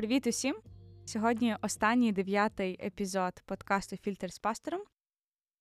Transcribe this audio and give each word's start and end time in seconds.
Привіт 0.00 0.26
усім! 0.26 0.56
Сьогодні 1.04 1.56
останній 1.62 2.12
дев'ятий 2.12 2.86
епізод 2.86 3.32
подкасту 3.46 3.96
Фільтр 3.96 4.32
з 4.32 4.38
пастором. 4.38 4.80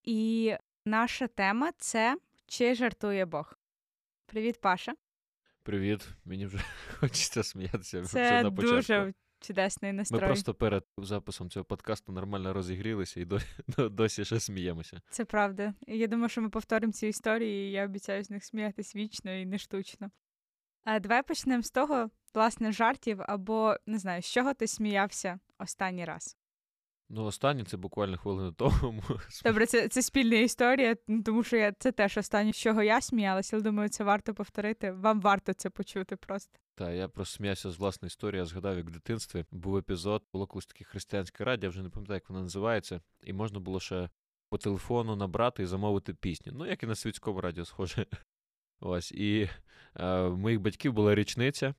І 0.03 0.53
наша 0.85 1.27
тема 1.27 1.71
це 1.77 2.17
чи 2.47 2.75
жартує 2.75 3.25
Бог. 3.25 3.53
Привіт, 4.25 4.61
Паша. 4.61 4.93
Привіт, 5.63 6.07
мені 6.25 6.45
вже 6.45 6.59
хочеться 6.99 7.43
сміятися. 7.43 8.03
Це 8.03 8.43
на 8.43 8.51
початку. 8.51 8.75
дуже 8.75 9.13
чудесний 9.39 9.93
настрой. 9.93 10.21
Ми 10.21 10.27
просто 10.27 10.53
перед 10.53 10.83
записом 10.97 11.49
цього 11.49 11.65
подкасту 11.65 12.11
нормально 12.11 12.53
розігрілися 12.53 13.19
і 13.19 13.25
досі, 13.25 13.47
досі 13.77 14.25
ще 14.25 14.39
сміємося. 14.39 15.01
Це 15.09 15.25
правда. 15.25 15.73
Я 15.87 16.07
думаю, 16.07 16.29
що 16.29 16.41
ми 16.41 16.49
повторимо 16.49 16.93
ці 16.93 17.07
історії, 17.07 17.69
і 17.69 17.71
я 17.71 17.85
обіцяю 17.85 18.23
з 18.23 18.29
них 18.29 18.45
сміятись 18.45 18.95
вічно 18.95 19.33
і 19.33 19.45
не 19.45 19.57
штучно. 19.57 20.11
А 20.83 20.99
давай 20.99 21.23
почнемо 21.23 21.63
з 21.63 21.71
того, 21.71 22.09
власне, 22.33 22.71
жартів 22.71 23.21
або 23.21 23.75
не 23.85 23.97
знаю, 23.99 24.21
з 24.21 24.25
чого 24.25 24.53
ти 24.53 24.67
сміявся 24.67 25.39
останній 25.59 26.05
раз. 26.05 26.37
Ну, 27.11 27.25
останнє 27.25 27.63
це 27.63 27.77
буквально 27.77 28.17
хвилину 28.17 28.51
тому. 28.57 29.03
Добре, 29.45 29.65
це 29.65 29.87
це 29.87 30.01
спільна 30.01 30.35
історія, 30.35 30.95
тому 31.25 31.43
що 31.43 31.57
я 31.57 31.71
це 31.71 31.91
теж 31.91 32.17
останнє, 32.17 32.53
з 32.53 32.57
чого 32.57 32.83
я 32.83 33.01
сміялася, 33.01 33.55
але 33.55 33.63
думаю, 33.63 33.89
це 33.89 34.03
варто 34.03 34.33
повторити. 34.33 34.91
Вам 34.91 35.21
варто 35.21 35.53
це 35.53 35.69
почути 35.69 36.15
просто. 36.15 36.59
Так, 36.75 36.95
я 36.95 37.07
просто 37.07 37.37
сміявся 37.37 37.71
з 37.71 37.77
власної 37.77 38.07
історії, 38.07 38.39
я 38.39 38.45
згадав, 38.45 38.77
як 38.77 38.85
в 38.85 38.91
дитинстві 38.91 39.45
був 39.51 39.77
епізод, 39.77 40.23
було 40.33 40.47
колись 40.47 40.65
таке 40.65 40.83
християнське 40.83 41.43
радіо, 41.43 41.67
я 41.67 41.69
вже 41.69 41.83
не 41.83 41.89
пам'ятаю, 41.89 42.15
як 42.15 42.29
воно 42.29 42.41
називається, 42.41 43.01
і 43.23 43.33
можна 43.33 43.59
було 43.59 43.79
ще 43.79 44.09
по 44.49 44.57
телефону 44.57 45.15
набрати 45.15 45.63
і 45.63 45.65
замовити 45.65 46.13
пісню. 46.13 46.53
Ну, 46.55 46.65
як 46.65 46.83
і 46.83 46.85
на 46.85 46.95
світському 46.95 47.41
радіо, 47.41 47.65
схоже. 47.65 48.05
Ось. 48.79 49.11
І 49.11 49.49
е, 49.95 50.21
в 50.27 50.37
моїх 50.37 50.61
батьків 50.61 50.93
була 50.93 51.15
річниця, 51.15 51.73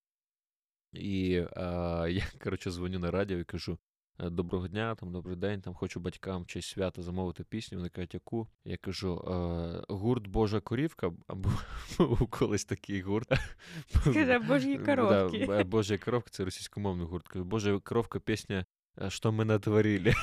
і 0.93 1.33
е, 1.33 1.47
я, 2.11 2.25
коротше, 2.43 2.71
дзвоню 2.71 2.99
на 2.99 3.11
радіо 3.11 3.39
і 3.39 3.45
кажу: 3.45 3.79
«Е, 4.19 4.31
Доброго 4.31 4.69
дня, 4.69 4.95
там, 4.95 5.13
добрий 5.13 5.37
день, 5.37 5.61
там 5.61 5.75
хочу 5.75 6.01
батькам 6.01 6.43
в 6.43 6.47
честь 6.47 6.69
свята 6.69 7.03
замовити 7.03 7.45
пісню. 7.45 7.79
Вони 7.79 7.89
кажуть, 7.89 8.15
яку? 8.15 8.49
Я 8.65 8.77
кажу: 8.77 9.25
е, 9.29 9.85
гурт 9.95 10.27
Божа 10.27 10.61
корівка, 10.61 11.13
або 11.27 11.51
колись 12.31 12.65
такий 12.65 13.01
гурт. 13.03 13.33
Скажи, 13.89 14.39
Божі 14.39 14.79
коровки. 14.79 15.47
Да, 15.47 15.65
Божа 15.65 15.99
коровка 15.99 16.31
це 16.31 16.45
російськомовний 16.45 17.07
гурт. 17.07 17.29
Кажу, 17.29 17.45
Божа 17.45 17.79
коровка 17.79 18.21
пісня, 18.21 18.65
що 19.09 19.33
ми 19.33 19.45
натворили. 19.45 20.15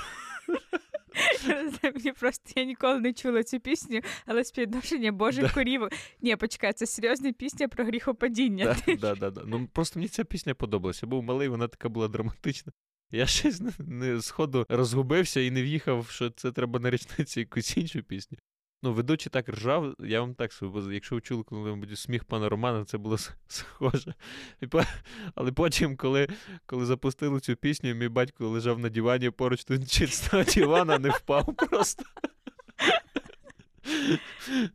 Мені 1.84 2.12
просто 2.12 2.52
я 2.56 2.64
ніколи 2.64 3.00
не 3.00 3.14
чула 3.14 3.44
цю 3.44 3.59
пісню, 3.59 4.02
але 4.26 4.44
співвідношення 4.44 5.12
Божих 5.12 5.53
корів. 5.53 5.88
Ні, 6.22 6.36
почекай, 6.36 6.73
це 6.73 6.86
серйозна 6.86 7.34
пісня 7.34 7.67
про 7.67 7.86
гріхопадіння. 7.86 8.76
Да, 8.88 8.95
да, 8.95 9.16
да, 9.16 9.30
да. 9.30 9.44
Ну 9.45 9.68
просто 9.73 10.00
мені 10.00 10.09
ця 10.09 10.23
пісня 10.23 10.56
подобалася. 10.56 11.06
Я 11.06 11.09
був 11.09 11.23
малий, 11.23 11.48
вона 11.48 11.68
така 11.68 11.90
була 11.90 12.08
драматична. 12.08 12.72
Я 13.12 13.25
щось 13.25 13.62
не, 13.62 13.72
не 13.80 14.22
сходу 14.22 14.66
розгубився 14.70 15.40
і 15.40 15.52
не 15.52 15.64
в'їхав, 15.64 16.08
що 16.09 16.30
це 16.30 16.52
треба 16.52 16.80
на 16.80 16.90
річниці 16.90 17.40
якусь 17.40 17.78
іншу 17.78 18.03
пісню. 18.03 18.38
Ну, 18.83 18.94
ведучий 18.94 19.30
так 19.30 19.50
ржав, 19.50 19.95
я 20.00 20.22
вам 20.22 20.36
так 20.36 20.53
скажу, 20.53 20.72
бо 20.72 20.92
якщо 20.92 21.16
ви 21.16 21.22
чули 21.22 21.44
коли-небудь 21.44 22.00
сміх 22.00 22.23
пана 22.23 22.50
Романа, 22.50 22.86
це 22.86 22.97
було 22.97 23.17
схоже. 23.47 24.14
Але 25.36 25.52
потім, 25.52 25.97
коли 25.97 26.28
коли 26.66 26.86
запустили 26.86 27.39
цю 27.39 27.56
пісню, 27.56 27.94
мій 27.94 28.08
батько 28.08 28.50
лежав 28.50 28.80
на 28.80 28.89
дивані 28.89 29.30
поруч 29.30 29.64
тут 29.64 29.92
чисто 29.92 30.44
дивана, 30.44 31.00
не 31.00 31.09
впав 31.09 31.56
просто. 31.56 32.03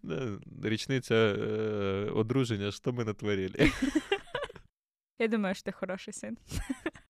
Річниця 0.62 1.14
е, 1.14 2.10
одруження, 2.14 2.72
що 2.72 2.92
ми 2.92 3.04
натворили. 3.04 3.72
Я 5.18 5.28
думаю, 5.28 5.54
що 5.54 5.64
ти 5.64 5.72
хороший 5.72 6.14
син. 6.14 6.38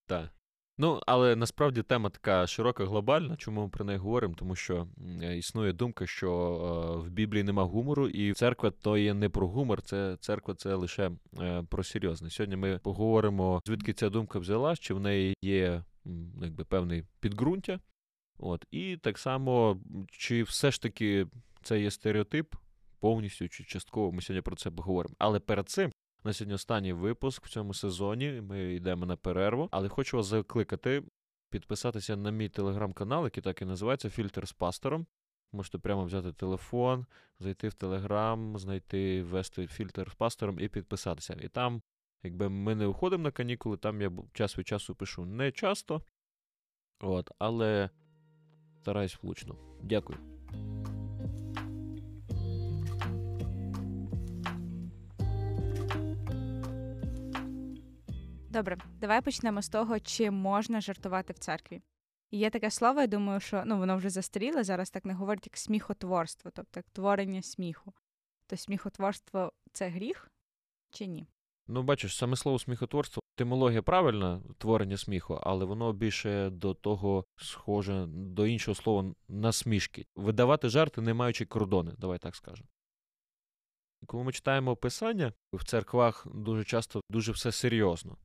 Так. 0.07 0.31
Ну, 0.79 1.01
але 1.07 1.37
насправді 1.37 1.83
тема 1.83 2.11
така 2.11 2.47
широка, 2.47 2.85
глобальна. 2.85 3.37
Чому 3.37 3.63
ми 3.63 3.69
про 3.69 3.85
неї 3.85 3.99
говоримо? 3.99 4.35
Тому 4.35 4.57
що 4.57 4.87
існує 5.37 5.73
думка, 5.73 6.07
що 6.07 6.31
е, 6.33 7.07
в 7.07 7.11
Біблії 7.11 7.43
нема 7.45 7.65
гумору, 7.65 8.09
і 8.09 8.33
церква 8.33 8.71
то 8.71 8.99
є 8.99 9.15
не 9.15 9.29
про 9.29 9.49
гумор, 9.49 9.83
це 9.83 10.17
церква 10.21 10.55
це 10.55 10.75
лише 10.75 11.11
е, 11.41 11.63
про 11.71 11.85
серйозне. 11.85 12.31
Сьогодні 12.31 12.57
ми 12.57 12.79
поговоримо, 12.79 13.61
звідки 13.67 13.93
ця 13.93 14.09
думка 14.09 14.39
взялась, 14.39 14.81
чи 14.81 14.95
в 14.95 15.01
неї 15.01 15.35
є 15.43 15.85
якби 16.43 16.65
певний 16.65 17.05
підґрунтя. 17.21 17.81
От, 18.39 18.65
і 18.71 18.97
так 18.97 19.19
само, 19.19 19.81
чи 20.11 20.43
все 20.43 20.71
ж 20.71 20.83
таки 20.83 21.27
це 21.63 21.81
є 21.81 21.91
стереотип 21.91 22.55
повністю 23.01 23.49
чи 23.49 23.65
частково. 23.65 24.13
Ми 24.13 24.23
сьогодні 24.23 24.43
про 24.43 24.57
це 24.57 24.71
поговоримо. 24.71 25.15
Але 25.19 25.41
перед 25.41 25.69
цим 25.69 25.93
на 26.25 26.33
сьогодні 26.33 26.55
останній 26.55 26.93
випуск 26.93 27.47
в 27.47 27.51
цьому 27.51 27.75
сезоні. 27.75 28.41
Ми 28.49 28.75
йдемо 28.75 29.07
на 29.07 29.17
перерву, 29.17 29.69
але 29.71 29.89
хочу 29.89 30.17
вас 30.17 30.27
закликати 30.27 31.03
підписатися 31.51 32.17
на 32.17 32.31
мій 32.31 32.49
телеграм-канал, 32.49 33.25
який 33.25 33.43
так 33.43 33.63
і 33.63 33.65
називається 33.65 34.11
Фільтр 34.11 34.49
з 34.49 34.53
пастором. 34.53 35.07
Можете 35.53 35.79
прямо 35.79 36.05
взяти 36.05 36.33
телефон, 36.33 37.07
зайти 37.41 37.69
в 37.69 37.75
телеграм, 37.75 38.59
знайти, 38.59 39.23
ввести 39.23 39.67
фільтр 39.67 40.11
з 40.11 40.15
пастором 40.15 40.61
і 40.61 40.69
підписатися. 40.69 41.37
І 41.43 41.49
там, 41.49 41.83
якби 42.23 42.49
ми 42.49 42.75
не 42.75 42.87
уходимо 42.87 43.23
на 43.23 43.31
канікули, 43.31 43.77
там 43.77 44.03
я 44.03 44.13
час 44.33 44.59
від 44.59 44.69
часу 44.69 44.95
пишу 44.95 45.25
не 45.25 45.53
часто, 45.53 46.03
от, 47.01 47.31
але 47.39 47.91
стараюсь 48.81 49.19
влучно. 49.23 49.57
Дякую. 49.83 50.32
Добре, 58.53 58.79
давай 59.01 59.23
почнемо 59.23 59.63
з 59.63 59.69
того, 59.69 60.01
чи 60.01 60.31
можна 60.31 60.81
жартувати 60.81 61.33
в 61.33 61.39
церкві. 61.39 61.83
Є 62.31 62.51
таке 62.51 62.71
слово, 62.71 63.01
я 63.01 63.07
думаю, 63.07 63.41
що 63.41 63.63
ну, 63.67 63.79
воно 63.79 63.97
вже 63.97 64.11
застаріло, 64.11 64.65
зараз 64.65 64.91
так 64.91 65.05
не 65.05 65.15
говорять, 65.15 65.47
як 65.47 65.57
сміхотворство, 65.57 66.51
тобто 66.55 66.79
як 66.81 66.91
творення 66.91 67.43
сміху. 67.43 67.93
То 68.47 68.57
сміхотворство 68.57 69.53
це 69.73 69.89
гріх 69.89 70.31
чи 70.91 71.07
ні? 71.07 71.27
Ну, 71.67 71.83
бачиш, 71.83 72.17
саме 72.17 72.37
слово 72.37 72.59
сміхотворство, 72.59 73.23
етимологія 73.37 73.83
правильна, 73.83 74.43
творення 74.59 74.97
сміху, 74.97 75.39
але 75.43 75.65
воно 75.65 75.93
більше 75.93 76.51
до 76.51 76.75
того 76.75 77.25
схоже 77.37 78.07
до 78.09 78.47
іншого 78.47 78.75
слова 78.75 79.15
насмішки. 79.29 80.07
Видавати 80.17 80.69
жарти, 80.69 81.01
не 81.01 81.15
маючи 81.15 81.45
кордони, 81.45 81.93
давай 81.99 82.19
так 82.19 82.37
скажемо. 82.37 82.69
Коли 84.07 84.25
ми 84.25 84.33
читаємо 84.33 84.77
писання, 84.77 85.33
в 85.53 85.65
церквах 85.65 86.27
дуже 86.35 86.65
часто 86.65 87.01
дуже 87.11 87.33
все 87.33 87.53
серйозно. 87.53 88.17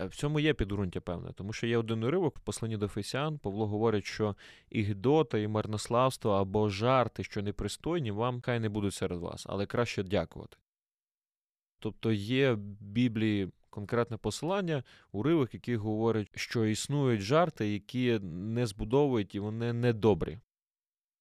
Е, 0.00 0.06
в 0.06 0.14
цьому 0.14 0.40
є 0.40 0.54
підґрунтя 0.54 1.00
певне, 1.00 1.32
тому 1.32 1.52
що 1.52 1.66
є 1.66 1.78
один 1.78 2.04
уривок 2.04 2.38
в 2.38 2.40
посланні 2.40 2.76
до 2.76 2.88
Фесіан, 2.88 3.38
Павло 3.38 3.66
говорить, 3.66 4.04
що 4.04 4.36
і 4.70 4.82
і 5.34 5.48
марнославство 5.48 6.30
або 6.30 6.68
жарти, 6.68 7.24
що 7.24 7.42
непристойні, 7.42 8.10
вам 8.10 8.40
хай 8.40 8.60
не 8.60 8.68
будуть 8.68 8.94
серед 8.94 9.20
вас, 9.20 9.46
але 9.48 9.66
краще 9.66 10.02
дякувати. 10.02 10.56
Тобто 11.78 12.12
є 12.12 12.52
в 12.52 12.58
Біблії 12.80 13.50
конкретне 13.70 14.16
посилання, 14.16 14.84
уривок, 15.12 15.54
який 15.54 15.76
говорить, 15.76 16.30
що 16.34 16.66
існують 16.66 17.20
жарти, 17.20 17.72
які 17.72 18.18
не 18.22 18.66
збудовують 18.66 19.34
і 19.34 19.40
вони 19.40 19.72
недобрі. 19.72 20.38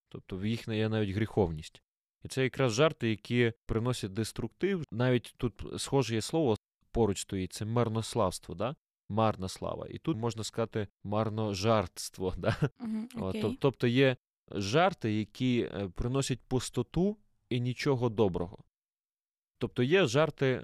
Тобто 0.09 0.37
в 0.37 0.45
їх 0.45 0.67
є 0.67 0.89
навіть 0.89 1.15
гріховність. 1.15 1.83
І 2.23 2.27
це 2.27 2.43
якраз 2.43 2.73
жарти, 2.73 3.09
які 3.09 3.53
приносять 3.65 4.13
деструктив. 4.13 4.83
Навіть 4.91 5.33
тут 5.37 5.65
схоже 5.77 6.15
є 6.15 6.21
слово 6.21 6.55
поруч 6.91 7.21
стоїть, 7.21 7.53
це 7.53 7.65
марнославство, 7.65 8.55
да? 8.55 8.75
марна 9.09 9.47
слава. 9.47 9.87
І 9.89 9.97
тут 9.97 10.17
можна 10.17 10.43
сказати 10.43 10.87
марножартство. 11.03 12.33
Да? 12.37 12.57
Uh-huh, 12.79 13.15
okay. 13.15 13.57
Тобто 13.59 13.87
є 13.87 14.17
жарти, 14.51 15.13
які 15.13 15.61
е, 15.61 15.89
приносять 15.89 16.39
пустоту 16.47 17.17
і 17.49 17.59
нічого 17.59 18.09
доброго. 18.09 18.63
Тобто 19.57 19.83
є 19.83 20.05
жарти 20.05 20.63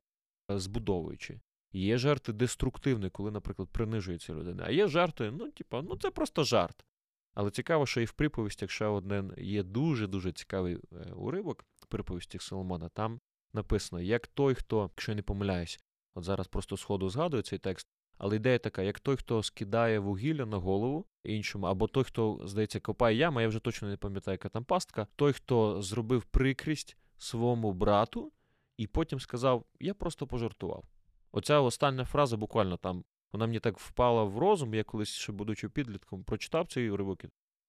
е, 0.51 0.59
збудовуючі, 0.59 1.39
є 1.73 1.97
жарти 1.97 2.33
деструктивні, 2.33 3.09
коли, 3.09 3.31
наприклад, 3.31 3.69
принижується 3.69 4.33
людина. 4.33 4.63
А 4.67 4.71
є 4.71 4.87
жарти, 4.87 5.31
ну, 5.31 5.51
типу, 5.51 5.81
ну 5.81 5.97
це 5.97 6.11
просто 6.11 6.43
жарт. 6.43 6.85
Але 7.33 7.51
цікаво, 7.51 7.85
що 7.85 8.01
і 8.01 8.05
в 8.05 8.11
приповістях 8.11 8.71
ще 8.71 8.85
один 8.85 9.33
є 9.37 9.63
дуже-дуже 9.63 10.31
цікавий 10.31 10.75
е, 10.75 11.11
уривок 11.15 11.65
в 11.75 11.85
приповістях 11.85 12.41
Соломона. 12.41 12.89
Там 12.89 13.19
написано, 13.53 14.01
як 14.01 14.27
той, 14.27 14.55
хто, 14.55 14.81
якщо 14.81 15.11
я 15.11 15.15
не 15.15 15.21
помиляюсь, 15.21 15.79
От 16.15 16.23
зараз 16.23 16.47
просто 16.47 16.77
сходу 16.77 17.09
згадую 17.09 17.43
цей 17.43 17.59
текст. 17.59 17.87
Але 18.17 18.35
ідея 18.35 18.59
така, 18.59 18.81
як 18.81 18.99
той, 18.99 19.15
хто 19.15 19.43
скидає 19.43 19.99
вугілля 19.99 20.45
на 20.45 20.57
голову 20.57 21.05
іншому, 21.23 21.65
або 21.65 21.87
той, 21.87 22.03
хто, 22.03 22.41
здається, 22.45 22.79
копає 22.79 23.17
яму, 23.17 23.41
я 23.41 23.47
вже 23.47 23.59
точно 23.59 23.87
не 23.87 23.97
пам'ятаю, 23.97 24.33
яка 24.33 24.49
там 24.49 24.63
пастка, 24.63 25.07
той, 25.15 25.33
хто 25.33 25.81
зробив 25.81 26.23
прикрість 26.23 26.97
своєму 27.17 27.73
брату, 27.73 28.31
і 28.77 28.87
потім 28.87 29.19
сказав: 29.19 29.65
Я 29.79 29.93
просто 29.93 30.27
пожартував. 30.27 30.83
Оця 31.31 31.59
остання 31.59 32.05
фраза 32.05 32.37
буквально 32.37 32.77
там, 32.77 33.03
вона 33.33 33.47
мені 33.47 33.59
так 33.59 33.79
впала 33.79 34.23
в 34.23 34.37
розум, 34.37 34.73
я 34.73 34.83
колись, 34.83 35.09
ще 35.09 35.31
будучи 35.31 35.69
підлітком, 35.69 36.23
прочитав 36.23 36.67
цей 36.67 36.89
уривок. 36.89 37.21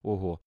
Ого. 0.02 0.40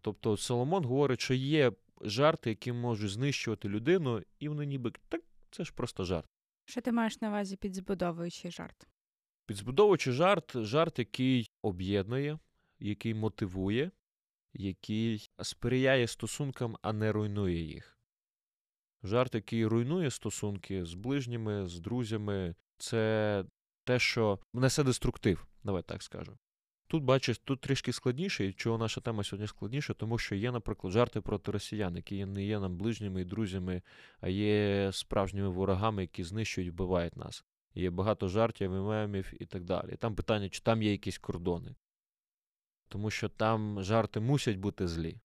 Тобто 0.00 0.36
Соломон 0.36 0.84
говорить, 0.84 1.20
що 1.20 1.34
є 1.34 1.72
жарти, 2.00 2.50
які 2.50 2.72
можуть 2.72 3.10
знищувати 3.10 3.68
людину, 3.68 4.22
і 4.38 4.48
вони 4.48 4.66
ніби 4.66 4.92
так, 5.08 5.22
це 5.50 5.64
ж 5.64 5.72
просто 5.72 6.04
жарт. 6.04 6.26
Що 6.68 6.80
ти 6.80 6.92
маєш 6.92 7.20
на 7.20 7.28
увазі 7.28 7.56
під 7.56 7.74
збудовуючий 7.74 8.50
жарт? 8.50 8.88
Підзбудовуючи 9.46 10.12
жарт, 10.12 10.52
жарт, 10.56 10.98
який 10.98 11.50
об'єднує, 11.62 12.38
який 12.78 13.14
мотивує, 13.14 13.90
який 14.54 15.30
сприяє 15.42 16.06
стосункам, 16.06 16.76
а 16.82 16.92
не 16.92 17.12
руйнує 17.12 17.62
їх. 17.62 17.98
Жарт, 19.02 19.34
який 19.34 19.66
руйнує 19.66 20.10
стосунки 20.10 20.84
з 20.84 20.94
ближніми, 20.94 21.66
з 21.66 21.80
друзями, 21.80 22.54
це 22.78 23.44
те, 23.84 23.98
що 23.98 24.38
несе 24.54 24.84
деструктив, 24.84 25.46
давай 25.64 25.82
так 25.82 26.02
скажу. 26.02 26.38
Тут, 26.88 27.04
бачиш, 27.04 27.38
тут 27.38 27.60
трішки 27.60 27.92
складніше, 27.92 28.46
і 28.46 28.52
чого 28.52 28.78
наша 28.78 29.00
тема 29.00 29.24
сьогодні 29.24 29.46
складніша, 29.46 29.94
тому 29.94 30.18
що 30.18 30.34
є, 30.34 30.52
наприклад, 30.52 30.92
жарти 30.92 31.20
проти 31.20 31.52
росіян, 31.52 31.96
які 31.96 32.26
не 32.26 32.44
є 32.44 32.60
нам 32.60 32.76
ближніми 32.76 33.20
і 33.20 33.24
друзями, 33.24 33.82
а 34.20 34.28
є 34.28 34.90
справжніми 34.92 35.48
ворогами, 35.48 36.02
які 36.02 36.24
знищують, 36.24 36.70
вбивають 36.70 37.16
нас. 37.16 37.44
Є 37.74 37.90
багато 37.90 38.28
жартів, 38.28 38.72
і 38.72 38.74
мемів 38.74 39.32
і 39.40 39.46
так 39.46 39.64
далі. 39.64 39.96
Там 39.96 40.14
питання, 40.14 40.48
чи 40.48 40.60
там 40.60 40.82
є 40.82 40.90
якісь 40.90 41.18
кордони. 41.18 41.74
Тому 42.88 43.10
що 43.10 43.28
там 43.28 43.82
жарти 43.82 44.20
мусять 44.20 44.56
бути 44.56 44.88
злі. 44.88 45.20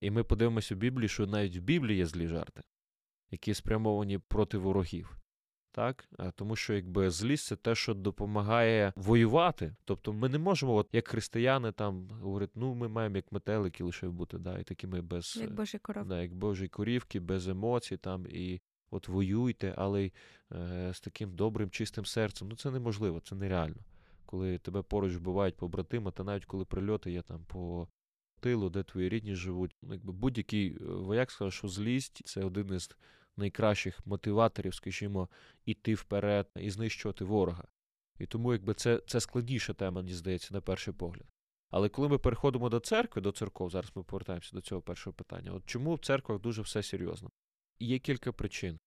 І 0.00 0.10
ми 0.10 0.24
подивимося 0.24 0.74
в 0.74 0.78
Біблії, 0.78 1.08
що 1.08 1.26
навіть 1.26 1.56
в 1.56 1.60
Біблії 1.60 1.98
є 1.98 2.06
злі 2.06 2.28
жарти, 2.28 2.62
які 3.30 3.54
спрямовані 3.54 4.18
проти 4.18 4.58
ворогів. 4.58 5.23
Так? 5.74 6.08
Тому 6.34 6.56
що 6.56 6.74
якби 6.74 7.10
злість 7.10 7.46
це 7.46 7.56
те, 7.56 7.74
що 7.74 7.94
допомагає 7.94 8.92
воювати. 8.96 9.76
Тобто 9.84 10.12
ми 10.12 10.28
не 10.28 10.38
можемо, 10.38 10.74
от 10.74 10.88
як 10.92 11.08
християни, 11.08 11.72
там 11.72 12.08
говорити, 12.10 12.52
ну 12.54 12.74
ми 12.74 12.88
маємо 12.88 13.16
як 13.16 13.32
метелики 13.32 13.84
лише 13.84 14.08
бути, 14.08 14.38
да, 14.38 14.58
і 14.58 14.62
такими 14.62 15.00
без 15.00 15.36
як 15.36 15.54
божі 15.54 15.78
коровки. 15.78 16.08
Да, 16.08 16.22
як 16.22 16.34
божі 16.34 16.68
корівки, 16.68 17.20
без 17.20 17.48
емоцій 17.48 17.96
там 17.96 18.26
і 18.26 18.60
от 18.90 19.08
воюйте, 19.08 19.74
але 19.76 20.02
й 20.02 20.12
е, 20.52 20.90
з 20.94 21.00
таким 21.00 21.36
добрим, 21.36 21.70
чистим 21.70 22.04
серцем. 22.04 22.48
Ну 22.48 22.56
це 22.56 22.70
неможливо, 22.70 23.20
це 23.20 23.34
нереально. 23.34 23.84
Коли 24.26 24.58
тебе 24.58 24.82
поруч 24.82 25.14
вбивають 25.14 25.56
побратима, 25.56 26.10
та 26.10 26.24
навіть 26.24 26.44
коли 26.44 26.64
прильоти 26.64 27.12
є 27.12 27.22
там 27.22 27.44
по 27.44 27.88
тилу, 28.40 28.70
де 28.70 28.82
твої 28.82 29.08
рідні 29.08 29.34
живуть. 29.34 29.76
Ну, 29.82 29.94
якби 29.94 30.12
будь-який 30.12 30.70
е, 30.70 30.76
вояк 30.84 31.30
сказав, 31.30 31.52
що 31.52 31.68
злість 31.68 32.22
це 32.24 32.44
один 32.44 32.74
із 32.74 32.90
найкращих 33.36 34.06
мотиваторів, 34.06 34.74
скажімо, 34.74 35.28
іти 35.64 35.94
вперед 35.94 36.48
і 36.56 36.70
знищувати 36.70 37.24
ворога. 37.24 37.64
І 38.18 38.26
тому, 38.26 38.52
якби 38.52 38.74
це 38.74 39.02
це 39.06 39.20
складніша 39.20 39.74
тема, 39.74 40.00
мені 40.00 40.14
здається, 40.14 40.54
на 40.54 40.60
перший 40.60 40.94
погляд. 40.94 41.26
Але 41.70 41.88
коли 41.88 42.08
ми 42.08 42.18
переходимо 42.18 42.68
до 42.68 42.80
церкви, 42.80 43.22
до 43.22 43.32
церков, 43.32 43.70
зараз 43.70 43.92
ми 43.94 44.02
повертаємося 44.02 44.50
до 44.52 44.60
цього 44.60 44.80
першого 44.80 45.14
питання. 45.14 45.52
От 45.52 45.66
чому 45.66 45.94
в 45.94 45.98
церквах 45.98 46.40
дуже 46.40 46.62
все 46.62 46.82
серйозно? 46.82 47.30
Є 47.80 47.98
кілька 47.98 48.32
причин. 48.32 48.78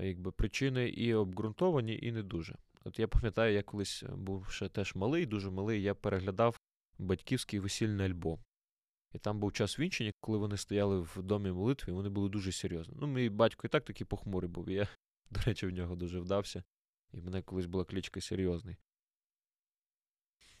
Якби 0.00 0.32
Причини 0.32 0.88
і 0.88 1.14
обґрунтовані, 1.14 1.98
і 2.02 2.12
не 2.12 2.22
дуже. 2.22 2.56
От 2.84 2.98
я 2.98 3.08
пам'ятаю, 3.08 3.54
я 3.54 3.62
колись 3.62 4.02
був 4.02 4.48
ще 4.50 4.68
теж 4.68 4.94
малий, 4.94 5.26
дуже 5.26 5.50
малий, 5.50 5.82
я 5.82 5.94
переглядав 5.94 6.60
батьківський 6.98 7.60
весільний 7.60 8.06
альбом. 8.06 8.40
І 9.14 9.18
там 9.18 9.40
був 9.40 9.52
час 9.52 9.78
вінчення, 9.78 10.12
коли 10.20 10.38
вони 10.38 10.56
стояли 10.56 11.00
в 11.00 11.22
домі 11.22 11.50
молитви, 11.50 11.92
вони 11.92 12.08
були 12.08 12.28
дуже 12.28 12.52
серйозні. 12.52 12.94
Ну, 13.00 13.06
мій 13.06 13.28
батько 13.28 13.66
і 13.66 13.70
так 13.70 13.84
такий 13.84 14.06
похмурий 14.06 14.50
був. 14.50 14.68
І 14.68 14.72
я, 14.72 14.88
до 15.30 15.40
речі, 15.40 15.66
в 15.66 15.70
нього 15.70 15.96
дуже 15.96 16.20
вдався. 16.20 16.64
І 17.12 17.20
в 17.20 17.24
мене 17.24 17.42
колись 17.42 17.66
була 17.66 17.84
кличка 17.84 18.20
серйозний. 18.20 18.76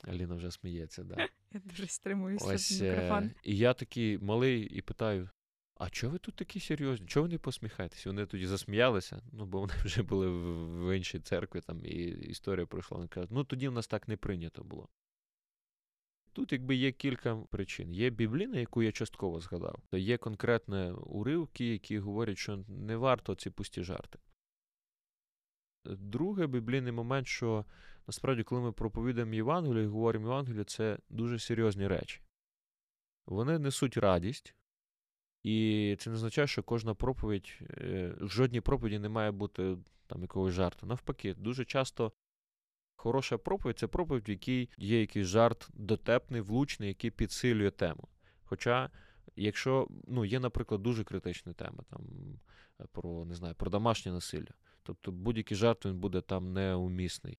Аліна 0.04 0.34
вже 0.34 0.50
сміється, 0.50 1.04
да. 1.04 1.28
Я 1.52 1.60
дуже 1.64 1.86
стримуюся 1.86 2.46
Ось, 2.46 2.80
в 2.80 2.84
мікрофон. 2.84 3.24
Е- 3.24 3.34
і 3.42 3.56
я 3.56 3.74
такий 3.74 4.18
малий 4.18 4.62
і 4.62 4.82
питаю: 4.82 5.30
а 5.74 5.90
чого 5.90 6.12
ви 6.12 6.18
тут 6.18 6.36
такі 6.36 6.60
серйозні? 6.60 7.06
Чого 7.06 7.26
ви 7.26 7.32
не 7.32 7.38
посміхаєтесь? 7.38 8.06
Вони 8.06 8.26
тоді 8.26 8.46
засміялися, 8.46 9.22
ну 9.32 9.46
бо 9.46 9.60
вони 9.60 9.74
вже 9.84 10.02
були 10.02 10.28
в, 10.28 10.86
в 10.86 10.96
іншій 10.96 11.20
церкві, 11.20 11.60
там 11.60 11.86
і 11.86 11.94
історія 12.04 12.66
пройшла. 12.66 12.96
Вони 12.96 13.08
кажуть, 13.08 13.30
ну 13.30 13.44
тоді 13.44 13.68
в 13.68 13.72
нас 13.72 13.86
так 13.86 14.08
не 14.08 14.16
прийнято 14.16 14.64
було. 14.64 14.88
Тут, 16.36 16.52
якби 16.52 16.74
є 16.74 16.92
кілька 16.92 17.36
причин. 17.36 17.92
Є 17.92 18.10
бібліна, 18.10 18.58
яку 18.58 18.82
я 18.82 18.92
частково 18.92 19.40
згадав, 19.40 19.82
то 19.90 19.96
є 19.96 20.18
конкретні 20.18 20.90
уривки, 20.90 21.66
які 21.66 21.98
говорять, 21.98 22.38
що 22.38 22.64
не 22.68 22.96
варто 22.96 23.34
ці 23.34 23.50
пусті 23.50 23.82
жарти. 23.82 24.18
Другий 25.84 26.46
біблійний 26.46 26.92
момент, 26.92 27.26
що 27.26 27.64
насправді, 28.06 28.42
коли 28.42 28.60
ми 28.60 28.72
проповідаємо 28.72 29.34
Євангелію 29.34 29.84
і 29.84 29.86
говоримо 29.86 30.26
Євангелію, 30.26 30.64
це 30.64 30.98
дуже 31.10 31.38
серйозні 31.38 31.86
речі. 31.86 32.20
Вони 33.26 33.58
несуть 33.58 33.96
радість, 33.96 34.54
і 35.42 35.96
це 35.98 36.10
не 36.10 36.16
означає, 36.16 36.46
що 36.46 36.62
кожна 36.62 36.94
проповідь, 36.94 37.58
в 38.20 38.28
жодній 38.28 38.60
проповіді 38.60 38.98
не 38.98 39.08
має 39.08 39.30
бути 39.30 39.76
там 40.06 40.22
якогось 40.22 40.54
жарту. 40.54 40.86
Навпаки, 40.86 41.34
дуже 41.34 41.64
часто 41.64 42.12
Хороша 42.96 43.38
проповідь 43.38 43.78
це 43.78 43.86
проповідь, 43.86 44.28
в 44.28 44.30
якій 44.30 44.68
є 44.78 45.00
якийсь 45.00 45.26
жарт 45.26 45.68
дотепний, 45.74 46.40
влучний, 46.40 46.88
який 46.88 47.10
підсилює 47.10 47.70
тему. 47.70 48.08
Хоча, 48.44 48.90
якщо 49.36 49.88
ну, 50.06 50.24
є, 50.24 50.40
наприклад, 50.40 50.82
дуже 50.82 51.04
критична 51.04 51.52
тема 51.52 51.84
там, 51.90 52.00
про 52.92 53.24
не 53.24 53.34
знаю, 53.34 53.54
про 53.54 53.70
домашнє 53.70 54.12
насилля, 54.12 54.54
тобто 54.82 55.12
будь-який 55.12 55.56
жарт 55.56 55.86
він 55.86 55.98
буде 55.98 56.20
там 56.20 56.52
неумісний. 56.52 57.38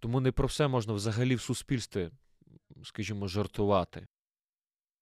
Тому 0.00 0.20
не 0.20 0.32
про 0.32 0.46
все 0.46 0.68
можна 0.68 0.92
взагалі 0.92 1.34
в 1.34 1.40
суспільстві, 1.40 2.10
скажімо, 2.82 3.28
жартувати. 3.28 4.06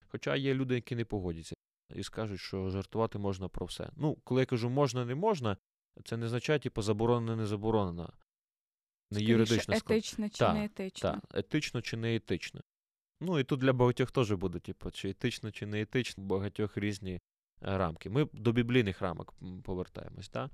Хоча 0.09 0.37
є 0.37 0.55
люди, 0.55 0.75
які 0.75 0.97
не 0.97 1.05
погодяться 1.05 1.55
і 1.95 2.03
скажуть, 2.03 2.41
що 2.41 2.71
жартувати 2.71 3.19
можна 3.19 3.49
про 3.49 3.67
все. 3.67 3.91
Ну, 3.97 4.17
коли 4.25 4.43
я 4.43 4.47
кажу 4.47 4.71
можна, 4.71 5.05
не 5.05 5.15
можна, 5.15 5.57
це 6.05 6.17
не 6.17 6.27
означає, 6.27 6.59
типу, 6.59 6.83
заборонено, 6.83 7.37
не 7.37 7.47
заборонено 7.47 8.13
не 9.11 9.21
юридично 9.21 9.75
етично 9.75 10.29
чи 10.29 10.39
та, 10.39 10.55
не 10.55 10.65
етично. 10.65 11.11
Так, 11.11 11.25
етично 11.35 11.83
чи 11.83 11.97
не 11.97 12.17
етично. 12.17 12.61
Ну 13.21 13.39
і 13.39 13.45
тут 13.45 13.61
для 13.61 13.73
багатьох 13.73 14.11
теж 14.11 14.33
буде, 14.33 14.59
типу, 14.59 14.91
чи 14.91 15.11
етично, 15.11 15.51
чи 15.51 15.67
не 15.67 15.81
етично, 15.81 16.25
багатьох 16.25 16.77
різні 16.77 17.15
е, 17.15 17.21
рамки. 17.61 18.11
Ми 18.11 18.29
до 18.33 18.53
біблійних 18.53 19.03
рамок 19.03 19.35
повертаємось, 19.65 20.29
так? 20.29 20.51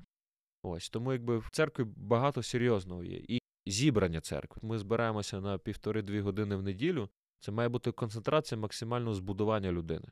Ось 0.62 0.90
тому, 0.90 1.12
якби 1.12 1.38
в 1.38 1.48
церкві 1.52 1.84
багато 1.84 2.42
серйозного 2.42 3.04
є. 3.04 3.24
І 3.28 3.40
зібрання 3.66 4.20
церкви. 4.20 4.68
Ми 4.68 4.78
збираємося 4.78 5.40
на 5.40 5.58
півтори-дві 5.58 6.20
години 6.20 6.56
в 6.56 6.62
неділю. 6.62 7.08
Це 7.40 7.52
має 7.52 7.68
бути 7.68 7.92
концентрація 7.92 8.60
максимального 8.60 9.14
збудування 9.14 9.72
людини. 9.72 10.08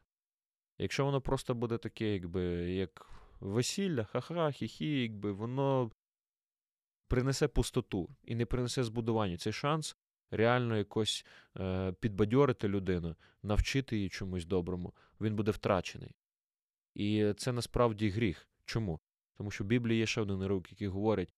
Якщо 0.79 1.05
воно 1.05 1.21
просто 1.21 1.55
буде 1.55 1.79
таке, 1.79 2.13
якби 2.13 2.43
як 2.73 3.11
весілля, 3.41 4.05
ха-ха, 4.05 4.47
хі-хі, 4.47 5.03
якби 5.03 5.33
воно 5.33 5.91
принесе 7.11 7.49
пустоту 7.49 8.09
і 8.25 8.35
не 8.35 8.47
принесе 8.47 8.85
збудування. 8.85 9.37
Цей 9.37 9.53
шанс 9.53 9.97
реально 10.31 10.77
якось 10.77 11.27
е, 11.57 11.93
підбадьорити 11.93 12.69
людину, 12.69 13.17
навчити 13.43 13.97
її 13.97 14.09
чомусь 14.09 14.45
доброму, 14.45 14.95
він 15.21 15.37
буде 15.37 15.51
втрачений. 15.51 16.15
І 16.95 17.33
це 17.37 17.53
насправді 17.53 18.11
гріх. 18.11 18.49
Чому? 18.65 19.01
Тому 19.35 19.51
що 19.51 19.65
в 19.65 19.67
Біблії 19.67 19.99
є 19.99 20.07
ще 20.07 20.21
один 20.21 20.43
урок, 20.43 20.73
який 20.73 20.89
говорить: 20.89 21.35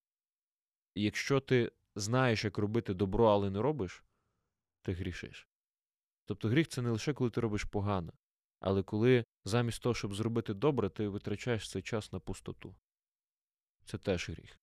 якщо 0.94 1.40
ти 1.40 1.72
знаєш, 1.94 2.44
як 2.44 2.58
робити 2.58 2.94
добро, 2.94 3.26
але 3.26 3.50
не 3.50 3.62
робиш, 3.62 4.04
ти 4.82 4.92
грішиш. 4.92 5.48
Тобто 6.24 6.48
гріх 6.48 6.68
це 6.68 6.82
не 6.82 6.90
лише 6.90 7.12
коли 7.12 7.30
ти 7.30 7.40
робиш 7.40 7.64
погано, 7.64 8.12
але 8.60 8.82
коли 8.82 9.24
замість 9.44 9.82
того, 9.82 9.94
щоб 9.94 10.14
зробити 10.14 10.54
добре, 10.54 10.90
ти 10.90 11.08
витрачаєш 11.08 11.70
цей 11.70 11.82
час 11.82 12.12
на 12.12 12.20
пустоту. 12.20 12.74
Це 13.84 13.98
теж 13.98 14.30
гріх. 14.30 14.61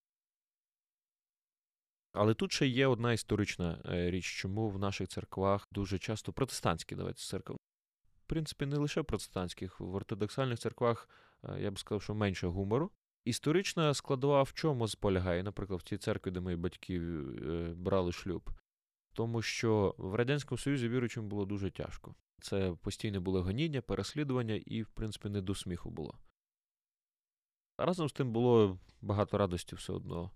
Але 2.19 2.33
тут 2.33 2.51
ще 2.51 2.67
є 2.67 2.87
одна 2.87 3.13
історична 3.13 3.81
е, 3.85 4.11
річ, 4.11 4.25
чому 4.25 4.69
в 4.69 4.79
наших 4.79 5.07
церквах 5.07 5.67
дуже 5.71 5.99
часто 5.99 6.33
протестантські 6.33 6.95
давайте 6.95 7.19
церкви. 7.19 7.55
В 8.25 8.27
принципі, 8.27 8.65
не 8.65 8.77
лише 8.77 9.03
протестантських, 9.03 9.79
в 9.79 9.95
ортодоксальних 9.95 10.59
церквах 10.59 11.09
е, 11.43 11.61
я 11.61 11.71
б 11.71 11.79
сказав, 11.79 12.01
що 12.01 12.15
менше 12.15 12.47
гумору. 12.47 12.91
Історична 13.25 13.93
складова 13.93 14.43
в 14.43 14.53
чому 14.53 14.85
полягає, 14.99 15.43
наприклад, 15.43 15.79
в 15.79 15.83
тій 15.83 15.97
церкві, 15.97 16.31
де 16.31 16.39
мої 16.39 16.55
батьки 16.55 16.97
е, 16.97 17.73
брали 17.75 18.11
шлюб, 18.11 18.49
тому 19.13 19.41
що 19.41 19.95
в 19.97 20.15
Радянському 20.15 20.57
Союзі 20.57 20.89
віруючим 20.89 21.29
було 21.29 21.45
дуже 21.45 21.71
тяжко. 21.71 22.15
Це 22.41 22.75
постійне 22.81 23.19
було 23.19 23.43
гоніння, 23.43 23.81
переслідування 23.81 24.55
і, 24.65 24.81
в 24.81 24.89
принципі, 24.89 25.29
не 25.29 25.41
до 25.41 25.55
сміху 25.55 25.89
було. 25.89 26.17
Разом 27.77 28.09
з 28.09 28.13
тим 28.13 28.31
було 28.31 28.79
багато 29.01 29.37
радості 29.37 29.75
все 29.75 29.93
одно. 29.93 30.31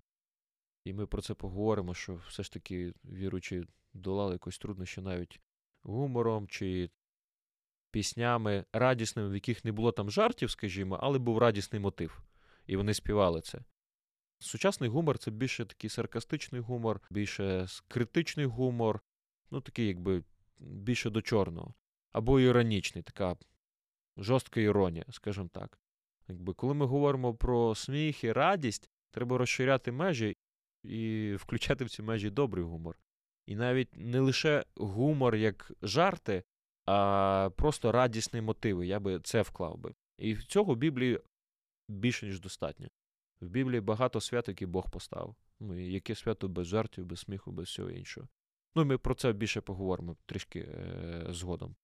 І 0.84 0.94
ми 0.94 1.08
про 1.08 1.22
це 1.22 1.34
поговоримо, 1.34 1.94
що 1.94 2.16
все 2.16 2.44
ж 2.44 2.54
таки 2.54 2.94
віруючі 3.06 3.64
долали 3.94 4.34
якось 4.34 4.58
труднощі 4.58 5.02
навіть 5.02 5.42
гумором 5.84 6.48
чи 6.48 6.90
піснями 7.92 8.66
радісними, 8.74 9.30
в 9.30 9.34
яких 9.34 9.66
не 9.66 9.72
було 9.72 9.92
там 9.92 10.12
жартів, 10.12 10.52
скажімо, 10.52 11.00
але 11.02 11.20
був 11.20 11.38
радісний 11.38 11.80
мотив. 11.82 12.22
І 12.68 12.76
вони 12.76 12.94
співали 12.94 13.42
це. 13.42 13.60
Сучасний 14.40 14.90
гумор 14.90 15.18
це 15.18 15.32
більше 15.32 15.66
такий 15.66 15.90
саркастичний 15.90 16.62
гумор, 16.62 17.02
більше 17.10 17.68
критичний 17.88 18.46
гумор, 18.46 19.02
ну 19.52 19.62
такий, 19.62 19.88
якби 19.88 20.24
більше 20.60 21.10
до 21.10 21.22
чорного. 21.22 21.74
Або 22.12 22.40
іронічний, 22.40 23.04
така 23.04 23.38
жорстка 24.18 24.62
іронія, 24.62 25.06
скажімо 25.12 25.50
так. 25.54 25.80
Якби 26.28 26.54
Коли 26.54 26.74
ми 26.74 26.86
говоримо 26.86 27.36
про 27.36 27.76
сміх 27.76 28.24
і 28.24 28.32
радість, 28.32 28.90
треба 29.12 29.38
розширяти 29.38 29.92
межі 29.92 30.38
і 30.84 31.34
включати 31.36 31.86
в 31.86 31.90
ці 31.90 32.02
межі 32.02 32.30
добрий 32.30 32.66
гумор. 32.66 32.98
І 33.46 33.56
навіть 33.56 33.90
не 33.94 34.20
лише 34.20 34.66
гумор 34.76 35.36
як 35.36 35.72
жарти, 35.82 36.44
а 36.86 37.50
просто 37.58 37.92
радісні 37.92 38.42
мотиви. 38.42 38.88
Я 38.88 39.00
би 39.00 39.20
це 39.20 39.42
вклав 39.42 39.78
би. 39.78 39.94
І 40.18 40.36
цього 40.36 40.74
в 40.74 40.78
Біблії 40.78 41.20
більше, 41.90 42.26
ніж 42.26 42.40
достатньо. 42.40 42.88
В 43.42 43.48
Біблії 43.48 43.82
багато 43.82 44.22
свят, 44.22 44.48
які 44.48 44.66
Бог 44.66 44.92
поставив. 44.92 45.36
Ну, 45.60 45.80
і 45.80 45.94
яке 45.94 46.16
свято 46.16 46.48
без 46.48 46.68
жартів, 46.68 47.06
без 47.06 47.20
сміху, 47.20 47.52
без 47.52 47.68
всього 47.68 47.90
іншого. 47.90 48.28
Ну, 48.76 48.86
ми 48.86 48.98
про 48.98 49.16
це 49.16 49.34
більше 49.34 49.62
поговоримо 49.62 50.18
трішки 50.26 50.60
е- 50.60 51.26
згодом. 51.30 51.76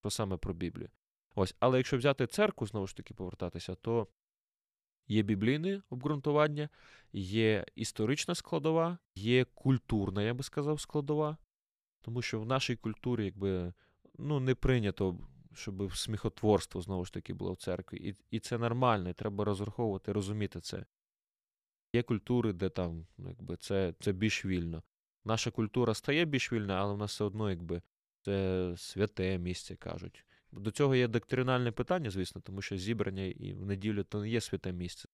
Про 0.00 0.10
саме 0.10 0.36
про 0.36 0.54
Біблію. 0.54 0.90
Ось, 1.34 1.54
але 1.60 1.78
якщо 1.78 1.98
взяти 1.98 2.26
церкву, 2.26 2.66
знову 2.66 2.86
ж 2.86 2.96
таки, 2.96 3.14
повертатися, 3.14 3.74
то 3.74 4.08
є 5.08 5.22
біблійне 5.22 5.82
обґрунтування, 5.90 6.68
є 7.12 7.66
історична 7.74 8.34
складова, 8.34 8.98
є 9.14 9.44
культурна, 9.44 10.22
я 10.22 10.34
би 10.34 10.42
сказав, 10.42 10.80
складова. 10.80 11.36
Тому 12.00 12.22
що 12.22 12.40
в 12.40 12.46
нашій 12.46 12.76
культурі, 12.76 13.24
якби 13.24 13.72
ну, 14.18 14.40
не 14.40 14.54
прийнято, 14.54 15.18
щоб 15.54 15.96
сміхотворство 15.96 16.80
знову 16.80 17.04
ж 17.04 17.12
таки 17.12 17.34
було 17.34 17.52
в 17.52 17.56
церкві. 17.56 17.96
І 18.08 18.14
і 18.30 18.40
це 18.40 18.58
нормально, 18.58 19.08
і 19.10 19.12
треба 19.12 19.44
розраховувати, 19.44 20.12
розуміти 20.12 20.60
це. 20.60 20.84
Є 21.92 22.02
культури, 22.02 22.52
де 22.52 22.68
там 22.68 23.06
ну, 23.18 23.28
якби, 23.28 23.56
це 23.56 23.94
це 24.00 24.12
більш 24.12 24.44
вільно. 24.44 24.82
Наша 25.24 25.50
культура 25.50 25.94
стає 25.94 26.24
більш 26.24 26.52
вільна, 26.52 26.74
але 26.74 26.94
в 26.94 26.98
нас 26.98 27.10
все 27.12 27.24
одно 27.24 27.50
якби, 27.50 27.82
це 28.20 28.74
святе 28.76 29.38
місце 29.38 29.76
кажуть. 29.76 30.24
До 30.52 30.70
цього 30.70 30.94
є 30.94 31.08
доктринальне 31.08 31.72
питання, 31.72 32.10
звісно, 32.10 32.40
тому 32.44 32.62
що 32.62 32.76
зібрання 32.76 33.24
і 33.24 33.52
в 33.52 33.66
неділю 33.66 34.04
то 34.04 34.20
не 34.20 34.28
є 34.28 34.40
святе 34.40 34.72
місце. 34.72 35.08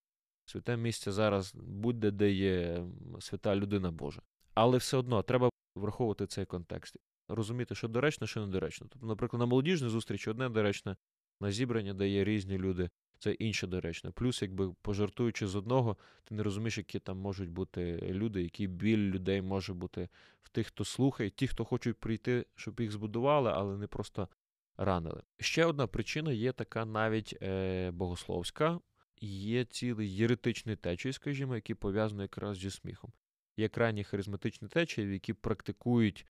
Святе 0.46 0.76
місце 0.76 1.12
зараз 1.12 1.54
будь-де, 1.54 2.10
де 2.10 2.32
є 2.32 2.86
свята 3.20 3.56
людина 3.56 3.90
Божа. 3.90 4.22
Але 4.54 4.78
все 4.78 4.96
одно 4.96 5.22
треба 5.22 5.50
враховувати 5.74 6.26
цей 6.26 6.46
контекст. 6.46 6.96
Розуміти, 7.28 7.74
що 7.74 7.88
доречно, 7.88 8.26
що 8.26 8.40
недоречно. 8.40 8.86
Тобто, 8.90 9.06
наприклад, 9.06 9.40
на 9.40 9.46
молодіжній 9.46 9.88
зустрічі 9.88 10.30
одне 10.30 10.48
доречне, 10.48 10.96
на 11.40 11.52
зібрання, 11.52 11.94
де 11.94 12.08
є 12.08 12.24
різні 12.24 12.58
люди, 12.58 12.90
це 13.18 13.32
інше 13.32 13.66
доречне. 13.66 14.10
Плюс, 14.10 14.42
якби 14.42 14.72
пожартуючи 14.82 15.46
з 15.46 15.56
одного, 15.56 15.96
ти 16.24 16.34
не 16.34 16.42
розумієш, 16.42 16.78
які 16.78 16.98
там 16.98 17.18
можуть 17.18 17.50
бути 17.50 17.96
люди, 18.10 18.42
який 18.42 18.66
біль 18.66 18.98
людей 18.98 19.42
може 19.42 19.74
бути 19.74 20.08
в 20.42 20.48
тих, 20.48 20.66
хто 20.66 20.84
слухає, 20.84 21.30
ті, 21.30 21.46
хто 21.46 21.64
хочуть 21.64 21.96
прийти, 21.96 22.46
щоб 22.54 22.80
їх 22.80 22.90
збудували, 22.90 23.50
але 23.54 23.76
не 23.76 23.86
просто 23.86 24.28
ранили. 24.76 25.22
Ще 25.38 25.64
одна 25.64 25.86
причина 25.86 26.32
є 26.32 26.52
така 26.52 26.84
навіть 26.84 27.38
е, 27.42 27.90
богословська, 27.90 28.80
є 29.20 29.64
цілий 29.64 30.16
єретичний 30.16 30.76
течій, 30.76 31.12
скажімо, 31.12 31.54
який 31.54 31.76
пов'язаний 31.76 32.24
якраз 32.24 32.58
зі 32.58 32.70
сміхом. 32.70 33.12
Є 33.56 33.68
крайні 33.68 34.04
харизматичні 34.04 34.68
течії, 34.68 35.12
які 35.12 35.32
практикують, 35.32 36.26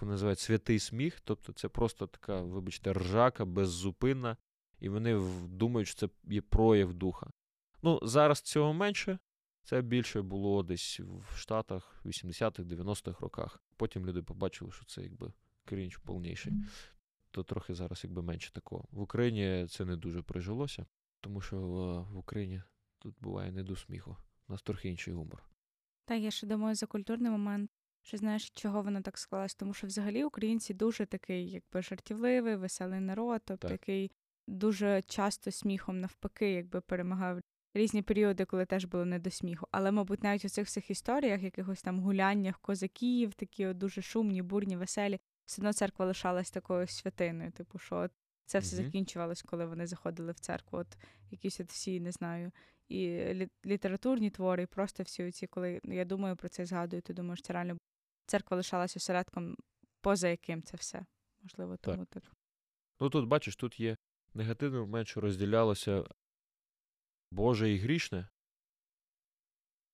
як 0.00 0.08
називають 0.08 0.38
святий 0.38 0.78
сміх, 0.78 1.20
тобто 1.20 1.52
це 1.52 1.68
просто 1.68 2.06
така, 2.06 2.40
вибачте, 2.40 2.92
ржака 2.92 3.44
беззупинна, 3.44 4.36
і 4.80 4.88
вони 4.88 5.20
думають, 5.48 5.88
що 5.88 5.96
це 5.96 6.14
є 6.28 6.40
прояв 6.40 6.94
духа. 6.94 7.30
Ну, 7.82 8.00
зараз 8.02 8.40
цього 8.40 8.72
менше. 8.72 9.18
Це 9.64 9.82
більше 9.82 10.22
було 10.22 10.62
десь 10.62 11.00
в 11.00 11.36
Штатах, 11.36 12.00
80-х, 12.04 12.62
90-х 12.62 13.20
роках. 13.20 13.62
Потім 13.76 14.06
люди 14.06 14.22
побачили, 14.22 14.72
що 14.72 14.84
це 14.84 15.02
якби 15.02 15.32
крінж 15.64 15.96
повніший 15.96 16.52
то 17.32 17.42
трохи 17.42 17.74
зараз 17.74 18.04
якби 18.04 18.22
менше 18.22 18.52
такого. 18.52 18.88
В 18.90 19.00
Україні 19.00 19.66
це 19.68 19.84
не 19.84 19.96
дуже 19.96 20.22
прижилося, 20.22 20.86
тому 21.20 21.40
що 21.40 21.60
в 22.12 22.16
Україні 22.16 22.62
тут 22.98 23.14
буває 23.20 23.52
не 23.52 23.62
до 23.62 23.76
сміху. 23.76 24.16
У 24.48 24.52
нас 24.52 24.62
трохи 24.62 24.88
інший 24.88 25.14
гумор. 25.14 25.42
Та 26.04 26.14
я 26.14 26.30
ще 26.30 26.46
думаю 26.46 26.74
за 26.74 26.86
культурний 26.86 27.30
момент. 27.30 27.70
Що 28.02 28.16
знаєш, 28.16 28.50
чого 28.50 28.82
воно 28.82 29.02
так 29.02 29.18
склалось? 29.18 29.54
Тому 29.54 29.74
що 29.74 29.86
взагалі 29.86 30.24
українці 30.24 30.74
дуже 30.74 31.06
такий, 31.06 31.50
якби 31.50 31.82
жартівливий, 31.82 32.56
веселий 32.56 33.00
народ, 33.00 33.42
тобто 33.44 33.68
який 33.68 34.10
дуже 34.46 35.02
часто 35.02 35.50
сміхом 35.50 36.00
навпаки, 36.00 36.52
якби 36.52 36.80
перемагав 36.80 37.40
різні 37.74 38.02
періоди, 38.02 38.44
коли 38.44 38.66
теж 38.66 38.84
було 38.84 39.04
не 39.04 39.18
до 39.18 39.30
сміху. 39.30 39.66
Але, 39.70 39.90
мабуть, 39.90 40.22
навіть 40.22 40.44
у 40.44 40.48
цих 40.48 40.66
всіх 40.66 40.90
історіях, 40.90 41.42
якихось 41.42 41.82
там 41.82 42.00
гуляннях 42.00 42.58
козаків, 42.58 43.34
такі 43.34 43.66
от 43.66 43.78
дуже 43.78 44.02
шумні, 44.02 44.42
бурні, 44.42 44.76
веселі, 44.76 45.20
все 45.44 45.62
одно 45.62 45.72
церква 45.72 46.06
лишалась 46.06 46.50
такою 46.50 46.86
святиною. 46.86 47.52
Типу, 47.52 47.78
що 47.78 48.10
це 48.44 48.58
все 48.58 48.76
mm-hmm. 48.76 48.84
закінчувалось, 48.84 49.42
коли 49.42 49.66
вони 49.66 49.86
заходили 49.86 50.32
в 50.32 50.40
церкву. 50.40 50.78
От 50.78 50.98
якісь 51.30 51.60
от 51.60 51.70
всі, 51.70 52.00
не 52.00 52.12
знаю, 52.12 52.52
і 52.88 53.34
літературні 53.66 54.30
твори, 54.30 54.62
і 54.62 54.66
просто 54.66 55.02
всі 55.02 55.24
оці, 55.24 55.46
коли 55.46 55.80
я 55.84 56.04
думаю 56.04 56.36
про 56.36 56.48
це 56.48 56.66
згадую, 56.66 57.02
то 57.02 57.12
думаю, 57.12 57.36
що 57.36 57.46
це 57.46 57.52
реально 57.52 57.78
церква 58.26 58.56
лишалася 58.56 58.98
осередком, 58.98 59.56
поза 60.00 60.28
яким 60.28 60.62
це 60.62 60.76
все. 60.76 61.06
Можливо, 61.42 61.76
тому 61.76 62.04
так. 62.04 62.22
так. 62.22 62.32
Ну 63.00 63.10
тут 63.10 63.28
бачиш, 63.28 63.56
тут 63.56 63.80
є 63.80 63.96
негативний 64.34 64.80
момент, 64.80 65.08
що 65.08 65.20
розділялося 65.20 66.04
Боже 67.30 67.70
і 67.70 67.78
грішне. 67.78 68.28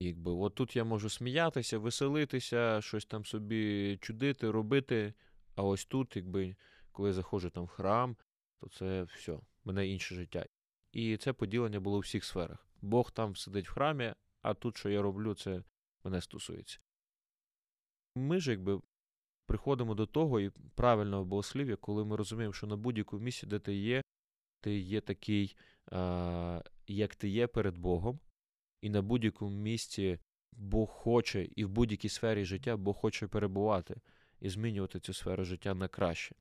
Якби 0.01 0.31
от 0.31 0.55
тут 0.55 0.77
я 0.77 0.85
можу 0.85 1.11
сміятися, 1.11 1.79
веселитися, 1.79 2.81
щось 2.83 3.07
там 3.07 3.25
собі 3.25 3.99
чудити, 4.01 4.51
робити. 4.51 5.15
А 5.59 5.63
ось 5.63 5.85
тут, 5.85 6.17
якби, 6.17 6.57
коли 6.93 7.09
я 7.09 7.13
заходжу 7.13 7.51
там 7.51 7.65
в 7.65 7.69
храм, 7.69 8.17
то 8.61 8.69
це 8.69 9.03
все, 9.03 9.39
мене 9.65 9.89
інше 9.89 10.15
життя. 10.15 10.47
І 10.93 11.17
це 11.17 11.33
поділення 11.33 11.81
було 11.81 11.97
у 11.97 12.01
всіх 12.01 12.25
сферах. 12.25 12.69
Бог 12.83 13.11
там 13.11 13.37
сидить 13.37 13.69
в 13.69 13.73
храмі, 13.73 14.13
а 14.43 14.55
тут, 14.55 14.77
що 14.77 14.89
я 14.89 15.03
роблю, 15.03 15.35
це 15.35 15.63
мене 16.05 16.21
стосується. 16.21 16.79
Ми 18.17 18.41
ж 18.41 18.51
якби 18.51 18.81
приходимо 19.47 19.95
до 19.95 20.07
того 20.07 20.41
і 20.41 20.51
правильного 20.51 21.25
богослів'я, 21.25 21.77
коли 21.77 22.05
ми 22.05 22.17
розуміємо, 22.17 22.53
що 22.53 22.67
на 22.67 22.77
будь-якому 22.77 23.23
місці, 23.23 23.47
де 23.47 23.59
ти 23.59 23.75
є, 23.75 24.03
ти 24.61 24.79
є 24.79 25.01
такий, 25.01 25.57
а, 25.87 26.63
як 26.87 27.17
ти 27.17 27.29
є 27.29 27.47
перед 27.47 27.79
Богом, 27.79 28.21
і 28.81 28.91
на 28.91 29.03
будь-якому 29.03 29.57
місці 29.57 30.19
Бог 30.53 30.89
хоче, 30.89 31.49
і 31.57 31.65
в 31.65 31.69
будь-якій 31.69 32.09
сфері 32.09 32.45
життя 32.45 32.77
Бог 32.77 32.97
хоче 32.97 33.27
перебувати 33.29 34.01
і 34.41 34.49
змінювати 34.49 35.01
цю 35.01 35.15
сферу 35.15 35.45
життя 35.45 35.75
на 35.75 35.89
краще. 35.89 36.35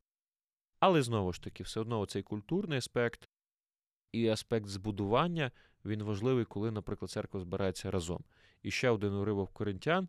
Але 0.80 1.02
знову 1.02 1.34
ж 1.34 1.42
таки, 1.44 1.64
все 1.64 1.80
одно 1.80 2.06
цей 2.06 2.24
культурний 2.24 2.78
аспект 2.78 3.30
і 4.12 4.28
аспект 4.28 4.68
збудування 4.68 5.52
він 5.86 6.04
важливий, 6.04 6.46
коли, 6.46 6.72
наприклад, 6.72 7.12
церква 7.12 7.40
збирається 7.40 7.92
разом. 7.92 8.24
І 8.64 8.72
ще 8.72 8.90
один 8.90 9.14
уривок 9.14 9.54
коринтян. 9.54 10.08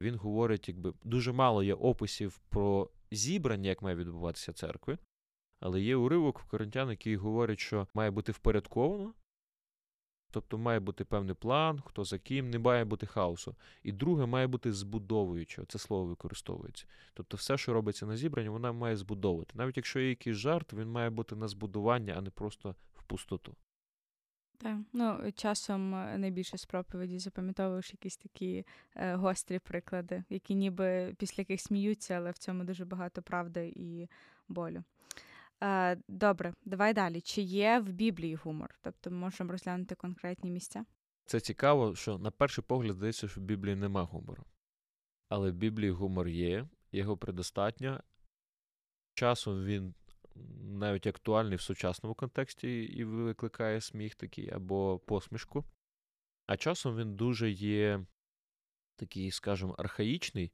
Він 0.00 0.14
говорить, 0.14 0.68
якби 0.68 0.94
дуже 1.04 1.32
мало 1.32 1.62
є 1.62 1.74
описів 1.74 2.38
про 2.48 2.90
зібрання, 3.10 3.68
як 3.68 3.82
має 3.82 3.96
відбуватися 3.96 4.52
церкви, 4.52 4.98
але 5.60 5.80
є 5.80 5.96
уривок 5.96 6.38
в 6.38 6.44
коринтян, 6.44 6.90
який 6.90 7.16
говорить, 7.16 7.60
що 7.60 7.88
має 7.94 8.10
бути 8.10 8.32
впорядковано, 8.32 9.14
Тобто 10.34 10.58
має 10.58 10.80
бути 10.80 11.04
певний 11.04 11.34
план, 11.34 11.82
хто 11.86 12.04
за 12.04 12.18
ким, 12.18 12.50
не 12.50 12.58
має 12.58 12.84
бути 12.84 13.06
хаосу. 13.06 13.56
І 13.82 13.92
друге, 13.92 14.26
має 14.26 14.46
бути 14.46 14.72
збудовуюче. 14.72 15.64
Це 15.68 15.78
слово 15.78 16.04
використовується. 16.04 16.86
Тобто, 17.14 17.36
все, 17.36 17.58
що 17.58 17.72
робиться 17.72 18.06
на 18.06 18.16
зібранні, 18.16 18.48
вона 18.48 18.72
має 18.72 18.96
збудовувати. 18.96 19.52
Навіть 19.54 19.76
якщо 19.76 20.00
є 20.00 20.08
якийсь 20.08 20.36
жарт, 20.36 20.72
він 20.72 20.88
має 20.88 21.10
бути 21.10 21.36
на 21.36 21.48
збудування, 21.48 22.14
а 22.18 22.20
не 22.20 22.30
просто 22.30 22.74
в 22.94 23.02
пустоту. 23.02 23.56
Так, 24.58 24.76
ну 24.92 25.32
часом 25.32 25.94
е, 25.94 26.18
найбільше 26.18 26.58
з 26.58 26.64
проповіді 26.64 27.18
запам'ятовуєш 27.18 27.92
якісь 27.92 28.16
такі 28.16 28.66
е, 28.96 29.14
гострі 29.14 29.58
приклади, 29.58 30.24
які 30.30 30.54
ніби 30.54 31.14
після 31.18 31.40
яких 31.40 31.60
сміються, 31.60 32.14
але 32.14 32.30
в 32.30 32.38
цьому 32.38 32.64
дуже 32.64 32.84
багато 32.84 33.22
правди 33.22 33.72
і 33.76 34.08
болю. 34.48 34.84
Е, 35.62 35.96
Добре, 36.08 36.54
давай 36.64 36.94
далі. 36.94 37.20
Чи 37.20 37.42
є 37.42 37.80
в 37.80 37.92
Біблії 37.92 38.34
гумор? 38.34 38.74
Тобто 38.82 39.10
ми 39.10 39.16
можемо 39.16 39.52
розглянути 39.52 39.94
конкретні 39.94 40.50
місця? 40.50 40.84
Це 41.26 41.40
цікаво, 41.40 41.94
що 41.94 42.18
на 42.18 42.30
перший 42.30 42.64
погляд 42.64 42.96
здається, 42.96 43.28
що 43.28 43.40
в 43.40 43.44
Біблії 43.44 43.76
нема 43.76 44.02
гумору. 44.02 44.44
Але 45.28 45.50
в 45.50 45.54
Біблії 45.54 45.90
гумор 45.90 46.28
є, 46.28 46.68
його 46.92 47.16
предостатньо. 47.16 48.00
Часом 49.14 49.64
він 49.64 49.94
навіть 50.60 51.06
актуальний 51.06 51.56
в 51.56 51.60
сучасному 51.60 52.14
контексті 52.14 52.82
і 52.82 53.04
викликає 53.04 53.80
сміх 53.80 54.14
такий 54.14 54.50
або 54.50 54.98
посмішку. 54.98 55.64
А 56.46 56.56
часом 56.56 56.96
він 56.96 57.16
дуже 57.16 57.50
є 57.50 58.06
такий, 58.96 59.30
скажімо, 59.30 59.74
архаїчний, 59.78 60.52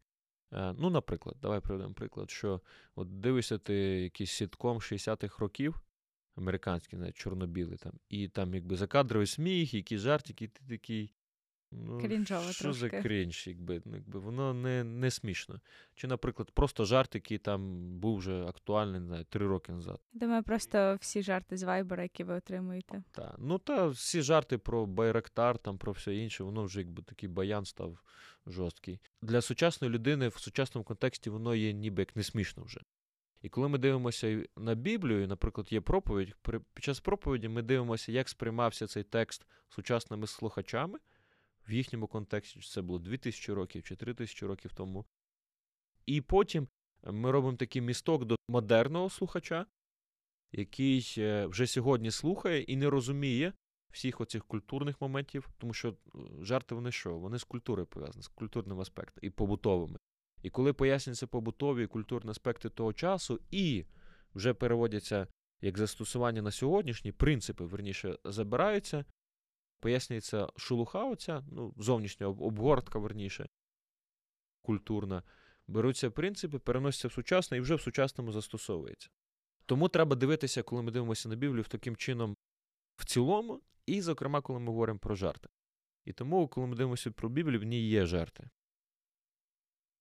ну, 0.53 0.91
наприклад, 0.91 1.37
давай 1.43 1.61
приведемо 1.61 1.95
приклад, 1.95 2.31
що 2.31 2.61
от 2.95 3.21
дивишся 3.21 3.59
ти 3.59 3.75
якийсь 3.75 4.31
сітком 4.31 4.79
60-х 4.79 5.39
років, 5.39 5.81
американський, 6.37 6.99
навіть 6.99 7.17
чорно-білий, 7.17 7.79
там, 7.79 7.93
і 8.09 8.29
там 8.29 8.55
якби 8.55 8.77
закадровий 8.77 9.27
сміх, 9.27 9.75
якийсь 9.75 10.01
жарт, 10.01 10.29
який 10.29 10.49
ти 10.49 10.61
такий. 10.69 11.15
Ну, 11.73 11.99
Крінжово 12.01 12.53
що 12.53 12.73
за 12.73 12.89
крінж, 12.91 13.47
якби, 13.47 13.83
ну, 13.85 13.97
якби 13.97 14.21
воно 14.21 14.55
не, 14.55 14.85
не 14.85 15.11
смішно. 15.11 15.61
Чи, 15.95 16.07
наприклад, 16.07 16.51
просто 16.51 16.85
жарт, 16.85 17.15
який 17.15 17.39
там 17.39 17.91
був 17.99 18.19
вже 18.19 18.43
актуальний, 18.45 19.01
не 19.01 19.07
знаю, 19.07 19.25
три 19.29 19.47
роки 19.47 19.73
назад. 19.73 20.01
Думаю, 20.13 20.43
просто 20.43 20.99
всі 21.01 21.23
жарти 21.23 21.57
з 21.57 21.63
вайбера, 21.63 22.03
які 22.03 22.25
ви 22.25 22.35
отримуєте. 22.35 23.03
Та. 23.11 23.35
Ну 23.39 23.59
та 23.59 23.87
всі 23.87 24.23
жарти 24.23 24.59
про 24.59 24.87
Байрактар, 24.87 25.59
там 25.59 25.79
про 25.79 25.93
все 25.93 26.15
інше, 26.17 26.45
воно 26.45 26.65
вже 26.65 26.81
якби 26.81 27.03
такий 27.03 27.29
баян 27.29 27.65
став 27.65 27.99
жорсткий. 28.47 29.01
Для 29.23 29.41
сучасної 29.41 29.93
людини 29.95 30.29
в 30.29 30.39
сучасному 30.39 30.85
контексті 30.85 31.31
воно 31.31 31.55
є 31.55 31.73
ніби 31.73 32.03
як 32.03 32.17
не 32.17 32.23
смішно 32.23 32.63
вже. 32.65 32.81
І 33.43 33.49
коли 33.49 33.69
ми 33.69 33.79
дивимося 33.79 34.45
на 34.57 34.75
Біблію, 34.75 35.29
наприклад, 35.29 35.73
є 35.73 35.81
проповідь, 35.81 36.35
при- 36.43 36.61
під 36.75 36.85
час 36.85 37.01
проповіді 37.01 37.49
ми 37.49 37.63
дивимося, 37.63 38.13
як 38.13 38.29
сприймався 38.29 38.87
цей 38.87 39.03
текст 39.03 39.47
сучасними 39.69 40.27
слухачами 40.27 40.99
в 41.71 41.73
їхньому 41.73 42.07
контексті, 42.07 42.61
чи 42.61 42.69
це 42.69 42.83
було 42.83 42.99
2000 42.99 43.53
років 43.53 43.83
чи 43.83 43.97
3000 43.97 44.47
років 44.47 44.73
тому. 44.75 45.05
І 46.07 46.21
потім 46.21 46.69
ми 47.05 47.31
робимо 47.31 47.57
такий 47.57 47.83
місток 47.83 48.25
до 48.25 48.37
модерного 48.49 49.11
слухача, 49.11 49.67
який 50.53 51.15
е, 51.19 51.47
вже 51.47 51.67
сьогодні 51.67 52.11
слухає 52.11 52.63
і 52.63 52.77
не 52.77 52.91
розуміє 52.91 53.53
всіх 53.91 54.21
оцих 54.21 54.45
культурних 54.45 55.01
моментів, 55.01 55.49
тому 55.59 55.75
що 55.75 55.89
е, 55.91 55.95
жарти 56.43 56.75
вони 56.75 56.93
що? 56.93 57.19
Вони 57.19 57.39
з 57.39 57.45
культурою 57.45 57.87
пов'язані, 57.87 58.23
з 58.23 58.29
культурним 58.29 58.81
аспектом 58.81 59.19
і 59.23 59.31
побутовими. 59.31 59.99
І 60.43 60.51
коли 60.51 60.73
пояснюються 60.73 61.27
побутові 61.27 61.85
і 61.85 61.87
культурні 61.87 62.31
аспекти 62.31 62.69
того 62.69 62.93
часу, 62.93 63.41
і 63.51 63.85
вже 64.35 64.55
переводяться 64.55 65.27
як 65.63 65.79
застосування 65.79 66.43
на 66.43 66.51
сьогоднішні, 66.51 67.13
принципи, 67.13 67.65
верніше, 67.65 68.19
забираються, 68.25 69.05
пояснюється 69.81 70.49
шелуха 70.57 71.05
оця, 71.05 71.45
ну, 71.51 71.75
зовнішня 71.77 72.27
обгортка, 72.27 72.99
верніше, 72.99 73.49
культурна, 74.63 75.23
беруться 75.67 76.11
принципи, 76.11 76.59
переносяться 76.59 77.09
в 77.09 77.13
сучасне 77.13 77.57
і 77.57 77.61
вже 77.61 77.75
в 77.75 77.81
сучасному 77.81 78.33
застосовується. 78.33 79.09
Тому 79.67 79.89
треба 79.89 80.17
дивитися, 80.17 80.63
коли 80.63 80.83
ми 80.83 80.91
дивимося 80.91 81.29
на 81.29 81.37
Біблію, 81.37 81.65
таким 81.65 81.97
чином 81.97 82.37
в 82.97 83.05
цілому, 83.05 83.61
і, 83.87 84.01
зокрема, 84.01 84.41
коли 84.41 84.61
ми 84.61 84.67
говоримо 84.67 84.99
про 84.99 85.15
жарти. 85.15 85.49
І 86.05 86.13
тому, 86.13 86.49
коли 86.49 86.67
ми 86.67 86.77
дивимося 86.77 87.11
про 87.11 87.29
Біблію, 87.29 87.61
в 87.61 87.63
ній 87.63 87.89
є 87.89 88.07
жарти. 88.07 88.51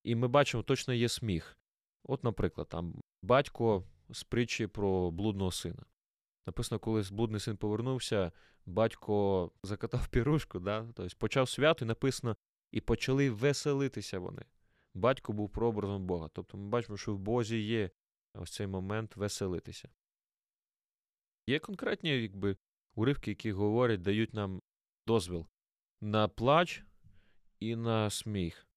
І 0.03 0.15
ми 0.15 0.27
бачимо, 0.27 0.63
точно 0.63 0.93
є 0.93 1.09
сміх. 1.09 1.57
От, 2.03 2.23
наприклад, 2.23 2.69
там 2.69 3.01
батько 3.21 3.83
з 4.09 4.23
притчі 4.23 4.67
про 4.67 5.11
блудного 5.11 5.51
сина. 5.51 5.83
Написано, 6.49 6.79
коли 6.79 7.03
блудний 7.11 7.39
син 7.39 7.57
повернувся, 7.57 8.31
батько 8.65 9.51
закатав 9.63 10.07
пірушку, 10.11 10.59
да? 10.59 10.87
тобто 10.95 11.17
почав 11.17 11.49
свято, 11.49 11.85
і 11.85 11.87
написано, 11.87 12.35
і 12.71 12.81
почали 12.81 13.29
веселитися 13.29 14.19
вони. 14.19 14.45
Батько 14.93 15.33
був 15.33 15.49
прообразом 15.49 16.05
Бога. 16.05 16.29
Тобто 16.33 16.57
ми 16.57 16.69
бачимо, 16.69 16.97
що 16.97 17.15
в 17.15 17.19
Бозі 17.19 17.61
є 17.61 17.89
ось 18.33 18.51
цей 18.51 18.67
момент 18.67 19.15
веселитися. 19.15 19.89
Є 21.47 21.59
конкретні 21.59 22.21
якби, 22.21 22.57
уривки, 22.95 23.31
які 23.31 23.51
говорять, 23.51 24.01
дають 24.01 24.33
нам 24.33 24.61
дозвіл 25.07 25.47
на 26.01 26.27
плач 26.27 26.83
і 27.59 27.75
на 27.75 28.09
сміх. 28.09 28.67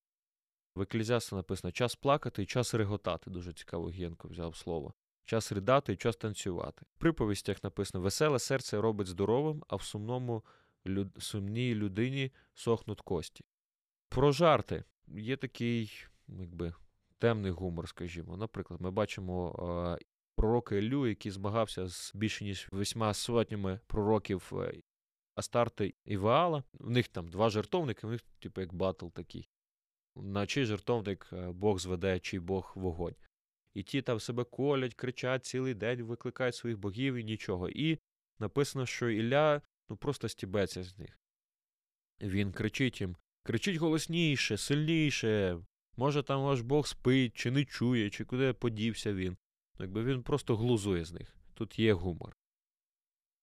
В 0.74 0.80
Еклезіаста 0.80 1.36
написано 1.36 1.72
час 1.72 1.94
плакати 1.94 2.42
і 2.42 2.46
час 2.46 2.74
реготати. 2.74 3.30
Дуже 3.30 3.52
цікаво 3.52 3.86
Гєнко 3.86 4.28
взяв 4.28 4.56
слово. 4.56 4.94
Час 5.24 5.52
ридати 5.52 5.92
і 5.92 5.96
час 5.96 6.16
танцювати. 6.16 6.86
В 6.96 7.00
приповістях 7.00 7.64
написано: 7.64 8.04
веселе 8.04 8.38
серце 8.38 8.80
робить 8.80 9.06
здоровим, 9.06 9.64
а 9.68 9.76
в 9.76 9.82
сумному 9.82 10.44
люд... 10.86 11.08
сумній 11.18 11.74
людині 11.74 12.32
сохнуть 12.54 13.00
кості. 13.00 13.44
Про 14.08 14.32
жарти 14.32 14.84
є 15.08 15.36
такий, 15.36 16.06
якби, 16.28 16.74
темний 17.18 17.52
гумор, 17.52 17.88
скажімо. 17.88 18.36
Наприклад, 18.36 18.80
ми 18.80 18.90
бачимо 18.90 19.98
пророка 20.42 20.76
Іллю, 20.76 21.06
який 21.06 21.32
змагався 21.32 21.88
з 21.88 22.12
більше 22.14 22.44
ніж 22.44 22.68
восьма 22.72 23.14
сотнями 23.14 23.80
пророків 23.86 24.52
е, 24.52 24.82
Астарти 25.34 25.94
і 26.04 26.16
Ваала. 26.16 26.64
В 26.72 26.90
них 26.90 27.08
там 27.08 27.28
два 27.28 27.50
жертовники, 27.50 28.06
в 28.06 28.10
них, 28.10 28.20
типу, 28.38 28.60
як 28.60 28.74
батл 28.74 29.06
такий. 29.06 29.48
На 30.16 30.46
чий 30.46 30.64
жертовник 30.64 31.30
е, 31.32 31.52
Бог 31.52 31.78
зведе, 31.78 32.20
чий 32.20 32.40
Бог 32.40 32.72
вогонь. 32.74 33.14
І 33.74 33.82
ті 33.82 34.02
там 34.02 34.20
себе 34.20 34.44
колять, 34.44 34.94
кричать 34.94 35.44
цілий 35.44 35.74
день, 35.74 36.02
викликають 36.02 36.54
своїх 36.54 36.78
богів 36.78 37.14
і 37.14 37.24
нічого. 37.24 37.68
І 37.68 37.98
написано, 38.38 38.86
що 38.86 39.10
Ілля 39.10 39.62
ну, 39.88 39.96
просто 39.96 40.28
стібеться 40.28 40.82
з 40.82 40.98
них. 40.98 41.20
Він 42.20 42.52
кричить 42.52 43.00
їм: 43.00 43.16
кричіть 43.42 43.76
голосніше, 43.76 44.56
сильніше. 44.56 45.58
Може, 45.96 46.22
там 46.22 46.42
ваш 46.42 46.60
Бог 46.60 46.86
спить, 46.86 47.36
чи 47.36 47.50
не 47.50 47.64
чує, 47.64 48.10
чи 48.10 48.24
куди 48.24 48.52
подівся 48.52 49.14
він. 49.14 49.36
Якби 49.78 50.04
він 50.04 50.22
просто 50.22 50.56
глузує 50.56 51.04
з 51.04 51.12
них. 51.12 51.36
Тут 51.54 51.78
є 51.78 51.92
гумор. 51.92 52.36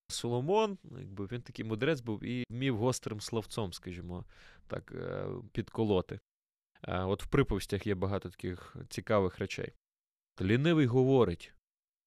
Соломон, 0.07 0.77
якби 0.83 1.25
він 1.25 1.41
такий 1.41 1.65
мудрець 1.65 2.01
був 2.01 2.23
і 2.23 2.43
вмів 2.49 2.77
гострим 2.77 3.21
словцом, 3.21 3.73
скажімо, 3.73 4.25
так, 4.67 4.91
е, 4.91 5.27
підколоти. 5.51 6.19
Е, 6.83 7.03
От 7.03 7.23
в 7.23 7.27
приповістях 7.27 7.87
є 7.87 7.95
багато 7.95 8.29
таких 8.29 8.75
цікавих 8.89 9.39
речей. 9.39 9.73
Лінивий 10.41 10.85
говорить: 10.85 11.53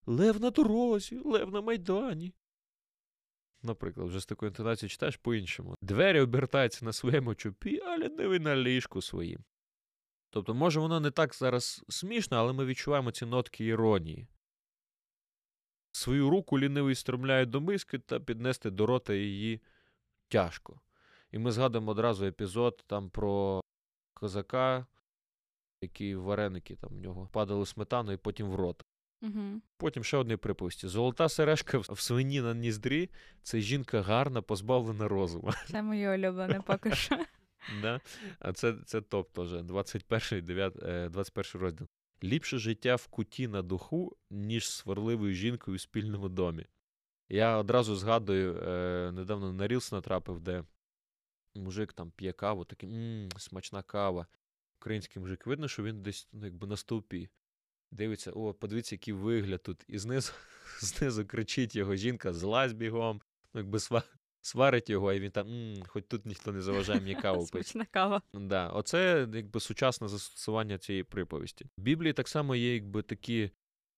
Лев 0.07 0.41
на 0.41 0.51
дорозі, 0.51 1.19
лев 1.25 1.53
на 1.53 1.61
майдані. 1.61 2.35
Наприклад, 3.63 4.09
вже 4.09 4.21
з 4.21 4.27
такою 4.27 4.51
інтонацією 4.51 4.91
читаєш 4.91 5.17
по-іншому. 5.17 5.75
Двері 5.83 6.21
обертаються 6.21 6.85
на 6.85 6.93
своєму 6.93 7.35
чупі, 7.35 7.81
а 7.81 7.99
лінивий 7.99 8.39
на 8.39 8.57
ліжку 8.57 9.03
своїм. 9.03 9.45
Тобто, 10.31 10.55
може, 10.55 10.81
воно 10.81 11.01
не 11.01 11.11
так 11.11 11.35
зараз 11.35 11.85
смішно, 11.89 12.37
але 12.37 12.53
ми 12.53 12.65
відчуваємо 12.65 13.11
ці 13.11 13.27
нотки 13.27 13.65
іронії. 13.65 14.27
Свою 15.93 16.31
руку 16.31 16.59
лінивий 16.59 16.95
стромляє 16.95 17.47
до 17.47 17.61
миски 17.61 17.99
та 17.99 18.21
піднести 18.21 18.71
до 18.71 18.87
рота 18.87 19.15
її 19.15 19.61
тяжко. 20.29 20.81
І 21.31 21.39
ми 21.39 21.53
згадуємо 21.53 21.91
одразу 21.91 22.27
епізод 22.27 22.85
там 22.87 23.11
про 23.11 23.61
козака, 24.15 24.87
який 25.83 26.15
вареники 26.15 26.77
там 26.77 26.91
в 26.91 27.01
нього 27.01 27.29
падали 27.33 27.67
сметану 27.67 28.13
і 28.13 28.17
потім 28.17 28.51
в 28.51 28.55
рот. 28.55 28.85
Угу. 29.23 29.61
Потім 29.77 30.05
ще 30.05 30.17
одні 30.17 30.37
приповісті. 30.37 30.89
Золота 30.89 31.29
сережка 31.29 31.79
в 31.79 32.01
свині 32.01 32.41
на 32.41 32.55
ніздрі 32.55 33.11
це 33.43 33.61
жінка 33.61 34.03
гарна, 34.03 34.43
позбавлена 34.43 35.09
розуму. 35.09 35.53
Це 35.67 35.83
моє 35.83 36.11
улюблене 36.11 36.61
поки 36.67 36.91
що. 36.95 37.19
Да? 37.83 38.01
А 38.39 38.53
це, 38.53 38.75
це 38.87 39.01
топ 39.01 39.33
теж, 39.33 39.63
21, 39.63 40.45
9, 40.45 40.83
е, 40.83 41.09
21 41.09 41.61
розділ. 41.63 41.87
Ліпше 42.25 42.59
життя 42.59 42.97
в 42.97 43.07
куті 43.07 43.49
на 43.49 43.63
духу, 43.63 44.17
ніж 44.31 44.71
сварливою 44.71 45.35
жінкою 45.35 45.75
у 45.75 45.79
спільному 45.79 46.29
домі. 46.29 46.67
Я 47.29 47.57
одразу 47.57 47.97
згадую, 47.97 48.57
е, 48.57 49.13
недавно 49.13 49.53
на 49.53 49.69
Рілс 49.69 49.93
натрапив, 49.93 50.41
де 50.41 50.65
мужик 51.55 51.93
там 51.93 52.11
п'є 52.11 52.33
каву, 52.33 52.65
такий 52.65 52.89
мм, 52.89 53.31
смачна 53.39 53.83
кава. 53.83 54.27
Український 54.83 55.23
мужик 55.23 55.47
видно, 55.47 55.69
що 55.69 55.83
він 55.83 56.03
десь 56.03 56.29
ну, 56.33 56.45
якби 56.45 56.67
на 56.67 56.77
стовпі. 56.77 57.29
Дивиться, 57.91 58.33
о, 58.33 58.55
подивіться, 58.55 58.95
який 58.95 59.15
вигляд 59.15 59.63
тут. 59.63 59.85
І 59.89 59.99
знизу, 59.99 60.33
знизу 60.81 61.27
кричить 61.27 61.77
його 61.77 61.97
жінка, 61.97 62.33
злазь 62.33 62.73
бігом, 62.73 63.21
ну, 63.55 63.61
якби 63.61 63.79
сварить 64.41 64.91
його, 64.91 65.13
і 65.13 65.21
він 65.21 65.31
там, 65.31 65.47
мм, 65.49 65.83
хоч 65.87 66.05
тут 66.09 66.27
ніхто 66.27 66.53
не 66.53 66.61
заважає 66.61 67.01
мені 67.01 67.15
каву 67.15 67.47
пити. 67.53 67.65
Смачна 67.65 67.87
кава. 67.91 68.23
Да, 68.35 68.69
оце 68.69 69.29
якби 69.35 69.61
сучасне 69.61 70.09
застосування 70.09 70.79
цієї 70.79 71.05
приповісті. 71.05 71.65
В 71.79 71.83
Біблії 71.83 72.13
так 72.13 72.29
само 72.29 72.55
є 72.55 72.75
якби 72.75 73.03
такі 73.03 73.51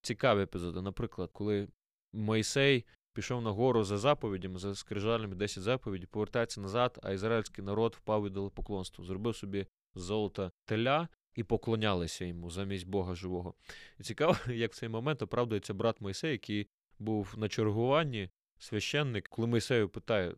цікаві 0.03 0.43
епізоди. 0.43 0.81
Наприклад, 0.81 1.31
коли 1.33 1.69
Мойсей 2.13 2.85
пішов 3.13 3.43
на 3.43 3.51
гору 3.51 3.85
за 3.85 3.99
заповідями, 3.99 4.59
за 4.59 4.75
скрижалями 4.75 5.35
10 5.35 5.63
заповідей, 5.63 6.07
повертається 6.07 6.61
назад, 6.61 6.99
а 7.03 7.13
ізраїльський 7.13 7.65
народ 7.65 7.95
впав 7.95 8.25
від 8.25 8.55
поклонство. 8.55 9.05
Зробив 9.05 9.37
собі 9.37 9.67
золота 9.95 10.53
теля 10.65 11.09
і 11.35 11.43
поклонялися 11.43 12.25
йому 12.25 12.51
замість 12.51 12.87
Бога 12.87 13.15
живого. 13.15 13.55
І 13.99 14.03
цікаво, 14.03 14.37
як 14.49 14.73
в 14.73 14.77
цей 14.77 14.89
момент 14.89 15.23
оправдується 15.23 15.75
брат 15.75 16.01
Мойсей, 16.01 16.33
який 16.33 16.69
був 16.99 17.35
на 17.37 17.49
чергуванні, 17.49 18.31
священник, 18.59 19.29
коли 19.29 19.49
Мойсею 19.49 19.89
питає: 19.89 20.35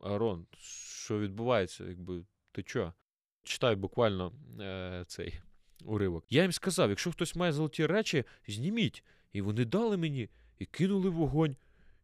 Арон, 0.00 0.46
що 0.58 1.18
відбувається? 1.18 1.84
Якби 1.84 2.24
ти 2.52 2.62
чо? 2.62 2.92
Читаю 3.42 3.76
буквально 3.76 4.32
е, 4.60 5.04
цей 5.06 5.40
уривок. 5.84 6.24
Я 6.30 6.42
їм 6.42 6.52
сказав: 6.52 6.90
якщо 6.90 7.12
хтось 7.12 7.34
має 7.34 7.52
золоті 7.52 7.86
речі, 7.86 8.24
зніміть. 8.48 9.04
І 9.32 9.40
вони 9.40 9.64
дали 9.64 9.96
мені 9.96 10.28
і 10.58 10.66
кинули 10.66 11.08
вогонь. 11.08 11.56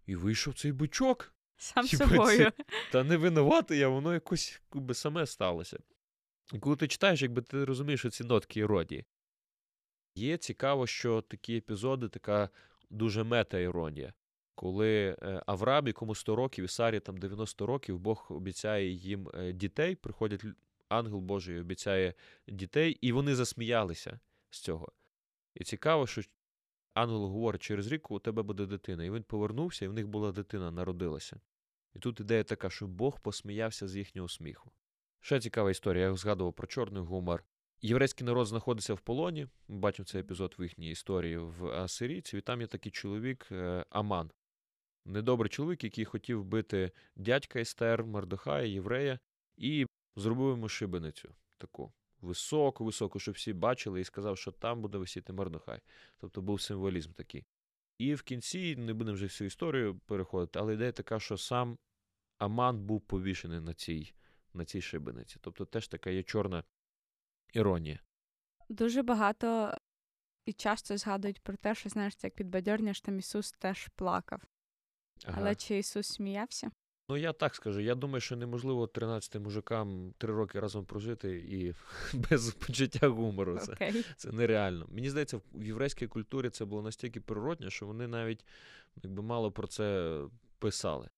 І 0.07 0.17
вийшов 0.17 0.55
цей 0.55 0.73
бичок. 0.73 1.35
Сам 1.57 1.87
Типа 1.87 2.07
собою. 2.07 2.53
Та 2.93 3.05
не 3.05 3.17
винуватий 3.17 3.79
я, 3.79 3.89
воно 3.89 4.15
якось 4.15 4.61
якби, 4.75 4.95
саме 4.95 5.27
сталося. 5.27 5.79
І 6.53 6.59
коли 6.59 6.77
ти 6.77 6.89
читаєш, 6.89 7.23
якби 7.23 7.43
ти 7.43 7.65
розумієш 7.65 8.07
ці 8.11 8.25
нотки 8.25 8.61
іронії. 8.61 9.05
Є 10.15 10.37
цікаво, 10.37 10.87
що 10.87 11.23
такі 11.23 11.57
епізоди, 11.57 12.09
така 12.09 12.51
дуже 12.91 13.25
мета-іронія. 13.25 14.13
коли 14.55 15.17
е, 15.23 15.43
Авраам, 15.47 15.87
якому 15.87 16.15
100 16.15 16.37
років, 16.37 16.65
і 16.65 16.69
Сарі 16.69 17.01
там 17.01 17.17
90 17.17 17.67
років, 17.67 17.99
Бог 17.99 18.27
обіцяє 18.31 18.91
їм 18.91 19.29
е, 19.35 19.53
дітей, 19.53 19.95
приходять 19.95 20.45
ангел 20.89 21.21
Божий 21.21 21.61
обіцяє 21.61 22.15
дітей, 22.49 22.99
і 23.01 23.13
вони 23.13 23.35
засміялися 23.35 24.21
з 24.51 24.61
цього. 24.61 24.93
І 25.55 25.65
цікаво, 25.65 26.07
що 26.07 26.23
ангел 26.95 27.27
говорить, 27.27 27.63
через 27.63 27.87
рік 27.87 28.11
у 28.11 28.19
тебе 28.19 28.43
буде 28.43 28.67
дитина. 28.67 29.05
І 29.05 29.11
він 29.11 29.23
повернувся, 29.23 29.85
і 29.85 29.89
в 29.89 29.93
них 29.93 30.09
була 30.09 30.33
дитина, 30.33 30.71
народилася. 30.71 31.41
І 31.95 31.99
тут 31.99 32.21
ідея 32.21 32.45
така, 32.45 32.71
що 32.71 32.87
Бог 32.87 33.21
посміявся 33.21 33.89
з 33.89 33.97
їхнього 33.97 34.29
сміху. 34.29 34.73
Ще 35.21 35.41
цікава 35.41 35.71
історія, 35.71 36.05
я 36.05 36.15
згадував 36.15 36.53
про 36.53 36.67
чорний 36.67 37.03
гумор. 37.03 37.45
Єврейський 37.83 38.27
народ 38.27 38.47
знаходиться 38.47 38.95
в 38.95 39.01
полоні. 39.01 39.49
Ми 39.69 39.79
бачимо 39.79 40.07
цей 40.07 40.21
епізод 40.21 40.55
в 40.59 40.63
їхній 40.63 40.91
історії 40.91 41.37
в 41.37 41.67
Асирійці, 41.67 42.39
і 42.39 42.41
там 42.41 42.61
є 42.61 42.67
такий 42.67 42.93
чоловік 42.93 43.49
е, 43.53 43.85
Аман. 43.91 44.31
Недобрий 45.05 45.51
чоловік, 45.51 45.85
який 45.85 46.05
хотів 46.05 46.41
вбити 46.41 46.93
дядька 47.17 47.61
Естер, 47.61 48.05
Мардохая, 48.05 48.67
єврея, 48.67 49.19
і 49.57 49.87
зробив 50.17 50.49
йому 50.49 50.69
шибеницю 50.69 51.35
таку 51.59 51.93
високу, 52.21 52.85
високу, 52.85 53.19
щоб 53.19 53.35
всі 53.35 53.53
бачили, 53.53 54.01
і 54.01 54.05
сказав, 54.05 54.39
що 54.39 54.53
там 54.53 54.83
буде 54.83 54.99
висіти 54.99 55.33
Мардохай. 55.33 55.81
Тобто 56.19 56.43
був 56.43 56.61
символізм 56.61 57.13
такий. 57.13 57.45
І 57.99 58.15
в 58.15 58.23
кінці 58.23 58.77
не 58.77 58.95
будемо 58.95 59.15
вже 59.15 59.25
всю 59.25 59.47
історію 59.47 60.01
переходити, 60.07 60.59
але 60.59 60.75
ідея 60.75 60.93
така, 60.93 61.21
що 61.21 61.37
сам 61.37 61.79
Аман 62.39 62.79
був 62.79 63.01
повішений 63.01 63.61
на 63.61 63.75
цій 63.75 64.13
на 64.55 64.65
цій 64.65 64.81
шибениці. 64.81 65.37
Тобто 65.41 65.65
теж 65.65 65.89
така 65.89 66.11
є 66.11 66.23
чорна 66.23 66.65
іронія. 67.53 68.01
Дуже 68.69 69.03
багато 69.03 69.75
і 70.45 70.53
часто 70.53 70.97
згадують 70.97 71.41
про 71.41 71.57
те, 71.57 71.75
що 71.75 71.89
знаєш, 71.89 72.15
як 72.23 72.35
підбадьорня, 72.35 72.95
що 72.95 73.07
там 73.07 73.19
Ісус 73.19 73.53
теж 73.53 73.89
плакав. 73.89 74.43
Ага. 75.25 75.37
Але 75.41 75.55
чи 75.55 75.79
Ісус 75.79 76.07
сміявся? 76.07 76.71
Ну, 77.09 77.17
я 77.17 77.33
так 77.33 77.55
скажу. 77.55 77.81
Я 77.81 77.95
думаю, 77.95 78.21
що 78.21 78.37
неможливо 78.37 78.87
13 78.87 79.43
мужикам 79.43 80.15
три 80.19 80.35
роки 80.35 80.61
разом 80.61 80.85
прожити 80.85 81.37
і 81.37 81.75
без 82.17 82.55
почуття 82.55 83.09
гумору. 83.09 83.59
Це, 83.59 83.73
Окей. 83.73 84.05
це 84.17 84.33
нереально. 84.33 84.87
Мені 84.89 85.11
здається, 85.11 85.41
в 85.53 85.65
єврейській 85.65 86.07
культурі 86.07 86.51
це 86.51 86.65
було 86.65 86.83
настільки 86.83 87.21
природне, 87.21 87.71
що 87.71 87.87
вони 87.87 88.07
навіть 88.07 88.45
якби 89.03 89.23
мало 89.23 89.53
про 89.53 89.67
це 89.67 90.19
писали. 90.59 91.09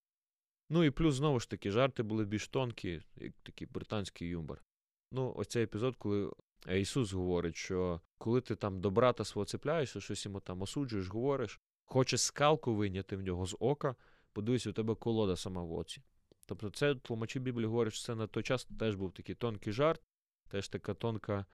Ну 0.75 0.85
і 0.85 0.91
плюс, 0.91 1.15
знову 1.15 1.41
ж 1.41 1.51
таки, 1.51 1.71
жарти 1.71 2.03
були 2.03 2.25
більш 2.25 2.49
тонкі, 2.49 3.03
як 3.17 3.33
такий 3.43 3.69
британський 3.71 4.29
юмор. 4.29 4.65
Ну, 5.11 5.35
ось 5.37 5.49
цей 5.49 5.65
епізод, 5.65 5.97
коли 5.97 6.33
Ісус 6.69 7.13
говорить, 7.13 7.57
що 7.57 8.01
коли 8.19 8.41
ти 8.41 8.57
там 8.57 8.81
до 8.81 8.91
брата 8.91 9.25
свого 9.25 9.47
цепляєшся, 9.47 10.01
щось 10.01 10.25
йому 10.25 10.41
там 10.41 10.63
осуджуєш, 10.63 11.09
говориш, 11.09 11.61
хочеш 11.85 12.23
скалку 12.23 12.75
вийняти 12.75 13.17
в 13.17 13.23
нього 13.23 13.47
з 13.47 13.57
ока, 13.61 13.95
подивись, 14.33 14.67
у 14.67 14.73
тебе 14.73 14.95
колода 14.95 15.37
сама 15.37 15.63
в 15.63 15.73
оці. 15.73 16.03
Тобто, 16.47 16.71
це 16.71 16.95
тлумачі 16.95 17.41
Біблії 17.41 17.67
говорять, 17.67 17.93
що 17.93 18.05
це 18.05 18.15
на 18.15 18.27
той 18.27 18.43
час 18.43 18.69
теж 18.79 18.95
був 18.95 19.13
такий 19.13 19.35
тонкий 19.35 19.73
жарт, 19.73 20.03
теж 20.49 20.69
така 20.69 20.95
тонка 20.95 21.47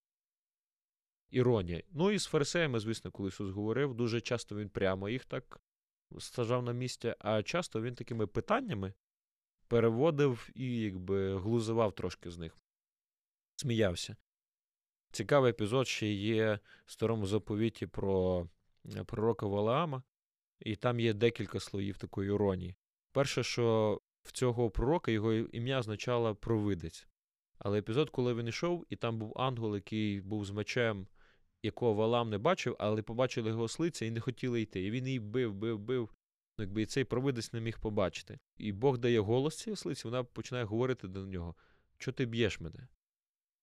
іронія. 1.30 1.82
Ну 1.90 2.10
і 2.10 2.18
з 2.18 2.26
фарисеями, 2.26 2.80
звісно, 2.80 3.10
коли 3.10 3.28
Ісус 3.28 3.50
говорив, 3.50 3.94
дуже 3.94 4.20
часто 4.20 4.56
він 4.56 4.68
прямо 4.68 5.08
їх 5.08 5.24
так 5.24 5.60
сажав 6.18 6.62
на 6.62 6.72
місці, 6.72 7.14
а 7.18 7.42
часто 7.42 7.82
він 7.82 7.94
такими 7.94 8.26
питаннями 8.26 8.92
переводив 9.68 10.50
і 10.54 10.76
якби 10.76 11.38
глузував 11.38 11.92
трошки 11.92 12.30
з 12.30 12.38
них. 12.38 12.58
Сміявся. 13.56 14.16
Цікавий 15.12 15.50
епізод 15.50 15.88
ще 15.88 16.12
є 16.12 16.58
в 16.86 16.92
старому 16.92 17.26
заповіті 17.26 17.86
про 17.86 18.46
е, 18.96 19.04
пророка 19.04 19.46
Валаама, 19.46 20.02
і 20.60 20.76
там 20.76 21.00
є 21.00 21.12
декілька 21.12 21.60
слоїв 21.60 21.98
такої 21.98 22.28
іронії. 22.28 22.74
Перше, 23.12 23.42
що 23.42 24.00
в 24.22 24.32
цього 24.32 24.70
пророка 24.70 25.10
його 25.10 25.32
ім'я 25.32 25.78
означало 25.78 26.34
провидець. 26.34 27.08
Але 27.58 27.78
епізод, 27.78 28.10
коли 28.10 28.34
він 28.34 28.48
йшов, 28.48 28.86
і 28.90 28.96
там 28.96 29.18
був 29.18 29.32
ангел, 29.36 29.74
який 29.74 30.20
був 30.20 30.44
з 30.44 30.50
мечем, 30.50 31.06
якого 31.62 31.94
Валам 31.94 32.30
не 32.30 32.38
бачив, 32.38 32.76
але 32.78 33.02
побачили 33.02 33.50
його 33.50 33.62
ослиця 33.62 34.04
і 34.04 34.10
не 34.10 34.20
хотіли 34.20 34.60
йти. 34.60 34.82
І 34.84 34.90
він 34.90 35.06
її 35.06 35.20
бив, 35.20 35.54
бив, 35.54 35.78
бив. 35.78 36.10
Ну, 36.58 36.64
якби 36.64 36.82
і 36.82 36.86
цей 36.86 37.04
провидець 37.04 37.52
не 37.52 37.60
міг 37.60 37.78
побачити. 37.78 38.38
І 38.56 38.72
Бог 38.72 38.98
дає 38.98 39.20
голос 39.20 39.56
цій 39.56 39.70
ослиці, 39.70 40.02
вона 40.04 40.24
починає 40.24 40.64
говорити 40.64 41.08
до 41.08 41.26
нього: 41.26 41.54
Чого 41.98 42.14
ти 42.14 42.26
б'єш 42.26 42.60
мене? 42.60 42.88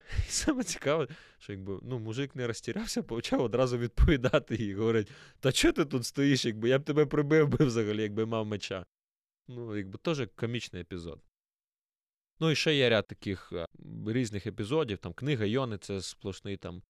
І 0.27 0.31
саме 0.31 0.63
цікаве, 0.63 1.07
що 1.37 1.53
якби 1.53 1.79
ну, 1.81 1.99
мужик 1.99 2.35
не 2.35 2.47
розтірався, 2.47 3.03
почав 3.03 3.41
одразу 3.41 3.77
відповідати 3.77 4.55
і 4.55 4.75
говорить: 4.75 5.11
Та 5.39 5.51
чого 5.51 5.71
ти 5.71 5.85
тут 5.85 6.05
стоїш, 6.05 6.45
якби 6.45 6.69
я 6.69 6.79
б 6.79 6.83
тебе 6.83 7.05
прибив 7.05 7.47
би 7.47 7.65
взагалі, 7.65 8.01
якби 8.01 8.25
мав 8.25 8.45
меча. 8.45 8.85
Ну, 9.47 9.77
якби 9.77 9.97
теж 9.97 10.27
комічний 10.35 10.81
епізод. 10.81 11.21
Ну 12.39 12.51
і 12.51 12.55
ще 12.55 12.75
є 12.75 12.89
ряд 12.89 13.07
таких 13.07 13.53
різних 14.07 14.47
епізодів. 14.47 14.97
Там 14.97 15.13
книга 15.13 15.45
Йони 15.45 15.77
це 15.77 16.01
сплошний 16.01 16.57
там 16.57 16.83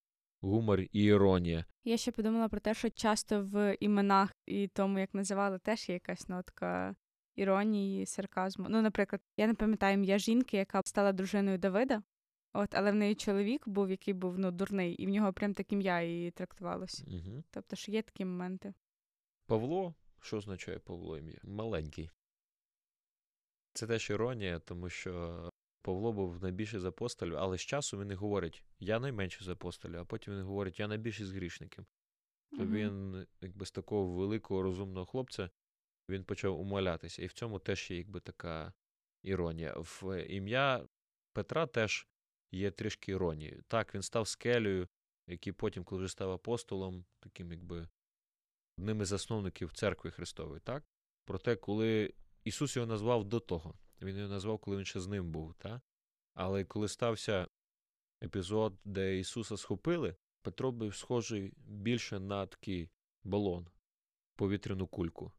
гумор 0.46 0.82
і 0.82 1.04
іронія. 1.04 1.66
Я 1.84 1.98
ще 1.98 2.12
подумала 2.12 2.50
про 2.50 2.60
те, 2.60 2.74
що 2.74 2.90
часто 2.90 3.42
в 3.44 3.78
іменах 3.80 4.32
і 4.46 4.68
тому, 4.68 5.00
як 5.00 5.14
називали, 5.14 5.60
теж 5.60 5.90
є 5.90 5.94
якась 5.94 6.30
нотка 6.30 6.96
іронії, 7.36 8.06
сарказму. 8.06 8.66
Ну, 8.70 8.82
наприклад, 8.82 9.22
я 9.38 9.48
не 9.48 9.54
пам'ятаю 9.54 9.94
ім'я 9.94 10.18
жінки, 10.18 10.58
яка 10.58 10.82
стала 10.86 11.12
дружиною 11.12 11.58
Давида, 11.58 12.04
от, 12.54 12.76
але 12.76 12.92
в 12.92 12.96
неї 12.96 13.16
чоловік 13.16 13.68
був, 13.68 13.90
який 13.90 14.14
був 14.14 14.40
ну, 14.40 14.52
дурний, 14.52 14.94
і 14.94 15.06
в 15.06 15.10
нього 15.10 15.34
прям 15.34 15.54
так 15.54 15.72
ім'я 15.72 16.02
і 16.02 16.32
трактувалося. 16.32 17.04
Угу. 17.08 17.44
Тобто, 17.52 17.76
що 17.76 17.92
є 17.92 18.02
такі 18.02 18.26
моменти. 18.26 18.74
Павло, 19.48 19.96
що 20.22 20.38
означає 20.38 20.80
Павло 20.80 21.18
ім'я? 21.18 21.40
Маленький. 21.44 22.10
Це 23.74 23.88
теж 23.88 24.10
іронія, 24.10 24.60
тому 24.60 24.90
що 24.90 25.50
Павло 25.86 26.14
був 26.14 26.44
найбільший 26.44 26.80
з 26.80 26.86
апостолів, 26.86 27.38
але 27.38 27.58
з 27.58 27.62
часу 27.62 28.00
він 28.00 28.08
не 28.08 28.16
говорить 28.16 28.64
я 28.80 29.00
найменший 29.00 29.46
з 29.46 29.50
апостолів, 29.50 30.00
а 30.00 30.06
потім 30.06 30.34
він 30.34 30.44
говорить 30.44 30.80
я 30.80 30.88
найбільший 30.88 31.26
з 31.26 31.32
грішників. 31.32 31.86
То 32.52 32.58
Мгм. 32.64 32.74
він, 32.74 33.28
якби 33.42 33.66
з 33.66 33.72
такого 33.72 34.06
великого 34.06 34.62
розумного 34.62 35.06
хлопця, 35.06 35.50
він 36.10 36.24
почав 36.24 36.60
умолятися. 36.60 37.24
І 37.24 37.28
в 37.28 37.34
цьому 37.34 37.60
теж 37.60 37.92
є 37.92 37.98
якби 37.98 38.20
така 38.20 38.74
іронія. 39.24 39.74
В 39.78 40.26
ім'я 40.30 40.88
Петра 41.34 41.68
теж 41.68 42.08
є 42.52 42.72
трішки 42.72 43.12
іронії. 43.12 43.62
Так, 43.68 43.96
він 43.96 44.02
став 44.02 44.28
скелею, 44.28 44.88
який 45.28 45.54
потім, 45.54 45.84
коли 45.84 46.02
вже 46.02 46.12
став 46.12 46.32
апостолом, 46.32 47.06
таким 47.20 47.52
якби 47.52 47.88
одним 48.78 49.02
із 49.02 49.08
засновників 49.08 49.74
церкви 49.74 50.12
Христової, 50.12 50.60
так? 50.60 50.84
Проте, 51.26 51.56
коли 51.56 52.14
Ісус 52.44 52.76
його 52.76 52.88
назвав 52.88 53.24
до 53.26 53.40
того, 53.40 53.76
він 54.02 54.18
його 54.18 54.30
назвав, 54.30 54.60
коли 54.60 54.78
він 54.78 54.86
ще 54.86 55.00
з 55.00 55.08
ним 55.08 55.32
був, 55.32 55.54
так? 55.54 55.82
Але 56.34 56.64
коли 56.64 56.88
стався 56.88 57.48
епізод, 58.24 58.78
де 58.86 59.20
Ісуса 59.20 59.58
схопили, 59.58 60.16
Петро 60.42 60.72
був 60.72 60.96
схожий 60.96 61.54
більше 61.58 62.20
на 62.20 62.46
такий 62.46 62.90
балон, 63.24 63.68
повітряну 64.36 64.88
кульку. 64.88 65.32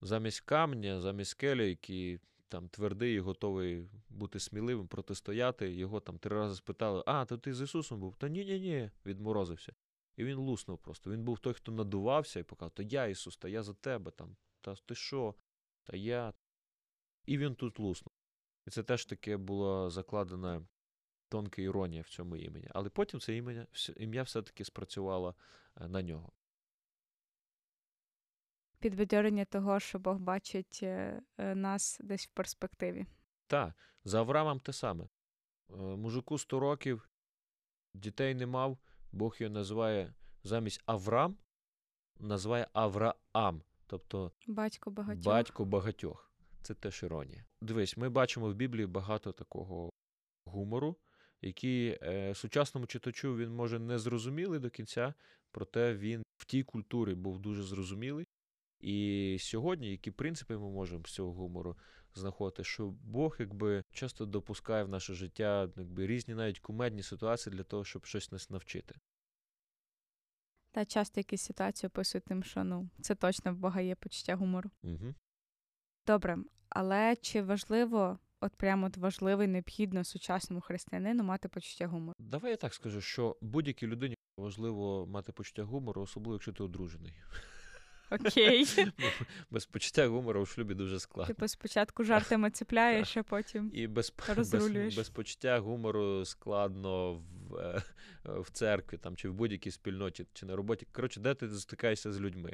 Замість 0.00 0.40
камня, 0.40 1.00
замість 1.00 1.30
скелі, 1.30 1.68
який 1.68 2.20
там 2.48 2.68
твердий 2.68 3.14
і 3.14 3.20
готовий 3.20 3.88
бути 4.08 4.40
сміливим, 4.40 4.88
протистояти, 4.88 5.72
його 5.72 6.00
там 6.00 6.18
три 6.18 6.36
рази 6.36 6.56
спитали: 6.56 7.02
А, 7.06 7.24
то 7.24 7.38
ти 7.38 7.54
з 7.54 7.60
Ісусом 7.60 8.00
був? 8.00 8.16
Та 8.16 8.28
ні, 8.28 8.44
ні, 8.44 8.60
ні, 8.60 8.90
відморозився. 9.06 9.72
І 10.16 10.24
він 10.24 10.38
луснув 10.38 10.78
просто. 10.78 11.10
Він 11.10 11.24
був 11.24 11.38
той, 11.38 11.54
хто 11.54 11.72
надувався 11.72 12.40
і 12.40 12.42
показав, 12.42 12.70
то 12.70 12.82
я 12.82 13.06
Ісус, 13.06 13.36
та 13.36 13.48
я 13.48 13.62
за 13.62 13.74
тебе 13.74 14.10
там, 14.10 14.36
та 14.60 14.74
ти 14.74 14.94
що? 14.94 15.34
Та 15.84 15.96
я. 15.96 16.32
І 17.26 17.38
він 17.38 17.54
тут 17.54 17.78
луснув. 17.78 18.12
І 18.66 18.70
це 18.70 18.82
теж 18.82 19.04
таке 19.04 19.36
була 19.36 19.90
закладена 19.90 20.66
тонка 21.28 21.62
іронія 21.62 22.02
в 22.02 22.08
цьому 22.08 22.36
імені. 22.36 22.68
Але 22.70 22.88
потім 22.88 23.20
це 23.20 23.36
ім'я, 23.36 23.66
ім'я 23.96 24.22
все-таки 24.22 24.64
спрацювало 24.64 25.34
е, 25.76 25.88
на 25.88 26.02
нього. 26.02 26.32
Підбадьорення 28.78 29.44
того, 29.44 29.80
що 29.80 29.98
Бог 29.98 30.18
бачить 30.18 30.80
е, 30.82 31.22
е, 31.38 31.54
нас 31.54 32.00
десь 32.04 32.26
в 32.26 32.30
перспективі. 32.30 33.06
Так, 33.46 33.74
за 34.04 34.18
Авраамом 34.18 34.60
те 34.60 34.72
саме. 34.72 35.08
Мужику 35.68 36.38
100 36.38 36.60
років, 36.60 37.08
дітей 37.94 38.34
не 38.34 38.46
мав, 38.46 38.78
Бог 39.12 39.36
його 39.38 39.54
називає 39.54 40.14
замість 40.42 40.82
Авраам, 40.86 41.36
називає 42.20 42.68
Авраам, 42.72 43.62
тобто 43.86 44.32
Батько 44.46 44.90
багатьох. 44.90 45.24
батько 45.24 45.64
багатьох. 45.64 46.33
Це 46.64 46.74
теж 46.74 47.02
іронія. 47.02 47.44
Дивись, 47.60 47.96
ми 47.96 48.08
бачимо 48.08 48.50
в 48.50 48.54
Біблії 48.54 48.86
багато 48.86 49.32
такого 49.32 49.90
гумору, 50.46 50.96
який 51.42 51.98
е, 52.02 52.34
сучасному 52.34 52.86
читачу 52.86 53.36
він 53.36 53.50
може 53.50 53.78
не 53.78 53.98
зрозумілий 53.98 54.60
до 54.60 54.70
кінця, 54.70 55.14
проте 55.50 55.94
він 55.94 56.22
в 56.36 56.44
тій 56.44 56.62
культурі 56.62 57.14
був 57.14 57.38
дуже 57.38 57.62
зрозумілий. 57.62 58.26
І 58.80 59.36
сьогодні, 59.40 59.90
які 59.90 60.10
принципи 60.10 60.58
ми 60.58 60.70
можемо 60.70 61.04
з 61.06 61.12
цього 61.12 61.32
гумору 61.32 61.76
знаходити, 62.14 62.64
що 62.64 62.86
Бог 62.86 63.36
якби 63.38 63.82
часто 63.92 64.26
допускає 64.26 64.84
в 64.84 64.88
наше 64.88 65.14
життя 65.14 65.70
якби, 65.76 66.06
різні 66.06 66.34
навіть 66.34 66.58
кумедні 66.58 67.02
ситуації 67.02 67.56
для 67.56 67.62
того, 67.62 67.84
щоб 67.84 68.06
щось 68.06 68.32
нас 68.32 68.50
навчити. 68.50 68.94
Та 70.72 70.84
часто 70.84 71.20
якісь 71.20 71.42
ситуації 71.42 71.88
описують 71.88 72.24
тим, 72.24 72.42
що 72.42 72.64
ну 72.64 72.88
це 73.00 73.14
точно 73.14 73.52
в 73.52 73.56
Бога 73.56 73.80
є 73.80 73.94
почуття 73.94 74.36
гумору. 74.36 74.70
Угу. 74.82 75.14
Добре, 76.06 76.38
але 76.68 77.16
чи 77.16 77.42
важливо, 77.42 78.18
от 78.40 78.56
прямо 78.56 78.86
от 78.86 78.96
важливо 78.96 79.42
і 79.42 79.46
необхідно 79.46 80.04
сучасному 80.04 80.60
християнину 80.60 81.24
мати 81.24 81.48
почуття 81.48 81.86
гумору? 81.86 82.14
Давай 82.18 82.50
я 82.50 82.56
так 82.56 82.74
скажу, 82.74 83.00
що 83.00 83.36
будь-якій 83.40 83.86
людині 83.86 84.14
важливо 84.36 85.06
мати 85.06 85.32
почуття 85.32 85.62
гумору, 85.62 86.02
особливо 86.02 86.34
якщо 86.34 86.52
ти 86.52 86.62
одружений. 86.62 87.14
Окей. 88.10 88.66
Без 89.50 89.66
почуття 89.66 90.06
гумору 90.06 90.40
у 90.40 90.46
шлюбі 90.46 90.74
дуже 90.74 91.00
складно. 91.00 91.34
Типу 91.34 91.48
спочатку 91.48 92.04
жартами 92.04 92.50
цепляєш, 92.50 93.16
а 93.16 93.22
потім. 93.30 93.70
І 93.74 93.86
без, 93.86 94.12
без, 94.28 94.36
Розрулюєш. 94.36 94.96
без 94.96 95.08
почуття 95.08 95.58
гумору 95.58 96.24
складно 96.24 97.14
в, 97.14 97.56
е, 97.56 97.82
в 98.24 98.50
церкві 98.50 98.98
там, 98.98 99.16
чи 99.16 99.28
в 99.28 99.34
будь-якій 99.34 99.70
спільноті, 99.70 100.26
чи 100.32 100.46
на 100.46 100.56
роботі. 100.56 100.86
Коротше, 100.92 101.20
де 101.20 101.34
ти 101.34 101.50
стикаєшся 101.50 102.12
з 102.12 102.20
людьми. 102.20 102.52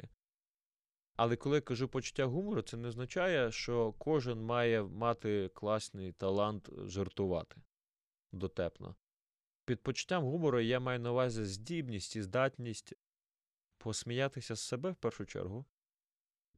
Але 1.15 1.35
коли 1.35 1.57
я 1.57 1.61
кажу 1.61 1.87
почуття 1.87 2.25
гумору, 2.25 2.61
це 2.61 2.77
не 2.77 2.87
означає, 2.87 3.51
що 3.51 3.91
кожен 3.91 4.41
має 4.41 4.83
мати 4.83 5.49
класний 5.53 6.11
талант 6.11 6.69
жартувати 6.85 7.55
дотепно. 8.31 8.95
Під 9.65 9.83
почуттям 9.83 10.23
гумору 10.23 10.59
я 10.59 10.79
маю 10.79 10.99
на 10.99 11.11
увазі 11.11 11.45
здібність 11.45 12.15
і 12.15 12.21
здатність 12.21 12.93
посміятися 13.77 14.55
з 14.55 14.61
себе 14.61 14.91
в 14.91 14.95
першу 14.95 15.25
чергу, 15.25 15.65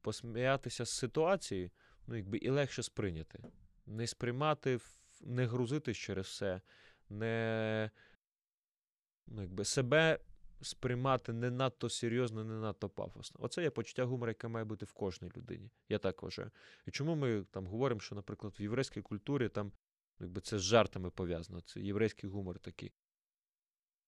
посміятися 0.01 0.85
з 0.85 0.89
ситуації, 0.89 1.71
ну, 2.07 2.15
якби 2.15 2.37
і 2.37 2.49
легше 2.49 2.83
сприйняти. 2.83 3.43
Не 3.85 4.07
сприймати, 4.07 4.79
не 5.21 5.45
грузитись 5.45 5.97
через 5.97 6.25
все, 6.25 6.61
не 7.09 7.91
ну, 9.27 9.41
якби, 9.41 9.65
себе 9.65 10.19
сприймати 10.63 11.33
не 11.33 11.51
надто 11.51 11.89
серйозно, 11.89 12.43
не 12.43 12.53
надто 12.53 12.89
пафосно. 12.89 13.39
Оце 13.43 13.63
є 13.63 13.69
почуття 13.69 14.03
гумору, 14.03 14.29
яке 14.29 14.47
має 14.47 14.65
бути 14.65 14.85
в 14.85 14.91
кожній 14.91 15.31
людині. 15.37 15.69
Я 15.89 15.99
так 15.99 16.23
вважаю. 16.23 16.51
І 16.85 16.91
чому 16.91 17.15
ми 17.15 17.43
там 17.51 17.67
говоримо, 17.67 18.01
що, 18.01 18.15
наприклад, 18.15 18.53
в 18.59 18.61
єврейській 18.61 19.01
культурі 19.01 19.49
там 19.49 19.71
ну, 20.19 20.25
якби, 20.25 20.41
це 20.41 20.59
з 20.59 20.61
жартами 20.61 21.09
пов'язано, 21.09 21.61
це 21.61 21.79
єврейський 21.79 22.29
гумор 22.29 22.59
такий. 22.59 22.93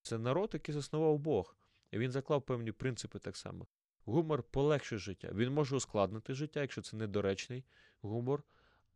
Це 0.01 0.17
народ, 0.17 0.49
який 0.53 0.73
заснував 0.73 1.19
Бог. 1.19 1.57
І 1.91 1.97
він 1.97 2.11
заклав 2.11 2.41
певні 2.41 2.71
принципи 2.71 3.19
так 3.19 3.37
само. 3.37 3.67
Гумор 4.05 4.43
полегшує 4.43 4.99
життя. 4.99 5.31
Він 5.33 5.53
може 5.53 5.75
ускладнити 5.75 6.33
життя, 6.33 6.61
якщо 6.61 6.81
це 6.81 6.97
недоречний 6.97 7.63
гумор. 8.01 8.43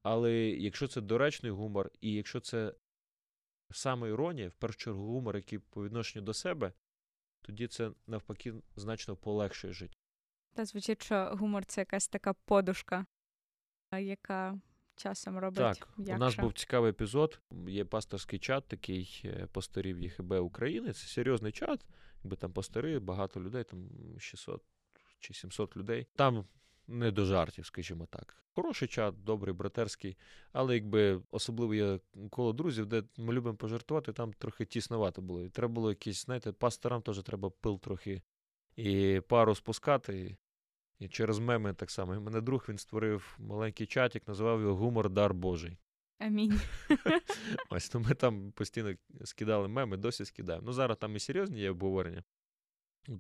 Але 0.02 0.34
якщо 0.40 0.88
це 0.88 1.02
доречний 1.02 1.52
гумор, 1.52 1.92
і 2.02 2.14
якщо 2.14 2.40
це 2.40 2.74
саме 3.72 4.10
іронія, 4.10 4.50
в 4.50 4.54
першу 4.54 4.78
чергу 4.80 5.08
гумор, 5.08 5.36
який 5.36 5.60
по 5.60 5.84
відношенню 5.84 6.26
до 6.26 6.34
себе, 6.34 6.74
тоді 7.50 7.68
це 7.68 7.92
навпаки 8.08 8.54
значно 8.76 9.16
полегшує 9.16 9.74
життя. 9.74 9.98
Та 10.54 10.66
звучить, 10.66 11.04
що 11.04 11.30
гумор 11.34 11.66
це 11.66 11.82
якась 11.82 12.08
така 12.08 12.34
подушка, 12.34 13.06
яка 13.92 14.60
часом 14.96 15.38
робить 15.38 15.58
Так, 15.58 15.88
м'якше. 15.98 16.16
у 16.16 16.18
нас 16.18 16.36
був 16.36 16.54
цікавий 16.54 16.90
епізод. 16.90 17.42
Є 17.68 17.86
пасторський 17.86 18.40
чат, 18.40 18.68
такий 18.68 19.22
е, 19.26 19.48
пасторів 19.52 20.00
ЄХБ 20.00 20.32
України. 20.32 20.94
Це 20.94 21.08
серйозний 21.08 21.52
чат, 21.52 21.86
якби 22.24 22.36
там 22.36 22.54
пастори, 22.54 23.00
багато 23.00 23.42
людей, 23.42 23.64
там 23.64 23.90
600 24.20 24.64
чи 25.20 25.34
700 25.34 25.78
людей. 25.78 26.08
Там 26.16 26.46
не 26.90 27.12
до 27.12 27.26
жартів, 27.26 27.66
скажімо 27.66 28.08
так. 28.10 28.44
Хороший 28.56 28.88
чат, 28.88 29.24
добрий, 29.24 29.54
братерський, 29.54 30.18
але 30.52 30.74
якби 30.74 31.22
особливо 31.32 31.74
є 31.74 32.00
коло 32.30 32.54
друзів, 32.54 32.86
де 32.86 33.04
ми 33.18 33.34
любимо 33.34 33.58
пожартувати, 33.58 34.14
там 34.14 34.34
трохи 34.34 34.66
тіснувато 34.66 35.22
було. 35.22 35.42
І 35.42 35.50
треба 35.50 35.74
було 35.74 35.90
якісь, 35.90 36.26
знаєте, 36.26 36.52
пасторам 36.52 37.02
теж 37.02 37.24
треба 37.24 37.50
пил 37.50 37.80
трохи 37.80 38.22
і 38.76 39.22
пару 39.28 39.56
спускати. 39.56 40.20
І, 40.20 40.38
і 41.06 41.08
через 41.08 41.40
меми 41.40 41.74
так 41.74 41.92
само. 41.92 42.16
І 42.16 42.20
мене 42.20 42.42
друг 42.42 42.66
він 42.70 42.78
створив 42.78 43.36
маленький 43.40 43.88
чатик, 43.88 44.28
називав 44.28 44.62
його 44.62 44.76
Гумор 44.76 45.10
Дар 45.10 45.34
Божий. 45.34 45.78
Амінь. 46.20 46.62
Ось 47.70 47.90
то 47.90 48.00
ми 48.00 48.14
там 48.14 48.52
постійно 48.52 48.96
скидали 49.24 49.68
меми, 49.68 49.98
досі 49.98 50.26
скидаємо. 50.26 50.66
Ну 50.66 50.74
зараз 50.74 50.98
там 50.98 51.16
і 51.16 51.20
серйозні 51.20 51.60
є 51.60 51.72
обговорення. 51.72 52.24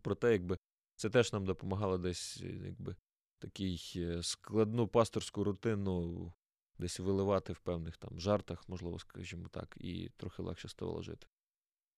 Проте, 0.01 0.31
якби 0.31 0.57
це 0.95 1.09
теж 1.09 1.33
нам 1.33 1.45
допомагало 1.45 1.97
десь, 1.97 2.41
якби 2.41 2.95
такий 3.39 3.93
е, 3.95 4.23
складну 4.23 4.87
пасторську 4.87 5.43
рутину 5.43 6.33
десь 6.77 6.99
виливати 6.99 7.53
в 7.53 7.59
певних 7.59 7.97
там 7.97 8.19
жартах, 8.19 8.69
можливо, 8.69 8.99
скажімо 8.99 9.47
так, 9.51 9.77
і 9.79 10.09
трохи 10.17 10.41
легше 10.41 10.67
ставало 10.67 11.01
жити. 11.01 11.27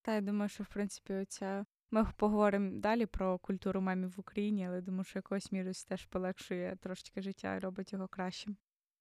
Та 0.02 0.16
я 0.16 0.22
думаю, 0.22 0.50
що 0.50 0.64
в 0.64 0.68
принципі 0.68 1.14
оця. 1.14 1.66
Ми 1.94 2.08
поговоримо 2.18 2.80
далі 2.80 3.06
про 3.06 3.38
культуру 3.38 3.82
мемів 3.82 4.10
в 4.10 4.20
Україні, 4.20 4.68
але 4.68 4.82
думаю, 4.82 5.04
що 5.04 5.20
якоюсь 5.20 5.52
мірою 5.52 5.74
теж 5.88 6.06
полегшує 6.06 6.78
трошечки 6.82 7.22
життя 7.22 7.56
і 7.56 7.60
робить 7.60 7.94
його 7.94 8.08
кращим. 8.08 8.58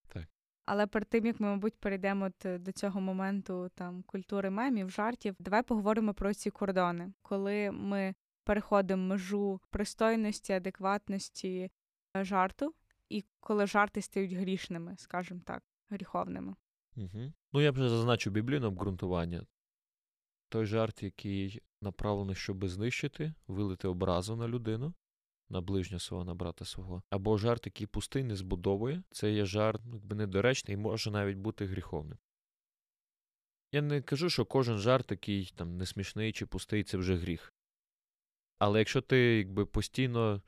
Так. 0.08 0.24
Але 0.66 0.86
перед 0.86 1.08
тим 1.08 1.26
як 1.26 1.40
ми, 1.40 1.48
мабуть, 1.48 1.80
перейдемо 1.80 2.30
е, 2.44 2.58
до 2.58 2.72
цього 2.72 3.00
моменту 3.00 3.70
там 3.74 4.02
культури 4.02 4.50
мемів, 4.50 4.90
жартів, 4.90 5.36
давай 5.38 5.62
поговоримо 5.62 6.14
про 6.14 6.34
ці 6.34 6.50
кордони, 6.50 7.12
коли 7.22 7.70
ми 7.70 8.14
переходимо 8.44 9.06
межу 9.06 9.60
пристойності, 9.70 10.52
адекватності 10.52 11.70
жарту, 12.14 12.74
і 13.08 13.24
коли 13.40 13.66
жарти 13.66 14.02
стають 14.02 14.32
грішними, 14.32 14.96
скажімо 14.96 15.40
так, 15.44 15.62
гріховними. 15.90 16.54
Угу. 16.96 17.32
Ну, 17.52 17.60
я 17.60 17.70
вже 17.70 17.88
зазначив 17.88 18.32
біблійне 18.32 18.66
обґрунтування. 18.66 19.46
Той 20.48 20.66
жарт, 20.66 21.02
який 21.02 21.62
направлений, 21.82 22.34
щоб 22.34 22.68
знищити, 22.68 23.34
вилити 23.46 23.88
образу 23.88 24.36
на 24.36 24.48
людину, 24.48 24.94
на 25.48 25.60
ближнього 25.60 26.00
свого, 26.00 26.24
на 26.24 26.34
брата 26.34 26.64
свого. 26.64 27.02
Або 27.10 27.38
жарт, 27.38 27.66
який 27.66 27.86
пустий, 27.86 28.24
не 28.24 28.36
збудовує, 28.36 29.02
це 29.10 29.32
є 29.32 29.44
жарт 29.44 29.82
ну, 29.84 29.94
якби 29.94 30.16
недоречний 30.16 30.74
і 30.74 30.80
може 30.80 31.10
навіть 31.10 31.38
бути 31.38 31.66
гріховним. 31.66 32.18
Я 33.72 33.82
не 33.82 34.02
кажу, 34.02 34.30
що 34.30 34.44
кожен 34.44 34.78
жарт, 34.78 35.10
який 35.10 35.52
там 35.56 35.76
несмішний 35.76 36.32
чи 36.32 36.46
пустий, 36.46 36.84
це 36.84 36.96
вже 36.96 37.16
гріх. 37.16 37.52
Але 38.58 38.78
якщо 38.78 39.00
ти 39.00 39.18
якби 39.18 39.66
постійно 39.66 40.42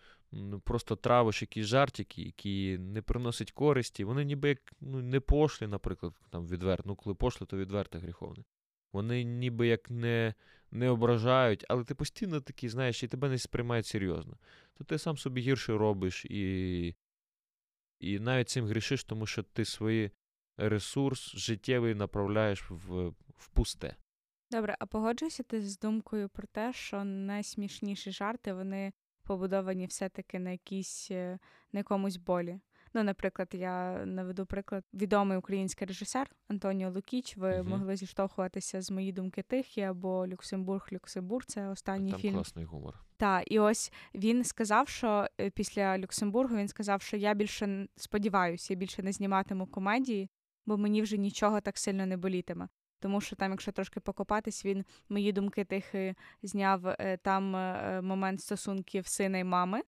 просто 0.64 0.96
травиш 0.96 1.42
якісь 1.42 1.66
жартики, 1.66 2.22
які 2.22 2.78
не 2.78 3.02
приносять 3.02 3.52
користі, 3.52 4.04
вони 4.04 4.24
ніби 4.24 4.48
як 4.48 4.72
ну, 4.80 5.02
не 5.02 5.20
пошлі, 5.20 5.66
наприклад, 5.66 6.14
там 6.30 6.46
відверто. 6.46 6.82
Ну, 6.86 6.96
коли 6.96 7.14
пошлі, 7.14 7.46
то 7.46 7.56
відверто 7.56 7.98
гріховне. 7.98 8.44
Вони 8.92 9.24
ніби 9.24 9.66
як 9.66 9.90
не, 9.90 10.34
не 10.70 10.88
ображають, 10.88 11.64
але 11.68 11.84
ти 11.84 11.94
постійно 11.94 12.40
такий, 12.40 12.68
знаєш, 12.68 13.02
і 13.02 13.08
тебе 13.08 13.28
не 13.28 13.38
сприймають 13.38 13.86
серйозно. 13.86 14.38
То 14.74 14.84
ти 14.84 14.98
сам 14.98 15.16
собі 15.16 15.40
гірше 15.40 15.78
робиш 15.78 16.24
і, 16.24 16.94
і 18.00 18.18
навіть 18.18 18.48
цим 18.48 18.66
грішиш, 18.66 19.04
тому 19.04 19.26
що 19.26 19.42
ти 19.42 19.64
свій 19.64 20.10
ресурс 20.56 21.36
життєвий 21.36 21.94
направляєш 21.94 22.70
в, 22.70 23.08
в 23.36 23.48
пусте. 23.52 23.96
Добре, 24.50 24.76
а 24.78 24.86
погоджуєшся 24.86 25.42
ти 25.42 25.62
з 25.62 25.78
думкою 25.78 26.28
про 26.28 26.46
те, 26.46 26.72
що 26.72 27.04
найсмішніші 27.04 28.10
жарти 28.12 28.52
вони 28.52 28.92
побудовані 29.36 29.86
все-таки 29.86 30.38
на 30.38 30.50
якійсь 30.50 31.08
е, 31.10 31.38
на 31.72 31.80
якомусь 31.80 32.16
болі. 32.16 32.60
Ну, 32.94 33.02
наприклад, 33.02 33.48
я 33.52 34.04
наведу 34.06 34.46
приклад 34.46 34.84
відомий 34.94 35.38
український 35.38 35.86
режисер 35.86 36.30
Антоніо 36.48 36.90
Лукіч. 36.90 37.36
Ви 37.36 37.58
Мгм. 37.58 37.68
могли 37.68 37.96
зіштовхуватися 37.96 38.80
з 38.82 38.90
мої 38.90 39.12
думки 39.12 39.42
тихі 39.42 39.80
або 39.82 40.26
Люксембург, 40.26 40.88
Люксембург. 40.92 41.44
Це 41.46 41.68
останній 41.68 42.10
Там 42.10 42.20
фільм. 42.20 42.34
класний 42.34 42.64
гумор. 42.64 42.94
Так, 43.16 43.44
і 43.52 43.58
ось 43.58 43.92
він 44.14 44.44
сказав, 44.44 44.88
що 44.88 45.26
е, 45.40 45.50
після 45.50 45.98
Люксембургу 45.98 46.56
він 46.56 46.68
сказав, 46.68 47.02
що 47.02 47.16
я 47.16 47.34
більше 47.34 47.86
сподіваюся, 47.96 48.72
я 48.72 48.78
більше 48.78 49.02
не 49.02 49.12
зніматиму 49.12 49.66
комедії, 49.66 50.30
бо 50.66 50.76
мені 50.78 51.02
вже 51.02 51.16
нічого 51.16 51.60
так 51.60 51.78
сильно 51.78 52.06
не 52.06 52.16
болітиме. 52.16 52.68
Тому 53.02 53.20
що 53.20 53.36
там, 53.36 53.50
якщо 53.50 53.72
трошки 53.72 54.00
покопатись, 54.00 54.64
він 54.64 54.84
мої 55.08 55.32
думки 55.32 55.64
тихи 55.64 56.14
зняв 56.42 56.86
е, 56.86 57.18
там 57.22 57.56
е, 57.56 58.00
момент 58.02 58.40
стосунків 58.40 59.06
сина 59.06 59.38
і 59.38 59.44
мами, 59.44 59.82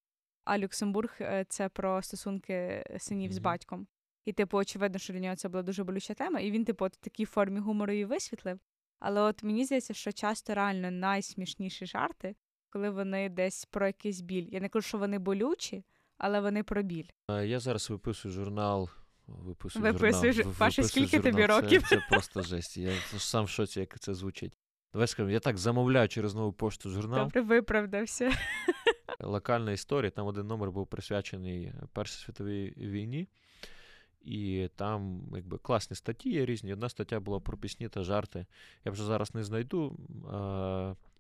а 0.44 0.58
Люксембург 0.58 1.16
е, 1.20 1.44
це 1.48 1.68
про 1.68 2.02
стосунки 2.02 2.84
синів 2.98 3.32
з 3.32 3.38
батьком. 3.38 3.86
І, 4.24 4.32
типу, 4.32 4.58
очевидно, 4.58 4.98
що 4.98 5.12
для 5.12 5.20
нього 5.20 5.36
це 5.36 5.48
була 5.48 5.62
дуже 5.62 5.84
болюча 5.84 6.14
тема, 6.14 6.40
і 6.40 6.50
він, 6.50 6.64
типу, 6.64 6.84
от 6.84 6.94
в 6.94 7.00
такій 7.00 7.24
формі 7.24 7.60
гумору 7.60 7.92
її 7.92 8.04
висвітлив. 8.04 8.58
Але 9.00 9.20
от 9.20 9.42
мені 9.42 9.64
здається, 9.64 9.94
що 9.94 10.12
часто 10.12 10.54
реально 10.54 10.90
найсмішніші 10.90 11.86
жарти, 11.86 12.36
коли 12.70 12.90
вони 12.90 13.28
десь 13.28 13.64
про 13.64 13.86
якийсь 13.86 14.20
біль. 14.20 14.48
Я 14.50 14.60
не 14.60 14.68
кажу, 14.68 14.88
що 14.88 14.98
вони 14.98 15.18
болючі, 15.18 15.84
але 16.18 16.40
вони 16.40 16.62
про 16.62 16.82
біль. 16.82 17.08
Е, 17.30 17.46
Я 17.46 17.60
зараз 17.60 17.90
виписую 17.90 18.34
журнал. 18.34 18.90
Виписую 19.26 19.84
Виписуй 19.84 20.32
журнал. 20.32 20.54
Паша, 20.58 20.82
виписую 20.82 21.06
скільки 21.06 21.30
тобі 21.30 21.46
років? 21.46 21.82
Це, 21.82 21.88
це 21.88 22.02
просто 22.10 22.42
жесть. 22.42 22.76
Я 22.76 22.92
сам 23.18 23.44
в 23.44 23.48
шоці, 23.48 23.80
як 23.80 24.00
це 24.00 24.14
звучить. 24.14 24.58
Давай 24.92 25.08
скажемо, 25.08 25.30
я 25.30 25.40
так 25.40 25.58
замовляю 25.58 26.08
через 26.08 26.34
нову 26.34 26.52
пошту 26.52 26.90
журнал. 26.90 27.24
Добре, 27.24 27.40
виправдався. 27.40 28.32
Локальна 29.20 29.72
історія. 29.72 30.10
Там 30.10 30.26
один 30.26 30.46
номер 30.46 30.70
був 30.70 30.86
присвячений 30.86 31.72
Першій 31.92 32.24
світовій 32.24 32.74
війні. 32.76 33.28
І 34.20 34.68
там 34.76 35.22
якби 35.34 35.58
класні 35.58 35.96
статті 35.96 36.30
є 36.30 36.46
різні. 36.46 36.72
Одна 36.72 36.88
стаття 36.88 37.20
була 37.20 37.40
про 37.40 37.58
пісні 37.58 37.88
та 37.88 38.02
жарти. 38.02 38.46
Я 38.84 38.92
вже 38.92 39.04
зараз 39.04 39.34
не 39.34 39.44
знайду. 39.44 39.96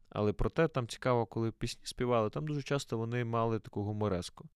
Але 0.08 0.32
проте 0.32 0.68
там 0.68 0.88
цікаво, 0.88 1.26
коли 1.26 1.52
пісні 1.52 1.82
співали, 1.84 2.30
там 2.30 2.46
дуже 2.46 2.62
часто 2.62 2.98
вони 2.98 3.24
мали 3.24 3.58
таку 3.58 3.82
гумореску. 3.82 4.48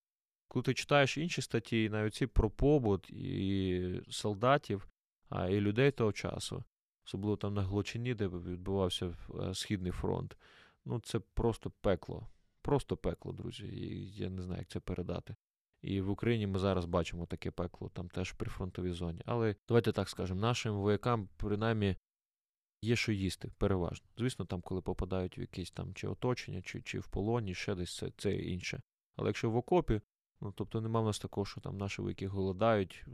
Коли 0.49 0.63
ти 0.63 0.75
читаєш 0.75 1.19
інші 1.19 1.43
статті, 1.43 1.89
навіть 1.89 2.15
ці 2.15 2.27
про 2.27 2.51
побут 2.51 3.11
і 3.11 4.03
солдатів, 4.11 4.89
а 5.29 5.49
і 5.49 5.61
людей 5.61 5.91
того 5.91 6.13
часу, 6.13 6.65
особливо 7.07 7.37
там 7.37 7.55
на 7.55 7.63
Глочині, 7.63 8.15
де 8.15 8.29
відбувався 8.29 9.07
е, 9.41 9.55
Східний 9.55 9.93
фронт, 9.93 10.37
ну 10.85 11.01
це 11.01 11.19
просто 11.19 11.71
пекло. 11.71 12.29
Просто 12.63 12.97
пекло, 12.97 13.33
друзі. 13.33 13.67
І 13.67 14.11
я 14.11 14.31
не 14.31 14.43
знаю, 14.43 14.59
як 14.59 14.69
це 14.69 14.81
передати. 14.81 15.37
І 15.83 16.01
в 16.01 16.11
Україні 16.11 16.47
ми 16.47 16.59
зараз 16.59 16.85
бачимо 16.85 17.27
таке 17.27 17.51
пекло, 17.51 17.89
там 17.89 18.09
теж 18.09 18.33
при 18.33 18.51
фронтовій 18.51 18.93
зоні. 18.93 19.23
Але 19.27 19.57
давайте 19.69 19.93
так 19.93 20.09
скажемо, 20.09 20.41
нашим 20.41 20.77
воякам, 20.77 21.29
принаймні, 21.37 21.97
є 22.83 22.97
що 22.97 23.13
їсти, 23.13 23.51
переважно. 23.59 24.09
Звісно, 24.19 24.45
там, 24.45 24.61
коли 24.61 24.81
попадають 24.81 25.39
в 25.39 25.41
якесь 25.41 25.71
там 25.71 25.95
чи 25.95 26.09
оточення, 26.09 26.63
чи 26.63 26.83
чи 26.83 26.99
в 26.99 27.09
полоні, 27.09 27.55
ще 27.55 27.75
десь 27.75 27.97
це 27.97 28.11
це 28.17 28.37
інше. 28.37 28.81
Але 29.17 29.29
якщо 29.29 29.51
в 29.51 29.57
окопі, 29.57 30.01
ну 30.41 30.53
тобто 30.53 30.81
нема 30.81 31.01
в 31.01 31.05
нас 31.05 31.19
такого, 31.19 31.45
що 31.45 31.61
там 31.61 31.79
наші 31.79 32.03
вояки 32.03 32.29
голодають 32.29 33.05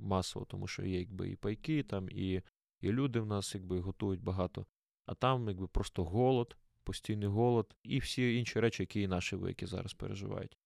масово, 0.00 0.46
тому 0.46 0.66
що 0.66 0.84
є 0.84 0.98
якби 0.98 1.30
і 1.30 1.36
пайки, 1.36 1.82
там, 1.82 2.08
і 2.10 2.42
і 2.80 2.92
люди 2.92 3.20
в 3.20 3.26
нас 3.26 3.54
якби 3.54 3.80
готують 3.80 4.22
багато. 4.22 4.66
А 5.06 5.14
там 5.14 5.48
якби 5.48 5.66
просто 5.66 6.04
голод, 6.04 6.56
постійний 6.84 7.28
голод 7.28 7.76
і 7.82 7.98
всі 7.98 8.38
інші 8.38 8.60
речі, 8.60 8.82
які 8.82 9.00
і 9.00 9.08
наші 9.08 9.36
вояки 9.36 9.66
зараз 9.66 9.94
переживають. 9.94 10.56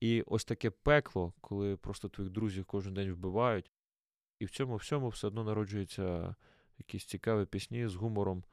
І 0.00 0.22
ось 0.22 0.44
таке 0.44 0.70
пекло, 0.70 1.32
коли 1.40 1.76
просто 1.76 2.08
твоїх 2.08 2.32
друзів 2.32 2.64
кожен 2.64 2.94
день 2.94 3.12
вбивають, 3.12 3.70
і 4.38 4.44
в 4.44 4.50
цьому 4.50 4.76
всьому 4.76 5.08
все 5.08 5.26
одно 5.26 5.44
народжуються 5.44 6.36
якісь 6.78 7.04
цікаві 7.04 7.46
пісні 7.46 7.88
з 7.88 7.94
гумором, 7.94 8.44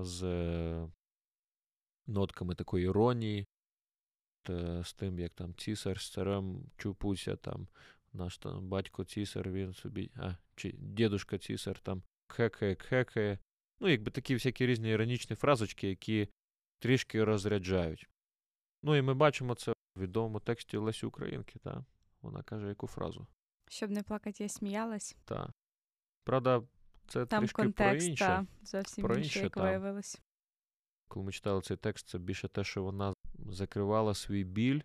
з 0.00 0.22
нотками 2.06 2.54
такої 2.54 2.84
іронії, 2.84 3.46
з 4.84 4.92
тим, 4.92 5.18
як 5.18 5.32
там 5.32 5.54
цісар 5.54 6.00
з 6.00 6.10
царем 6.10 6.70
чупуся, 6.76 7.36
там 7.36 7.68
наш 8.12 8.38
там 8.38 8.68
батько 8.68 9.04
цісар, 9.04 9.50
він 9.50 9.74
собі, 9.74 10.10
а, 10.16 10.34
чи 10.56 10.72
дідушка 10.72 11.38
цісар 11.38 11.78
там 11.78 12.02
хекає, 12.28 12.74
хекає. 12.74 13.38
Ну, 13.80 13.88
якби 13.88 14.10
такі 14.10 14.34
всякі 14.34 14.66
різні 14.66 14.90
іронічні 14.90 15.36
фразочки, 15.36 15.88
які 15.88 16.28
трішки 16.78 17.24
розряджають. 17.24 18.08
Ну 18.82 18.96
і 18.96 19.02
ми 19.02 19.14
бачимо 19.14 19.54
це 19.54 19.72
в 19.72 20.00
відомому 20.00 20.40
тексті 20.40 20.76
Лесі 20.76 21.06
Українки, 21.06 21.58
та? 21.58 21.84
Вона 22.22 22.42
каже 22.42 22.68
яку 22.68 22.86
фразу. 22.86 23.26
Щоб 23.68 23.90
не 23.90 24.02
плакати, 24.02 24.42
я 24.42 24.48
сміялась. 24.48 25.16
Так. 25.24 25.50
Правда, 26.24 26.62
це 27.06 27.26
Там 27.26 27.40
трішки 27.40 27.62
контекст, 27.62 28.06
про 28.06 28.10
інше. 28.10 28.24
та, 28.24 28.46
зовсім 28.62 29.04
про 29.04 29.14
інше, 29.14 29.26
інше, 29.26 29.40
як 29.40 29.54
та. 29.54 29.62
виявилось. 29.62 30.20
Коли 31.08 31.26
ми 31.26 31.32
читали 31.32 31.60
цей 31.60 31.76
текст, 31.76 32.08
це 32.08 32.18
більше 32.18 32.48
те, 32.48 32.64
що 32.64 32.82
вона 32.82 33.14
закривала 33.48 34.14
свій 34.14 34.44
біль 34.44 34.80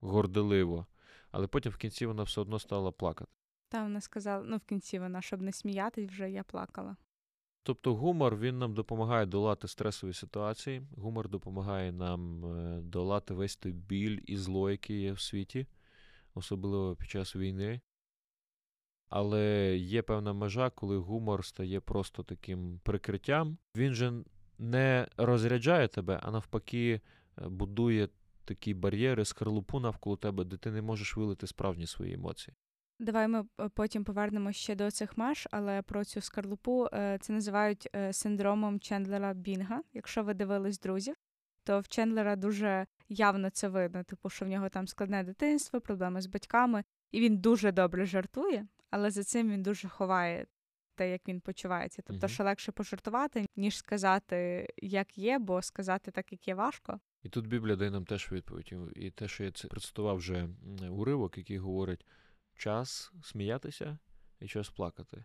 горделиво, 0.00 0.86
але 1.30 1.46
потім 1.46 1.72
в 1.72 1.76
кінці 1.76 2.06
вона 2.06 2.22
все 2.22 2.40
одно 2.40 2.58
стала 2.58 2.92
плакати. 2.92 3.30
Та 3.68 3.82
вона 3.82 4.00
сказала, 4.00 4.44
ну 4.44 4.56
в 4.56 4.64
кінці 4.64 4.98
вона, 4.98 5.22
щоб 5.22 5.42
не 5.42 5.52
сміятись, 5.52 6.10
вже 6.10 6.30
я 6.30 6.42
плакала. 6.42 6.96
Тобто 7.62 7.94
гумор 7.94 8.36
він 8.36 8.58
нам 8.58 8.74
допомагає 8.74 9.26
долати 9.26 9.68
стресові 9.68 10.12
ситуації, 10.12 10.82
гумор 10.96 11.28
допомагає 11.28 11.92
нам 11.92 12.44
е, 12.44 12.80
долати 12.82 13.34
весь 13.34 13.56
той 13.56 13.72
біль 13.72 14.20
і 14.26 14.36
зло, 14.36 14.70
який 14.70 15.00
є 15.00 15.12
в 15.12 15.20
світі, 15.20 15.66
особливо 16.34 16.96
під 16.96 17.10
час 17.10 17.36
війни. 17.36 17.80
Але 19.08 19.76
є 19.76 20.02
певна 20.02 20.32
межа, 20.32 20.70
коли 20.70 20.96
гумор 20.96 21.44
стає 21.44 21.80
просто 21.80 22.22
таким 22.22 22.80
прикриттям. 22.82 23.58
Він 23.76 23.94
же 23.94 24.24
не 24.58 25.08
розряджає 25.16 25.88
тебе, 25.88 26.20
а 26.22 26.30
навпаки, 26.30 27.00
е, 27.38 27.48
будує 27.48 28.08
такі 28.44 28.74
бар'єри, 28.74 29.24
скорлупу 29.24 29.80
навколо 29.80 30.16
тебе, 30.16 30.44
де 30.44 30.56
ти 30.56 30.70
не 30.70 30.82
можеш 30.82 31.16
вилити 31.16 31.46
справжні 31.46 31.86
свої 31.86 32.14
емоції. 32.14 32.56
Давай 32.98 33.28
ми 33.28 33.44
е, 33.60 33.68
потім 33.68 34.04
повернемося 34.04 34.58
ще 34.58 34.74
до 34.74 34.90
цих 34.90 35.16
меж, 35.16 35.48
але 35.50 35.82
про 35.82 36.04
цю 36.04 36.20
скарлупу 36.20 36.88
е, 36.92 37.18
це 37.20 37.32
називають 37.32 37.88
синдромом 38.10 38.80
Чендлера 38.80 39.34
Бінга. 39.34 39.82
Якщо 39.92 40.22
ви 40.22 40.34
дивились 40.34 40.80
друзів, 40.80 41.14
то 41.64 41.80
в 41.80 41.88
Чендлера 41.88 42.36
дуже 42.36 42.86
явно 43.08 43.50
це 43.50 43.68
видно, 43.68 44.04
типу, 44.04 44.30
що 44.30 44.44
в 44.44 44.48
нього 44.48 44.68
там 44.68 44.88
складне 44.88 45.24
дитинство, 45.24 45.80
проблеми 45.80 46.20
з 46.20 46.26
батьками, 46.26 46.84
і 47.10 47.20
він 47.20 47.38
дуже 47.38 47.72
добре 47.72 48.06
жартує, 48.06 48.66
але 48.90 49.10
за 49.10 49.24
цим 49.24 49.50
він 49.50 49.62
дуже 49.62 49.88
ховає 49.88 50.46
те, 50.94 51.10
як 51.10 51.28
він 51.28 51.40
почувається. 51.40 52.02
Тобто, 52.06 52.28
що 52.28 52.44
легше 52.44 52.72
пожартувати, 52.72 53.46
ніж 53.56 53.76
сказати, 53.76 54.68
як 54.76 55.18
є, 55.18 55.38
бо 55.38 55.62
сказати 55.62 56.10
так, 56.10 56.32
як 56.32 56.48
є, 56.48 56.54
важко. 56.54 57.00
І 57.22 57.28
тут 57.28 57.46
Біблія 57.46 57.76
дає 57.76 57.90
нам 57.90 58.04
теж 58.04 58.32
відповідь. 58.32 58.74
І 58.96 59.10
те, 59.10 59.28
що 59.28 59.44
я 59.44 59.50
це 59.52 59.68
процитував 59.68 60.16
вже 60.16 60.48
уривок, 60.90 61.38
який 61.38 61.58
говорить: 61.58 62.06
час 62.54 63.12
сміятися 63.22 63.98
і 64.40 64.46
час 64.48 64.70
плакати, 64.70 65.24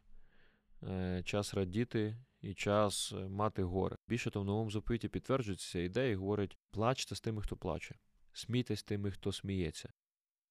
Е, 0.83 1.21
час 1.25 1.53
радіти 1.53 2.17
і 2.41 2.53
час 2.53 3.13
е, 3.17 3.29
мати 3.29 3.63
горе. 3.63 3.95
Більше 4.07 4.31
того, 4.31 4.43
в 4.43 4.45
новому 4.45 4.71
заповіті 4.71 5.07
підтверджується 5.07 5.79
ідея 5.79 6.11
і 6.11 6.15
говорить: 6.15 6.57
плачте 6.71 7.15
з 7.15 7.21
тими, 7.21 7.41
хто 7.41 7.57
плаче, 7.57 7.95
смійтесь 8.33 8.79
з 8.79 8.83
тими, 8.83 9.11
хто 9.11 9.31
сміється. 9.31 9.93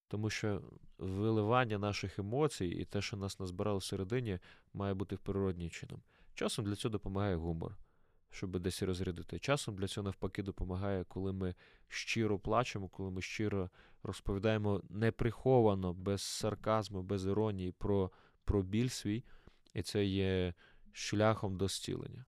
Тому 0.08 0.30
що 0.30 0.62
виливання 0.98 1.78
наших 1.78 2.18
емоцій 2.18 2.66
і 2.66 2.84
те, 2.84 3.02
що 3.02 3.16
нас 3.16 3.40
назбирало 3.40 3.78
всередині, 3.78 4.38
має 4.72 4.94
бути 4.94 5.16
природнім 5.16 5.70
чином. 5.70 6.02
Часом 6.34 6.64
для 6.64 6.74
цього 6.74 6.92
допомагає 6.92 7.36
гумор, 7.36 7.76
щоб 8.30 8.58
десь 8.58 8.82
розрядити. 8.82 9.38
Часом 9.38 9.76
для 9.76 9.86
цього 9.86 10.04
навпаки 10.04 10.42
допомагає, 10.42 11.04
коли 11.04 11.32
ми 11.32 11.54
щиро 11.88 12.38
плачемо, 12.38 12.88
коли 12.88 13.10
ми 13.10 13.22
щиро 13.22 13.70
розповідаємо 14.02 14.82
неприховано, 14.88 15.94
без 15.94 16.22
сарказму, 16.22 17.02
без 17.02 17.26
іронії 17.26 17.72
про, 17.72 18.10
про 18.44 18.62
біль 18.62 18.88
свій, 18.88 19.24
і 19.74 19.82
це 19.82 20.04
є 20.04 20.54
шляхом 20.92 21.56
до 21.56 21.68
зцілення. 21.68 22.24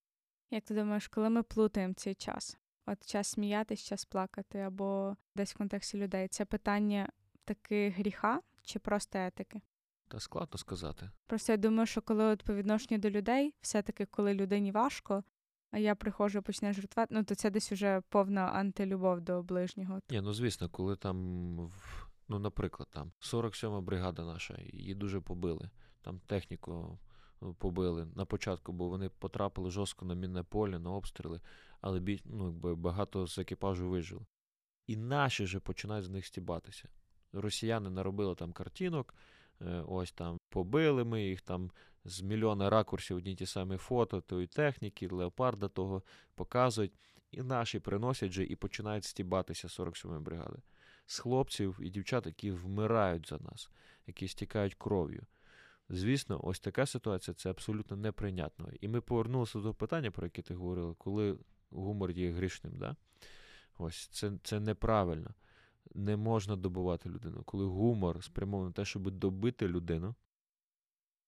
Як 0.50 0.64
ти 0.64 0.74
думаєш, 0.74 1.08
коли 1.08 1.30
ми 1.30 1.42
плутаємо 1.42 1.94
цей 1.94 2.14
час? 2.14 2.58
От 2.86 3.06
час 3.06 3.28
сміятись, 3.28 3.84
час 3.84 4.04
плакати, 4.04 4.58
або 4.58 5.16
десь 5.34 5.54
в 5.54 5.58
контексті 5.58 5.98
людей, 5.98 6.28
це 6.28 6.44
питання 6.44 7.08
таки 7.48 7.90
гріха 7.90 8.40
чи 8.62 8.78
просто 8.78 9.18
етики? 9.18 9.60
Та 10.08 10.20
складно 10.20 10.58
сказати. 10.58 11.10
Просто 11.26 11.52
я 11.52 11.56
думаю, 11.56 11.86
що 11.86 12.02
коли 12.02 12.24
от 12.24 12.42
по 12.42 12.54
відношенню 12.54 13.00
до 13.00 13.10
людей, 13.10 13.54
все-таки 13.60 14.06
коли 14.06 14.34
людині 14.34 14.72
важко, 14.72 15.24
а 15.70 15.78
я 15.78 15.94
приходжу 15.94 16.38
і 16.38 16.42
почне 16.42 16.72
жартувати, 16.72 17.14
ну 17.14 17.24
то 17.24 17.34
це 17.34 17.50
десь 17.50 17.72
уже 17.72 18.02
повна 18.08 18.40
антилюбов 18.46 19.20
до 19.20 19.42
ближнього. 19.42 20.00
Ні, 20.10 20.20
ну 20.20 20.32
звісно, 20.32 20.68
коли 20.68 20.96
там, 20.96 21.56
в- 21.66 22.06
ну, 22.28 22.38
наприклад, 22.38 22.88
там 22.92 23.12
47-ма 23.20 23.80
бригада 23.80 24.24
наша, 24.24 24.58
її 24.72 24.94
дуже 24.94 25.20
побили. 25.20 25.70
Там 26.02 26.20
техніку 26.26 26.98
ну, 27.40 27.54
побили 27.54 28.06
на 28.16 28.24
початку, 28.24 28.72
бо 28.72 28.88
вони 28.88 29.08
потрапили 29.08 29.70
жорстко 29.70 30.04
на 30.06 30.14
мінне 30.14 30.42
поле, 30.42 30.78
на 30.78 30.90
обстріли, 30.90 31.40
але 31.80 32.00
бі, 32.00 32.20
ну, 32.24 32.52
багато 32.74 33.26
з 33.26 33.38
екіпажу 33.38 33.88
вижили. 33.90 34.26
І 34.86 34.96
наші 34.96 35.46
же 35.46 35.60
починають 35.60 36.04
з 36.04 36.08
них 36.10 36.26
стібатися. 36.26 36.88
Росіяни 37.32 37.90
наробили 37.90 38.34
там 38.34 38.52
картинок, 38.52 39.14
е, 39.60 39.84
ось 39.88 40.12
там 40.12 40.38
побили 40.48 41.04
ми 41.04 41.22
їх 41.22 41.40
там 41.40 41.70
з 42.04 42.20
мільйона 42.20 42.70
ракурсів 42.70 43.16
одні 43.16 43.34
ті 43.34 43.46
самі 43.46 43.76
фото, 43.76 44.20
тої 44.20 44.46
техніки, 44.46 45.08
леопарда 45.08 45.68
того 45.68 46.02
показують. 46.34 46.92
І 47.30 47.42
наші 47.42 47.80
приносять 47.80 48.32
же 48.32 48.44
і 48.44 48.56
починають 48.56 49.04
стібатися 49.04 49.68
47-ї 49.68 50.20
бригади. 50.20 50.58
З 51.06 51.18
хлопців 51.18 51.78
і 51.82 51.90
дівчат, 51.90 52.26
які 52.26 52.50
вмирають 52.50 53.28
за 53.28 53.38
нас, 53.38 53.70
які 54.06 54.28
стікають 54.28 54.74
кров'ю. 54.74 55.22
Звісно, 55.88 56.40
ось 56.42 56.60
така 56.60 56.86
ситуація 56.86 57.34
це 57.34 57.50
абсолютно 57.50 57.96
неприйнятно. 57.96 58.68
І 58.80 58.88
ми 58.88 59.00
повернулися 59.00 59.58
до 59.58 59.74
питання, 59.74 60.10
про 60.10 60.26
яке 60.26 60.42
ти 60.42 60.54
говорила, 60.54 60.94
коли 60.98 61.38
гумор 61.70 62.10
є 62.10 62.30
грішним. 62.30 62.72
Да? 62.76 62.96
Ось 63.78 64.06
це, 64.06 64.32
це 64.42 64.60
неправильно. 64.60 65.34
Не 65.94 66.16
можна 66.16 66.56
добувати 66.56 67.08
людину. 67.08 67.42
Коли 67.44 67.64
гумор 67.64 68.24
спрямований 68.24 68.68
на 68.68 68.72
те, 68.72 68.84
щоб 68.84 69.10
добити 69.10 69.68
людину, 69.68 70.14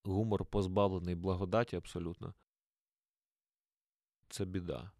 гумор 0.05 0.45
позбавлений 0.45 1.15
благодаті 1.15 1.77
абсолютно, 1.77 2.35
це 4.29 4.45
біда. 4.45 4.91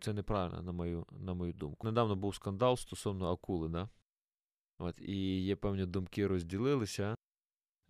Це 0.00 0.12
неправильно, 0.12 0.62
на 0.62 0.72
мою, 0.72 1.06
на 1.10 1.34
мою 1.34 1.52
думку. 1.52 1.86
Недавно 1.86 2.16
був 2.16 2.34
скандал 2.34 2.76
стосовно 2.76 3.32
акули, 3.32 3.68
да? 3.68 3.88
От, 4.78 5.00
і 5.00 5.44
є 5.44 5.56
певні 5.56 5.86
думки 5.86 6.26
розділилися. 6.26 7.16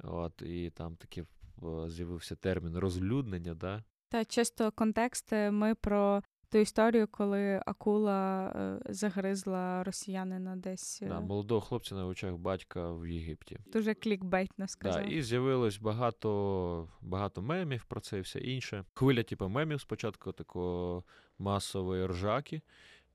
От, 0.04 0.42
і 0.42 0.70
там 0.70 0.96
таки 0.96 1.26
е, 1.62 1.90
з'явився 1.90 2.36
термін 2.36 2.78
розлюднення, 2.78 3.54
да? 3.54 3.84
Та 4.08 4.24
чисто 4.24 4.72
контекст 4.72 5.32
е, 5.32 5.50
ми 5.50 5.74
про 5.74 6.22
ту 6.52 6.58
історію, 6.58 7.08
коли 7.10 7.62
акула 7.66 8.52
е, 8.56 8.92
загризла 8.92 9.84
росіянина 9.84 10.56
десь. 10.56 11.02
Да, 11.08 11.18
е, 11.18 11.20
молодого 11.20 11.60
хлопця 11.60 11.94
на 11.94 12.06
очах 12.06 12.34
батька 12.36 12.92
в 12.92 13.06
Єгипті. 13.06 13.58
Дуже 13.72 13.94
клікбейтно 13.94 14.64
Да, 14.64 14.68
сказав. 14.68 15.12
і 15.12 15.22
з'явилось 15.22 15.78
багато, 15.78 16.88
багато 17.00 17.42
мемів 17.42 17.84
про 17.84 18.00
це 18.00 18.18
і 18.18 18.20
все 18.20 18.38
інше. 18.38 18.84
Хвиля, 18.94 19.22
типу, 19.22 19.48
мемів 19.48 19.80
спочатку 19.80 20.32
такого 20.32 21.04
масової 21.38 22.06
ржаки, 22.06 22.62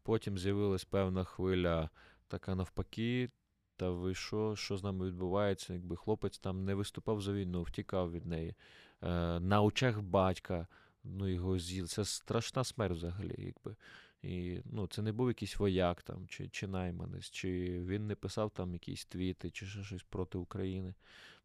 потім 0.04 0.38
з'явилась 0.38 0.86
певна 0.86 1.24
хвиля, 1.24 1.90
така 2.28 2.56
навпаки. 2.56 3.30
Та 3.76 3.90
ви 3.90 4.16
що, 4.16 4.56
що 4.56 4.78
з 4.78 4.84
нами 4.84 5.08
відбувається? 5.08 5.74
Якби 5.74 5.96
хлопець 5.96 6.40
там 6.40 6.66
не 6.66 6.76
виступав 6.76 7.22
за 7.22 7.34
війну, 7.34 7.64
втікав 7.64 8.12
від 8.12 8.26
неї. 8.26 8.56
Е, 9.04 9.40
на 9.40 9.62
очах 9.62 10.02
батька, 10.02 10.68
ну 11.10 11.28
його 11.28 11.60
з'їли. 11.60 11.88
Це 11.88 12.06
страшна 12.06 12.64
смерть 12.64 12.98
взагалі. 12.98 13.36
Якби. 13.38 13.76
І 14.22 14.62
ну, 14.66 14.88
це 14.88 15.02
не 15.02 15.12
був 15.12 15.28
якийсь 15.28 15.60
вояк 15.60 16.04
там, 16.04 16.28
чи, 16.28 16.50
чи 16.50 16.68
найманець, 16.68 17.30
чи 17.30 17.80
він 17.80 18.08
не 18.08 18.16
писав 18.16 18.52
там 18.52 18.74
якісь 18.74 19.06
твіти, 19.06 19.50
чи 19.50 19.66
ще 19.66 19.84
щось 19.84 20.04
проти 20.04 20.38
України. 20.38 20.94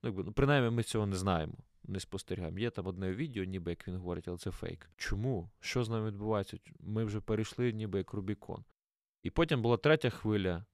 Ну, 0.02 0.08
якби, 0.08 0.24
ну, 0.24 0.32
принаймні, 0.32 0.70
ми 0.70 0.82
цього 0.82 1.06
не 1.06 1.16
знаємо, 1.16 1.54
не 1.84 2.00
спостерігаємо. 2.00 2.58
Є 2.58 2.70
там 2.70 2.86
одне 2.86 3.12
відео, 3.12 3.44
ніби 3.44 3.70
як 3.70 3.88
він 3.88 3.96
говорить, 3.96 4.28
але 4.28 4.38
це 4.38 4.50
фейк. 4.50 4.90
Чому? 4.96 5.50
Що 5.60 5.84
з 5.84 5.88
нами 5.88 6.08
відбувається? 6.08 6.58
Ми 6.80 7.04
вже 7.04 7.20
перейшли, 7.20 7.72
ніби 7.72 7.98
як 7.98 8.12
Рубікон. 8.12 8.64
І 9.22 9.30
потім 9.30 9.62
була 9.62 9.76
третя 9.76 10.10
хвиля. 10.10 10.64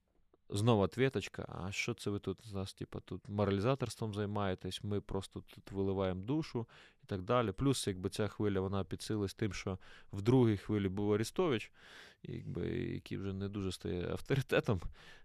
Знову 0.50 0.82
ответочка, 0.82 1.46
а 1.48 1.72
що 1.72 1.94
це 1.94 2.10
ви 2.10 2.18
тут 2.18 2.46
з 2.46 2.52
нас, 2.52 2.74
типу, 2.74 3.00
тут 3.00 3.28
моралізаторством 3.28 4.14
займаєтесь, 4.14 4.84
ми 4.84 5.00
просто 5.00 5.40
тут 5.40 5.72
виливаємо 5.72 6.22
душу 6.22 6.66
так 7.08 7.22
далі. 7.22 7.52
Плюс, 7.52 7.86
якби 7.86 8.10
ця 8.10 8.28
хвиля 8.28 8.60
вона 8.60 8.84
підсилилась 8.84 9.34
тим, 9.34 9.52
що 9.52 9.78
в 10.12 10.22
другій 10.22 10.56
хвилі 10.56 10.88
був 10.88 11.12
Арістович, 11.12 11.72
якби, 12.22 12.68
який 12.68 13.18
вже 13.18 13.32
не 13.32 13.48
дуже 13.48 13.72
стає 13.72 14.08
авторитетом, 14.10 14.80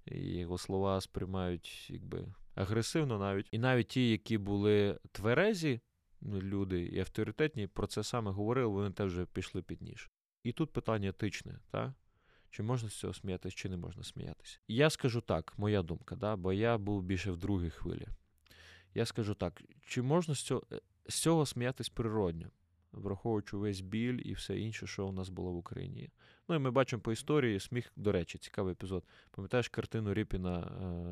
і 0.05 0.19
його 0.19 0.57
слова 0.57 1.01
сприймають 1.01 1.89
якби, 1.89 2.25
агресивно 2.55 3.19
навіть. 3.19 3.47
І 3.51 3.57
навіть 3.57 3.87
ті, 3.87 4.09
які 4.09 4.37
були 4.37 4.99
тверезі 5.11 5.79
ну, 6.21 6.41
люди 6.41 6.81
і 6.81 6.99
авторитетні, 6.99 7.67
про 7.67 7.87
це 7.87 8.03
саме 8.03 8.31
говорили, 8.31 8.67
вони 8.67 8.91
теж 8.91 9.13
пішли 9.33 9.61
під 9.61 9.81
ніж. 9.81 10.09
І 10.43 10.51
тут 10.51 10.71
питання 10.71 11.09
етичне, 11.09 11.59
так? 11.71 11.91
Чи 12.49 12.63
можна 12.63 12.89
з 12.89 12.93
цього 12.93 13.13
сміятися, 13.13 13.55
чи 13.55 13.69
не 13.69 13.77
можна 13.77 14.03
сміятися? 14.03 14.59
Я 14.67 14.89
скажу 14.89 15.21
так, 15.21 15.53
моя 15.57 15.83
думка, 15.83 16.15
да, 16.15 16.35
бо 16.35 16.53
я 16.53 16.77
був 16.77 17.03
більше 17.03 17.31
в 17.31 17.37
другій 17.37 17.69
хвилі. 17.69 18.07
Я 18.93 19.05
скажу 19.05 19.33
так: 19.33 19.61
чи 19.85 20.01
можна 20.01 20.35
з 20.35 20.39
цього, 20.39 20.63
з 21.07 21.15
цього 21.15 21.45
сміятись 21.45 21.89
природньо, 21.89 22.47
враховуючи 22.91 23.57
весь 23.57 23.81
біль 23.81 24.21
і 24.25 24.33
все 24.33 24.59
інше, 24.59 24.87
що 24.87 25.07
у 25.07 25.11
нас 25.11 25.29
було 25.29 25.51
в 25.51 25.57
Україні? 25.57 26.09
Ну 26.49 26.55
і 26.55 26.59
ми 26.59 26.71
бачимо 26.71 27.01
по 27.01 27.11
історії 27.11 27.59
сміх, 27.59 27.91
до 27.95 28.11
речі, 28.11 28.37
цікавий 28.37 28.71
епізод. 28.71 29.03
Пам'ятаєш 29.31 29.69
картину 29.69 30.13
Ріпіна? 30.13 30.59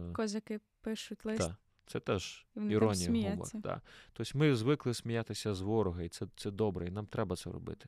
Е... 0.09 0.13
Козаки 0.13 0.59
пишуть 0.81 1.25
лист. 1.25 1.39
Так, 1.39 1.55
це 1.85 1.99
теж 1.99 2.45
вони 2.55 2.73
іронія 2.73 3.29
гумор. 3.29 3.47
Да. 3.53 3.81
Тобто 4.13 4.37
ми 4.39 4.55
звикли 4.55 4.93
сміятися 4.93 5.53
з 5.53 5.61
ворога, 5.61 6.03
і 6.03 6.09
це, 6.09 6.27
це 6.35 6.51
добре, 6.51 6.87
і 6.87 6.91
нам 6.91 7.05
треба 7.05 7.35
це 7.35 7.51
робити. 7.51 7.85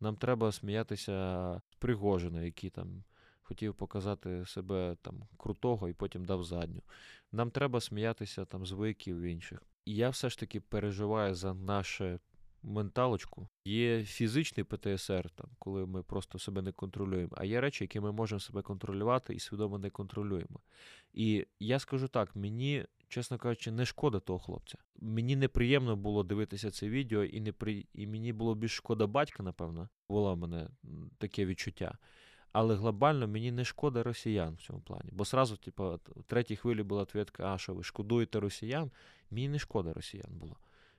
Нам 0.00 0.16
треба 0.16 0.52
сміятися 0.52 1.60
з 1.70 1.74
Пригожина, 1.74 2.42
який 2.42 2.70
там 2.70 3.04
хотів 3.42 3.74
показати 3.74 4.46
себе 4.46 4.96
там 5.02 5.22
крутого 5.36 5.88
і 5.88 5.92
потім 5.92 6.24
дав 6.24 6.44
задню. 6.44 6.82
Нам 7.32 7.50
треба 7.50 7.80
сміятися 7.80 8.44
там 8.44 8.66
з 8.66 8.72
виків 8.72 9.20
інших. 9.20 9.62
Я 9.86 10.10
все 10.10 10.30
ж 10.30 10.38
таки 10.38 10.60
переживаю 10.60 11.34
за 11.34 11.54
нашу 11.54 12.18
менталочку. 12.62 13.48
Є 13.64 14.04
фізичний 14.04 14.64
ПТСР, 14.64 15.30
там, 15.30 15.50
коли 15.58 15.86
ми 15.86 16.02
просто 16.02 16.38
себе 16.38 16.62
не 16.62 16.72
контролюємо, 16.72 17.32
а 17.36 17.44
є 17.44 17.60
речі, 17.60 17.84
які 17.84 18.00
ми 18.00 18.12
можемо 18.12 18.40
себе 18.40 18.62
контролювати 18.62 19.34
і 19.34 19.38
свідомо 19.38 19.78
не 19.78 19.90
контролюємо. 19.90 20.60
І 21.12 21.46
я 21.60 21.78
скажу 21.78 22.08
так: 22.08 22.36
мені, 22.36 22.86
чесно 23.08 23.38
кажучи, 23.38 23.70
не 23.70 23.86
шкода 23.86 24.20
того 24.20 24.38
хлопця. 24.38 24.78
Мені 24.96 25.36
неприємно 25.36 25.96
було 25.96 26.22
дивитися 26.22 26.70
це 26.70 26.88
відео, 26.88 27.24
і 27.24 27.40
не 27.40 27.52
при... 27.52 27.86
і 27.94 28.06
мені 28.06 28.32
було 28.32 28.54
більш 28.54 28.72
шкода 28.72 29.06
батька, 29.06 29.42
напевно, 29.42 29.88
було 30.08 30.34
в 30.34 30.38
мене 30.38 30.68
таке 31.18 31.46
відчуття. 31.46 31.98
Але 32.52 32.74
глобально 32.74 33.28
мені 33.28 33.52
не 33.52 33.64
шкода 33.64 34.02
росіян 34.02 34.54
в 34.54 34.62
цьому 34.62 34.80
плані. 34.80 35.10
Бо 35.12 35.24
сразу, 35.24 35.56
типу, 35.56 36.00
в 36.06 36.22
третій 36.22 36.56
хвилі 36.56 36.82
була 36.82 37.02
ответка, 37.02 37.54
а 37.54 37.58
що 37.58 37.74
ви 37.74 37.82
шкодуєте 37.82 38.40
росіян? 38.40 38.90
Мені 39.30 39.48
не 39.48 39.58
шкода 39.58 39.92
росіян 39.92 40.30
було. 40.30 40.56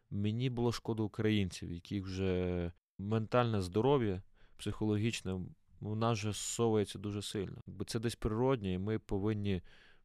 Мені 0.10 0.50
було 0.50 0.72
шкода 0.72 1.04
українців, 1.04 1.72
яких 1.72 2.04
вже 2.04 2.72
ментальне 3.00 3.62
здоров'я, 3.62 4.22
психологічне, 4.58 5.40
у 5.82 5.96
нас 5.96 6.20
вже 6.20 6.32
зсовується 6.32 7.00
дуже 7.00 7.22
сильно. 7.22 7.62
Бо 7.68 7.84
це 7.84 8.00
десь 8.00 8.16
природнє, 8.16 8.74
і 8.74 8.78
ми 8.78 9.00
повинні 9.00 9.62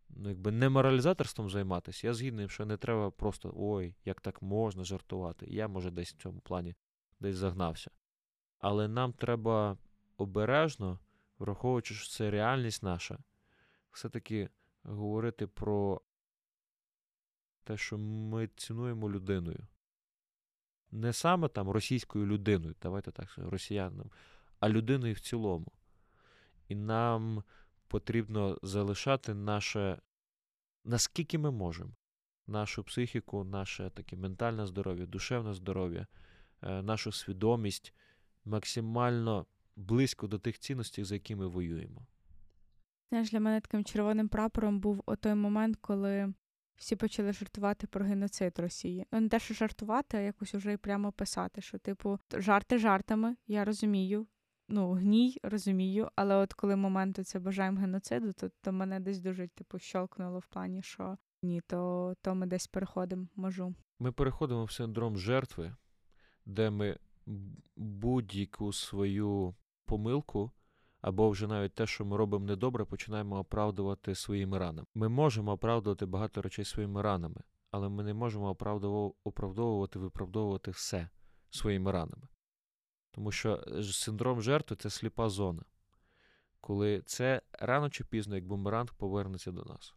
ну, 0.08 0.28
якби 0.28 0.52
не 0.52 0.68
моралізаторством 0.68 1.50
займатися. 1.50 2.06
Я 2.06 2.14
згідний, 2.14 2.48
що 2.48 2.66
не 2.66 2.76
треба 2.76 3.10
просто 3.10 3.54
ой, 3.56 3.94
як 4.04 4.20
так 4.20 4.42
можна 4.42 4.84
жартувати. 4.84 5.46
Я, 5.48 5.68
може, 5.68 5.90
десь 5.90 6.12
в 6.12 6.22
цьому 6.22 6.40
плані 6.40 6.74
десь 7.20 7.36
загнався. 7.36 7.90
Але 8.58 8.88
нам 8.88 9.12
треба 9.12 9.78
обережно, 10.16 10.98
враховуючи, 11.38 11.94
що 11.94 12.08
це 12.08 12.30
реальність 12.30 12.82
наша, 12.82 13.18
все-таки 13.92 14.48
говорити 14.82 15.46
про 15.46 16.00
те, 17.64 17.76
що 17.76 17.98
ми 17.98 18.48
цінуємо 18.56 19.10
людиною. 19.10 19.66
Не 20.90 21.12
саме 21.12 21.48
там 21.48 21.70
російською 21.70 22.26
людиною, 22.26 22.74
давайте 22.82 23.12
так 23.12 23.34
росіянам, 23.36 24.10
а 24.60 24.68
людиною 24.68 25.14
в 25.14 25.20
цілому. 25.20 25.72
І 26.68 26.74
нам 26.74 27.42
потрібно 27.88 28.58
залишати 28.62 29.34
наше, 29.34 30.00
наскільки 30.84 31.38
ми 31.38 31.50
можемо, 31.50 31.92
нашу 32.46 32.84
психіку, 32.84 33.44
наше 33.44 33.90
таке 33.90 34.16
ментальне 34.16 34.66
здоров'я, 34.66 35.06
душевне 35.06 35.54
здоров'я, 35.54 36.06
е, 36.62 36.82
нашу 36.82 37.12
свідомість 37.12 37.94
максимально 38.44 39.46
близько 39.76 40.26
до 40.26 40.38
тих 40.38 40.58
цінностей, 40.58 41.04
за 41.04 41.14
які 41.14 41.36
ми 41.36 41.46
воюємо. 41.46 42.06
Знаєш, 43.08 43.30
для 43.30 43.40
мене 43.40 43.60
таким 43.60 43.84
червоним 43.84 44.28
прапором 44.28 44.80
був 44.80 45.02
отой 45.06 45.34
момент, 45.34 45.76
коли 45.80 46.34
всі 46.76 46.96
почали 46.96 47.32
жартувати 47.32 47.86
про 47.86 48.04
геноцид 48.04 48.58
Росії. 48.58 49.06
Ну, 49.12 49.20
не 49.20 49.28
те, 49.28 49.38
що 49.38 49.54
жартувати, 49.54 50.16
а 50.16 50.20
якось 50.20 50.54
уже 50.54 50.72
і 50.72 50.76
прямо 50.76 51.12
писати, 51.12 51.60
що, 51.60 51.78
типу, 51.78 52.18
жарти 52.32 52.78
жартами, 52.78 53.36
я 53.46 53.64
розумію. 53.64 54.26
Ну, 54.68 54.92
гній 54.92 55.38
розумію, 55.42 56.10
але 56.16 56.34
от 56.36 56.52
коли 56.52 56.76
момент 56.76 57.26
це 57.26 57.38
бажаємо 57.38 57.80
геноциду, 57.80 58.32
то, 58.32 58.50
то 58.62 58.72
мене 58.72 59.00
десь 59.00 59.20
дуже 59.20 59.48
типу 59.48 59.78
щолкнуло 59.78 60.38
в 60.38 60.46
плані, 60.46 60.82
що 60.82 61.16
ні, 61.42 61.60
то, 61.60 62.14
то 62.22 62.34
ми 62.34 62.46
десь 62.46 62.66
переходимо 62.66 63.26
можу. 63.36 63.74
Ми 63.98 64.12
переходимо 64.12 64.64
в 64.64 64.72
синдром 64.72 65.18
жертви, 65.18 65.76
де 66.46 66.70
ми 66.70 66.98
будь-яку 67.76 68.72
свою 68.72 69.54
помилку, 69.86 70.52
або 71.00 71.30
вже 71.30 71.46
навіть 71.46 71.74
те, 71.74 71.86
що 71.86 72.04
ми 72.04 72.16
робимо 72.16 72.46
недобре, 72.46 72.84
починаємо 72.84 73.38
оправдувати 73.38 74.14
своїми 74.14 74.58
ранами. 74.58 74.86
Ми 74.94 75.08
можемо 75.08 75.52
оправдувати 75.52 76.06
багато 76.06 76.42
речей 76.42 76.64
своїми 76.64 77.02
ранами, 77.02 77.40
але 77.70 77.88
ми 77.88 78.04
не 78.04 78.14
можемо 78.14 78.56
оправдовувати, 79.24 79.98
виправдовувати 79.98 80.70
все 80.70 81.08
своїми 81.50 81.92
ранами. 81.92 82.28
Тому 83.10 83.32
що 83.32 83.64
синдром 83.92 84.42
жертви 84.42 84.76
це 84.76 84.90
сліпа 84.90 85.28
зона, 85.28 85.62
коли 86.60 87.02
це 87.06 87.42
рано 87.52 87.90
чи 87.90 88.04
пізно, 88.04 88.34
як 88.34 88.46
бумеранг, 88.46 88.94
повернеться 88.94 89.52
до 89.52 89.64
нас. 89.64 89.94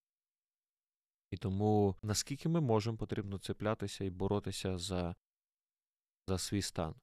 І 1.32 1.38
тому 1.38 1.96
наскільки 2.04 2.50
ми 2.50 2.62
можемо, 2.62 2.98
потрібно 2.98 3.38
цеплятися 3.38 4.04
і 4.06 4.10
боротися 4.10 4.78
за, 4.78 5.16
за 6.28 6.38
свій 6.38 6.62
стан. 6.62 6.96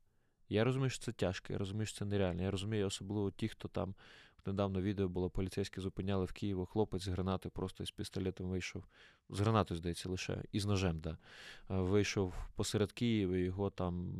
Я 0.48 0.64
розумію, 0.64 0.90
що 0.90 1.04
це 1.04 1.12
тяжко, 1.12 1.52
я 1.52 1.58
розумію, 1.58 1.86
що 1.86 1.98
це 1.98 2.04
нереально. 2.04 2.42
Я 2.42 2.50
розумію, 2.50 2.86
особливо 2.86 3.30
ті, 3.30 3.48
хто 3.48 3.68
там 3.68 3.94
недавно 4.46 4.80
відео 4.80 5.08
було, 5.08 5.30
поліцейські 5.30 5.80
зупиняли 5.80 6.24
в 6.24 6.32
Києві, 6.32 6.64
хлопець 6.66 7.02
з 7.02 7.08
гранати 7.08 7.48
просто 7.48 7.82
із 7.82 7.90
пістолетом 7.90 8.48
вийшов. 8.48 8.84
З 9.30 9.40
гранатою, 9.40 9.78
здається, 9.78 10.08
лише, 10.08 10.42
і 10.52 10.60
з 10.60 10.66
ножем, 10.66 11.00
да. 11.00 11.10
Е, 11.10 11.16
Вийшов 11.68 12.34
посеред 12.54 12.92
Києва, 12.92 13.36
його 13.36 13.70
там 13.70 14.12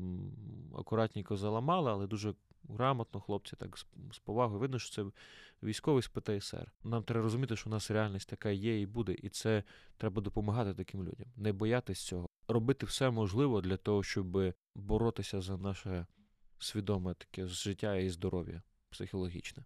акуратненько 0.78 1.36
заламали, 1.36 1.90
але 1.90 2.06
дуже 2.06 2.34
грамотно, 2.68 3.20
хлопці 3.20 3.56
так 3.56 3.78
з, 4.12 4.18
повагою. 4.24 4.60
Видно, 4.60 4.78
що 4.78 4.94
це 4.94 5.10
військовий 5.62 6.02
з 6.02 6.08
ПТСР. 6.08 6.72
Нам 6.84 7.02
треба 7.02 7.22
розуміти, 7.22 7.56
що 7.56 7.70
у 7.70 7.72
нас 7.72 7.90
реальність 7.90 8.28
така 8.28 8.50
є 8.50 8.80
і 8.80 8.86
буде, 8.86 9.12
і 9.12 9.28
це 9.28 9.62
треба 9.96 10.22
допомагати 10.22 10.74
таким 10.74 11.00
людям, 11.00 11.26
не 11.36 11.52
боятись 11.52 12.04
цього, 12.04 12.28
робити 12.48 12.86
все 12.86 13.10
можливе 13.10 13.60
для 13.60 13.76
того, 13.76 14.02
щоб 14.02 14.54
боротися 14.74 15.40
за 15.40 15.56
наше 15.56 16.06
свідоме 16.58 17.14
таке 17.14 17.46
життя 17.46 17.96
і 17.96 18.08
здоров'я 18.08 18.62
психологічне. 18.90 19.64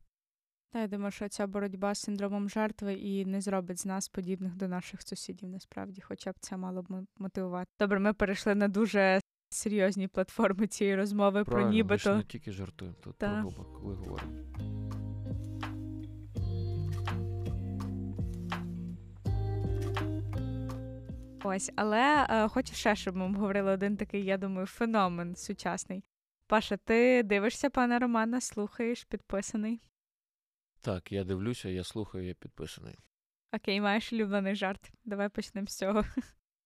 Та 0.72 0.80
я 0.80 0.88
думаю, 0.88 1.11
що 1.11 1.28
ця 1.28 1.47
боротьба 1.47 1.95
з 1.95 1.99
синдромом 1.99 2.49
жертви 2.49 2.95
і 2.95 3.24
не 3.24 3.41
зробить 3.41 3.80
з 3.80 3.86
нас 3.86 4.09
подібних 4.09 4.57
до 4.57 4.68
наших 4.68 5.03
сусідів, 5.03 5.49
насправді, 5.49 6.01
хоча 6.01 6.32
б 6.32 6.34
це 6.41 6.57
мало 6.57 6.82
б 6.82 7.07
мотивувати. 7.18 7.70
Добре, 7.80 7.99
ми 7.99 8.12
перейшли 8.12 8.55
на 8.55 8.68
дуже 8.68 9.20
серйозні 9.51 10.09
платформи 10.09 10.66
цієї 10.66 10.97
розмови 10.97 11.45
про 11.45 11.53
Правильно, 11.53 11.84
ми 11.84 11.99
ж 11.99 12.16
не 12.16 12.22
тільки 12.22 12.53
жартуємо 12.53 12.97
тут 13.01 13.16
Та. 13.18 13.28
про 13.28 13.43
Боба, 13.43 13.64
коли 13.64 13.95
говоримо. 13.95 14.32
Ось, 21.45 21.70
але 21.76 22.26
е, 22.30 22.49
хочу 22.49 22.74
ще, 22.74 22.97
щоб 22.97 23.16
ми 23.16 23.24
обговорили 23.24 23.72
один 23.72 23.97
такий, 23.97 24.24
я 24.24 24.38
думаю, 24.38 24.66
феномен 24.66 25.36
сучасний. 25.36 26.05
Паша, 26.51 26.77
ти 26.77 27.23
дивишся 27.23 27.71
пана 27.71 27.99
Романа, 27.99 28.41
слухаєш, 28.41 29.05
підписаний. 29.05 29.81
Так, 30.81 31.13
я 31.13 31.25
дивлюся, 31.25 31.69
я 31.69 31.85
слухаю, 31.85 32.27
я 32.27 32.35
підписаний. 32.35 32.95
Окей, 33.53 33.81
маєш 33.81 34.13
улюблений 34.13 34.55
жарт. 34.55 34.93
Давай 35.05 35.29
почнемо 35.29 35.67
з 35.67 35.77
цього. 35.77 36.05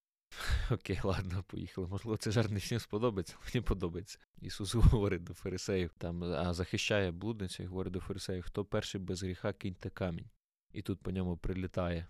Окей, 0.71 1.01
ладно, 1.05 1.45
поїхали. 1.47 1.87
Можливо, 1.87 2.17
це 2.17 2.31
жарт 2.31 2.51
не 2.51 2.59
всім 2.59 2.79
сподобається, 2.79 3.37
мені 3.45 3.65
подобається. 3.67 4.19
Ісус 4.41 4.75
говорить 4.75 5.25
до 5.25 5.35
фарисеїв, 5.35 5.91
там, 5.99 6.23
а 6.23 6.55
захищає 6.55 7.11
блудницю 7.11 7.63
і 7.63 7.67
говорить 7.67 7.93
до 7.93 8.01
фарисеїв, 8.01 8.43
хто 8.43 8.65
перший 8.65 9.01
без 9.01 9.23
гріха 9.23 9.53
киньте 9.53 9.91
камінь. 9.91 10.31
І 10.73 10.83
тут 10.83 11.03
по 11.03 11.11
ньому 11.11 11.37
прилітає. 11.37 12.07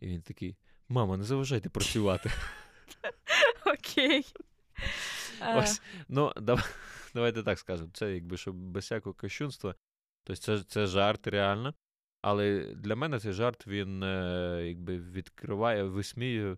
І 0.00 0.06
він 0.06 0.22
такий: 0.22 0.56
Мама, 0.88 1.16
не 1.16 1.24
заважайте 1.24 1.68
працювати. 1.68 2.30
Окей. 3.66 4.26
Е, 5.42 5.58
Ось, 5.58 5.82
ну, 6.08 6.32
давайте 7.14 7.42
так 7.42 7.58
скажемо. 7.58 7.90
Це 7.92 8.14
якби 8.14 8.36
щоб 8.36 8.56
без 8.56 8.84
всякого 8.84 9.14
кощунства. 9.14 9.74
Тобто 10.24 10.42
це, 10.42 10.62
це 10.62 10.86
жарт 10.86 11.26
реально. 11.26 11.74
Але 12.22 12.74
для 12.74 12.96
мене 12.96 13.20
цей 13.20 13.32
жарт 13.32 13.66
він 13.66 14.02
е, 14.02 14.62
якби 14.66 14.98
відкриває, 14.98 15.84
висміює 15.84 16.56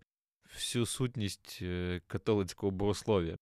всю 0.54 0.86
сутність 0.86 1.58
е, 1.62 2.00
католицького 2.06 2.70
богослов'я 2.70 3.38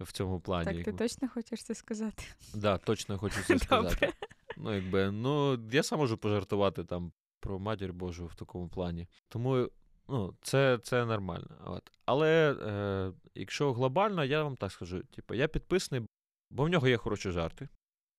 в 0.00 0.12
цьому 0.12 0.40
плані. 0.40 0.64
Так, 0.64 0.74
ти 0.74 0.78
якби. 0.78 0.98
точно 0.98 1.28
хочеш 1.28 1.64
це 1.64 1.74
сказати? 1.74 2.24
Да, 2.54 2.78
точно 2.78 3.18
хочу 3.18 3.36
це 3.46 3.58
сказати. 3.58 3.94
Добре. 3.94 4.12
Ну, 4.56 4.74
якби, 4.74 5.10
ну, 5.10 5.58
я 5.72 5.82
сам 5.82 5.98
можу 5.98 6.18
пожартувати 6.18 6.84
там 6.84 7.12
про 7.40 7.58
матір 7.58 7.92
Божу 7.92 8.26
в 8.26 8.34
такому 8.34 8.68
плані. 8.68 9.08
Тому 9.28 9.70
ну, 10.08 10.36
це, 10.42 10.78
це 10.82 11.04
нормально. 11.04 11.46
От. 11.66 11.92
Але 12.04 12.52
е, 12.52 13.12
якщо 13.34 13.72
глобально, 13.72 14.24
я 14.24 14.42
вам 14.42 14.56
так 14.56 14.72
скажу: 14.72 15.02
типу, 15.02 15.34
я 15.34 15.48
підписаний, 15.48 16.06
бо 16.50 16.64
в 16.64 16.68
нього 16.68 16.88
є 16.88 16.96
хороші 16.96 17.30
жарти. 17.30 17.68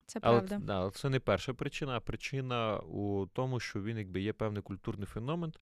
Це 0.05 0.19
Але 0.21 0.41
правда. 0.41 0.65
да, 0.65 0.91
це 0.91 1.09
не 1.09 1.19
перша 1.19 1.53
причина, 1.53 1.97
а 1.97 1.99
причина 1.99 2.79
у 2.79 3.25
тому, 3.25 3.59
що 3.59 3.81
він 3.81 3.97
якби 3.97 4.21
є 4.21 4.33
певний 4.33 4.61
культурний 4.61 5.07
феномен, 5.07 5.53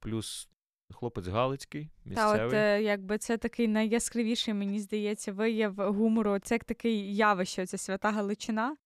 плюс 0.00 0.48
хлопець 0.94 1.26
Галицький, 1.26 1.90
Та 2.04 2.10
місцевий. 2.10 2.46
от 2.46 2.52
е, 2.52 2.82
якби 2.82 3.18
це 3.18 3.38
такий 3.38 3.68
найяскравіший, 3.68 4.54
мені 4.54 4.80
здається, 4.80 5.32
вияв 5.32 5.74
гумору. 5.74 6.38
Це 6.38 6.54
як 6.54 6.64
такий 6.64 7.16
явище, 7.16 7.66
це 7.66 7.78
свята 7.78 8.10
Галичина. 8.10 8.76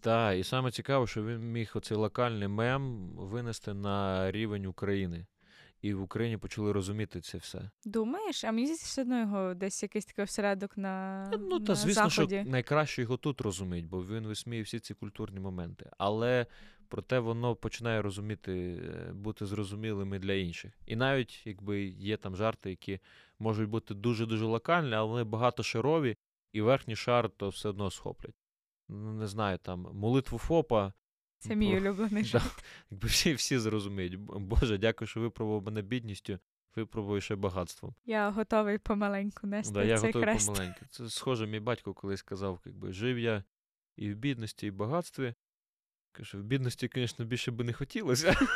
Так, 0.00 0.38
і 0.38 0.44
саме 0.44 0.70
цікаво, 0.70 1.06
що 1.06 1.24
він 1.24 1.52
міг 1.52 1.72
оцей 1.74 1.96
локальний 1.96 2.48
мем 2.48 3.10
винести 3.16 3.74
на 3.74 4.30
рівень 4.30 4.66
України. 4.66 5.26
І 5.84 5.94
в 5.94 6.02
Україні 6.02 6.36
почали 6.36 6.72
розуміти 6.72 7.20
це 7.20 7.38
все. 7.38 7.70
Думаєш? 7.84 8.44
А 8.44 8.52
мені 8.52 8.66
здається, 8.66 8.86
все 8.86 9.02
одно 9.02 9.20
його 9.20 9.54
десь 9.54 9.82
якийсь 9.82 10.04
такий 10.04 10.24
осередок 10.24 10.76
на, 10.76 11.24
Ну, 11.40 11.60
та 11.60 11.72
на 11.72 11.74
звісно, 11.74 12.08
заході. 12.10 12.40
що 12.42 12.50
найкраще 12.50 13.02
його 13.02 13.16
тут 13.16 13.40
розуміють, 13.40 13.86
бо 13.86 14.04
він 14.04 14.26
висміє 14.26 14.62
всі 14.62 14.80
ці 14.80 14.94
культурні 14.94 15.40
моменти. 15.40 15.90
Але 15.98 16.46
проте 16.88 17.18
воно 17.18 17.56
починає 17.56 18.02
розуміти, 18.02 18.82
е, 19.08 19.12
бути 19.12 19.46
зрозумілими 19.46 20.18
для 20.18 20.32
інших. 20.32 20.72
І 20.86 20.96
навіть 20.96 21.46
якби 21.46 21.84
є 21.84 22.16
там 22.16 22.36
жарти, 22.36 22.70
які 22.70 23.00
можуть 23.38 23.68
бути 23.68 23.94
дуже-дуже 23.94 24.44
локальні, 24.44 24.94
але 24.94 25.08
вони 25.08 25.24
багатошарові, 25.24 26.16
і 26.52 26.60
верхній 26.60 26.96
шар 26.96 27.30
то 27.30 27.48
все 27.48 27.68
одно 27.68 27.90
схоплять. 27.90 28.36
Ну, 28.88 29.12
не 29.12 29.26
знаю, 29.26 29.58
там 29.58 29.88
молитву 29.92 30.38
ФОПа. 30.38 30.92
Це 31.48 31.56
мій 31.56 31.76
улюблений 31.78 32.22
Да. 32.22 32.28
жарт. 32.28 32.64
Якби 32.90 33.08
всі, 33.08 33.34
всі 33.34 33.58
зрозуміють. 33.58 34.16
Боже, 34.18 34.78
дякую, 34.78 35.08
що 35.08 35.20
випробував 35.20 35.62
мене 35.62 35.82
бідністю, 35.82 36.38
випробую 36.76 37.20
ще 37.20 37.36
багатством. 37.36 37.94
Я 38.04 38.30
готовий 38.30 38.78
помаленьку 38.78 39.46
нести 39.46 39.74
Да, 39.74 39.84
я 39.84 39.98
цей 39.98 40.06
готовий 40.08 40.28
хрест. 40.28 40.46
помаленьку. 40.46 40.80
Це 40.90 41.10
схоже, 41.10 41.46
мій 41.46 41.60
батько 41.60 41.94
колись 41.94 42.20
сказав, 42.20 42.60
якби 42.64 42.92
жив 42.92 43.18
я 43.18 43.44
і 43.96 44.12
в 44.12 44.16
бідності, 44.16 44.66
і 44.66 44.70
в 44.70 44.74
багатстві. 44.74 45.34
Каже, 46.12 46.38
в 46.38 46.42
бідності, 46.42 46.90
звісно, 46.94 47.24
більше 47.24 47.50
би 47.50 47.64
не 47.64 47.72
хотілося. 47.72 48.36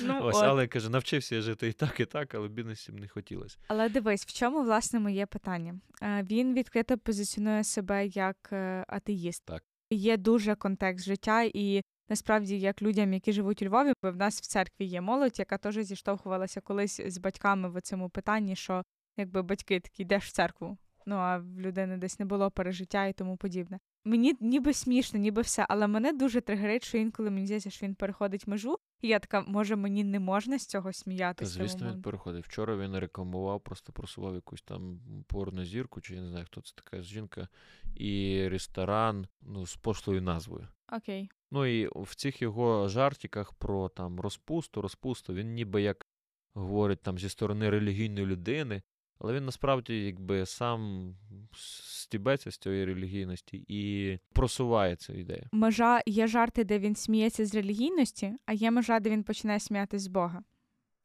Ну, 0.00 0.18
Ось, 0.22 0.36
от. 0.36 0.42
але 0.44 0.66
каже, 0.66 0.90
навчився 0.90 1.34
я 1.34 1.40
жити 1.40 1.68
і 1.68 1.72
так, 1.72 2.00
і 2.00 2.04
так, 2.06 2.34
але 2.34 2.48
в 2.48 2.50
бідності 2.50 2.92
б 2.92 3.00
не 3.00 3.08
хотілося. 3.08 3.58
Але 3.68 3.88
дивись, 3.88 4.26
в 4.26 4.32
чому 4.32 4.62
власне 4.62 5.00
моє 5.00 5.26
питання? 5.26 5.80
Е, 6.02 6.22
Він 6.30 6.54
відкрито 6.54 6.98
позиціонує 6.98 7.64
себе 7.64 8.06
як 8.06 8.48
е, 8.52 8.84
атеїст. 8.88 9.44
Так. 9.44 9.64
Є 9.90 10.16
дуже 10.16 10.54
контекст 10.54 11.04
життя, 11.04 11.42
і 11.54 11.82
насправді, 12.08 12.60
як 12.60 12.82
людям, 12.82 13.12
які 13.12 13.32
живуть 13.32 13.62
у 13.62 13.64
Львові, 13.64 13.92
бо 14.02 14.10
в 14.10 14.16
нас 14.16 14.40
в 14.40 14.46
церкві 14.46 14.84
є 14.84 15.00
молодь, 15.00 15.38
яка 15.38 15.58
теж 15.58 15.78
зіштовхувалася 15.78 16.60
колись 16.60 17.00
з 17.06 17.18
батьками 17.18 17.70
в 17.70 17.80
цьому 17.80 18.10
питанні, 18.10 18.56
що 18.56 18.84
якби 19.16 19.42
батьки 19.42 19.80
такі 19.80 20.02
йдеш 20.02 20.24
в 20.24 20.32
церкву. 20.32 20.78
Ну 21.06 21.16
а 21.16 21.38
в 21.38 21.60
людини 21.60 21.96
десь 21.96 22.18
не 22.18 22.24
було 22.24 22.50
пережиття 22.50 23.06
і 23.06 23.12
тому 23.12 23.36
подібне. 23.36 23.78
Мені 24.04 24.34
ніби 24.40 24.72
смішно, 24.72 25.20
ніби 25.20 25.42
все, 25.42 25.66
але 25.68 25.86
мене 25.86 26.12
дуже 26.12 26.40
тригерить, 26.40 26.84
що 26.84 26.98
інколи 26.98 27.30
мені 27.30 27.46
здається, 27.46 27.70
що 27.70 27.86
він 27.86 27.94
переходить 27.94 28.46
межу, 28.46 28.78
і 29.02 29.08
я 29.08 29.18
така, 29.18 29.40
може, 29.40 29.76
мені 29.76 30.04
не 30.04 30.20
можна 30.20 30.58
з 30.58 30.66
цього 30.66 30.92
сміятися. 30.92 31.50
звісно, 31.52 31.92
він 31.92 32.02
переходить. 32.02 32.44
Вчора 32.44 32.76
він 32.76 32.98
рекламував, 32.98 33.60
просто 33.60 33.92
просував 33.92 34.34
якусь 34.34 34.62
там 34.62 35.00
порнозірку, 35.26 36.00
чи 36.00 36.14
я 36.14 36.20
не 36.20 36.28
знаю, 36.28 36.44
хто 36.46 36.60
це 36.60 36.72
така 36.74 37.02
жінка, 37.02 37.48
і 37.94 38.42
ресторан 38.48 39.26
ну, 39.42 39.66
з 39.66 39.76
пошлою 39.76 40.22
назвою. 40.22 40.68
Окей. 40.92 41.30
Ну 41.50 41.66
і 41.66 41.88
в 41.94 42.14
цих 42.14 42.42
його 42.42 42.88
жартиках 42.88 43.52
про 43.52 43.88
там 43.88 44.20
розпусту, 44.20 44.82
розпусту, 44.82 45.34
він 45.34 45.54
ніби 45.54 45.82
як 45.82 46.06
говорить 46.54 47.02
там 47.02 47.18
зі 47.18 47.28
сторони 47.28 47.70
релігійної 47.70 48.26
людини, 48.26 48.82
але 49.18 49.32
він 49.32 49.44
насправді 49.44 50.04
якби 50.04 50.46
сам 50.46 51.10
стібеться 51.54 52.50
з 52.50 52.58
цієї 52.58 52.84
релігійності 52.84 53.64
і 53.68 54.18
просуває 54.32 54.96
цю 54.96 55.12
ідею. 55.12 55.48
Межа 55.52 56.00
є 56.06 56.26
жарти, 56.26 56.64
де 56.64 56.78
він 56.78 56.94
сміється 56.96 57.46
з 57.46 57.54
релігійності, 57.54 58.36
а 58.46 58.52
є 58.52 58.70
межа, 58.70 59.00
де 59.00 59.10
він 59.10 59.24
починає 59.24 59.60
сміятись 59.60 60.02
з 60.02 60.06
Бога. 60.06 60.42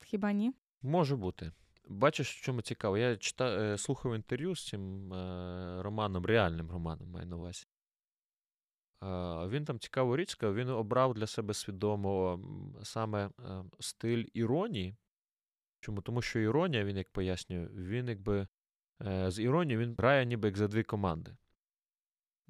Хіба 0.05 0.31
ні? 0.31 0.51
Може 0.81 1.15
бути. 1.15 1.51
Бачиш, 1.87 2.37
в 2.37 2.41
чому 2.41 2.61
цікаво? 2.61 2.97
Я 2.97 3.17
чита, 3.17 3.73
е, 3.73 3.77
слухав 3.77 4.15
інтерв'ю 4.15 4.55
з 4.55 4.67
цим 4.67 5.13
е, 5.13 5.81
романом, 5.81 6.25
реальним 6.25 6.71
романом, 6.71 7.11
маю 7.11 7.25
на 7.25 7.35
увазі. 7.35 7.65
Е, 9.03 9.07
він 9.47 9.65
там 9.65 9.79
цікаву 9.79 10.17
річ 10.17 10.29
сказав, 10.29 10.55
він 10.55 10.69
обрав 10.69 11.13
для 11.13 11.27
себе 11.27 11.53
свідомо 11.53 12.39
саме 12.83 13.25
е, 13.25 13.63
стиль 13.79 14.25
іронії. 14.33 14.95
Чому? 15.79 16.01
Тому 16.01 16.21
що 16.21 16.39
іронія, 16.39 16.83
він 16.83 16.97
як 16.97 17.09
пояснює, 17.09 17.67
він 17.75 18.07
якби 18.07 18.47
е, 19.05 19.31
з 19.31 19.39
іронією 19.39 19.85
він 19.85 19.95
грає 19.97 20.25
ніби 20.25 20.47
як 20.47 20.57
за 20.57 20.67
дві 20.67 20.83
команди. 20.83 21.35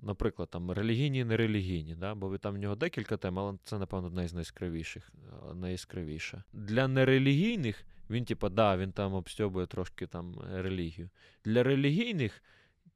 Наприклад, 0.02 0.50
там 0.50 0.72
релігійні 0.72 1.20
і 1.20 1.24
нерелігійні, 1.24 1.96
да? 1.96 2.16
бо 2.16 2.38
там 2.38 2.56
в 2.56 2.58
нього 2.58 2.76
декілька 2.76 3.18
тем, 3.18 3.40
але 3.40 3.58
це, 3.64 3.78
напевно, 3.80 4.08
одна 4.08 4.24
із 4.24 4.34
найяскравіших, 4.34 5.12
е, 5.50 5.54
найяскравіша. 5.54 6.44
Для 6.54 6.88
нерелігійних 6.88 7.86
він, 8.10 8.26
типа, 8.26 8.50
да, 8.50 8.78
він 8.78 8.92
там 8.92 9.14
обстьобує 9.14 9.68
трошки 9.68 10.08
там 10.08 10.42
релігію. 10.54 11.10
Для 11.46 11.64
релігійних, 11.64 12.44